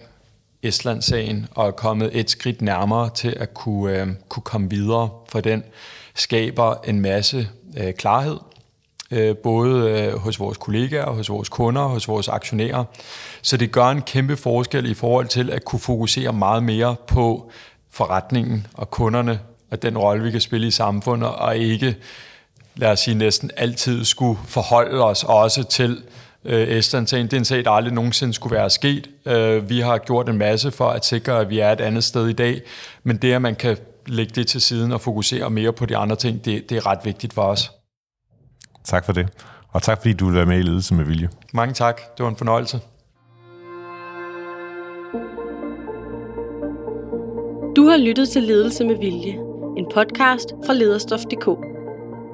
Estland-sagen 0.62 1.46
og 1.50 1.66
er 1.66 1.70
kommet 1.70 2.10
et 2.18 2.30
skridt 2.30 2.62
nærmere 2.62 3.10
til 3.14 3.36
at 3.40 3.54
kunne, 3.54 4.00
øh, 4.00 4.08
kunne 4.28 4.42
komme 4.42 4.70
videre, 4.70 5.08
for 5.28 5.40
den 5.40 5.62
skaber 6.14 6.74
en 6.84 7.00
masse 7.00 7.48
øh, 7.76 7.92
klarhed, 7.92 8.38
øh, 9.10 9.36
både 9.36 9.90
øh, 9.90 10.18
hos 10.18 10.40
vores 10.40 10.58
kollegaer, 10.58 11.10
hos 11.10 11.30
vores 11.30 11.48
kunder, 11.48 11.82
hos 11.82 12.08
vores 12.08 12.28
aktionærer. 12.28 12.84
Så 13.42 13.56
det 13.56 13.72
gør 13.72 13.86
en 13.86 14.02
kæmpe 14.02 14.36
forskel 14.36 14.90
i 14.90 14.94
forhold 14.94 15.26
til 15.26 15.50
at 15.50 15.64
kunne 15.64 15.80
fokusere 15.80 16.32
meget 16.32 16.62
mere 16.62 16.96
på 17.06 17.50
forretningen 17.90 18.66
og 18.74 18.90
kunderne 18.90 19.40
og 19.70 19.82
den 19.82 19.98
rolle, 19.98 20.24
vi 20.24 20.30
kan 20.30 20.40
spille 20.40 20.66
i 20.66 20.70
samfundet, 20.70 21.28
og 21.28 21.56
ikke, 21.56 21.96
lad 22.74 22.90
os 22.90 23.00
sige, 23.00 23.14
næsten 23.14 23.50
altid 23.56 24.04
skulle 24.04 24.38
forholde 24.46 25.04
os 25.04 25.24
også 25.24 25.62
til 25.62 26.02
øh, 26.44 26.68
Estland-sagen. 26.68 27.26
Det 27.26 27.32
er 27.32 27.38
en 27.38 27.44
sag, 27.44 27.64
der 27.64 27.70
aldrig 27.70 27.94
nogensinde 27.94 28.34
skulle 28.34 28.56
være 28.56 28.70
sket. 28.70 29.10
Øh, 29.26 29.68
vi 29.68 29.80
har 29.80 29.98
gjort 29.98 30.28
en 30.28 30.38
masse 30.38 30.70
for 30.70 30.88
at 30.88 31.04
sikre, 31.04 31.40
at 31.40 31.50
vi 31.50 31.58
er 31.58 31.72
et 31.72 31.80
andet 31.80 32.04
sted 32.04 32.28
i 32.28 32.32
dag, 32.32 32.60
men 33.02 33.16
det, 33.16 33.32
at 33.32 33.42
man 33.42 33.54
kan 33.54 33.76
lægge 34.06 34.32
det 34.34 34.46
til 34.46 34.60
siden 34.60 34.92
og 34.92 35.00
fokusere 35.00 35.50
mere 35.50 35.72
på 35.72 35.86
de 35.86 35.96
andre 35.96 36.16
ting, 36.16 36.44
det, 36.44 36.70
det 36.70 36.76
er 36.76 36.86
ret 36.86 36.98
vigtigt 37.04 37.32
for 37.32 37.42
os. 37.42 37.72
Tak 38.84 39.04
for 39.04 39.12
det. 39.12 39.28
Og 39.68 39.82
tak 39.82 39.98
fordi 39.98 40.12
du 40.12 40.26
vil 40.26 40.34
være 40.34 40.46
med 40.46 40.58
i 40.58 40.62
Ledelse 40.62 40.94
med 40.94 41.04
Vilje. 41.04 41.28
Mange 41.54 41.74
tak. 41.74 42.00
Det 42.16 42.24
var 42.24 42.30
en 42.30 42.36
fornøjelse. 42.36 42.80
Du 47.76 47.86
har 47.86 47.96
lyttet 47.96 48.28
til 48.28 48.42
Ledelse 48.42 48.84
med 48.84 48.98
Vilje, 48.98 49.32
en 49.76 49.86
podcast 49.94 50.54
fra 50.66 50.72
lederstof.dk. 50.72 51.46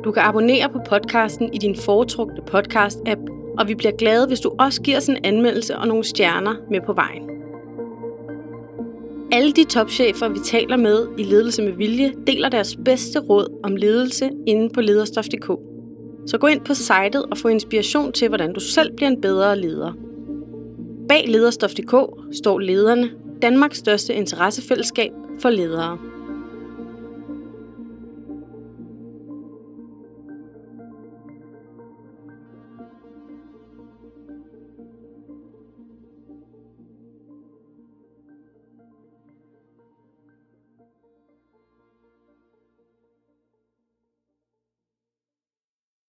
Du 0.04 0.12
kan 0.12 0.22
abonnere 0.22 0.68
på 0.68 0.78
podcasten 0.88 1.54
i 1.54 1.58
din 1.58 1.76
foretrukne 1.84 2.40
podcast-app, 2.54 3.37
og 3.58 3.68
vi 3.68 3.74
bliver 3.74 3.92
glade, 3.92 4.26
hvis 4.26 4.40
du 4.40 4.54
også 4.58 4.82
giver 4.82 4.96
os 4.96 5.08
en 5.08 5.18
anmeldelse 5.24 5.76
og 5.76 5.88
nogle 5.88 6.04
stjerner 6.04 6.54
med 6.70 6.80
på 6.86 6.92
vejen. 6.92 7.30
Alle 9.32 9.52
de 9.52 9.64
topchefer, 9.64 10.28
vi 10.28 10.38
taler 10.44 10.76
med 10.76 11.06
i 11.18 11.22
Ledelse 11.22 11.62
med 11.62 11.72
Vilje, 11.72 12.12
deler 12.26 12.48
deres 12.48 12.76
bedste 12.84 13.18
råd 13.20 13.60
om 13.64 13.76
ledelse 13.76 14.30
inde 14.46 14.68
på 14.68 14.80
lederstof.dk. 14.80 15.50
Så 16.26 16.38
gå 16.40 16.46
ind 16.46 16.60
på 16.60 16.74
sitet 16.74 17.24
og 17.30 17.38
få 17.38 17.48
inspiration 17.48 18.12
til, 18.12 18.28
hvordan 18.28 18.52
du 18.52 18.60
selv 18.60 18.96
bliver 18.96 19.10
en 19.10 19.20
bedre 19.20 19.58
leder. 19.58 19.92
Bag 21.08 21.24
lederstof.dk 21.28 21.94
står 22.32 22.58
lederne, 22.58 23.10
Danmarks 23.42 23.78
største 23.78 24.14
interessefællesskab 24.14 25.12
for 25.40 25.50
ledere. 25.50 25.98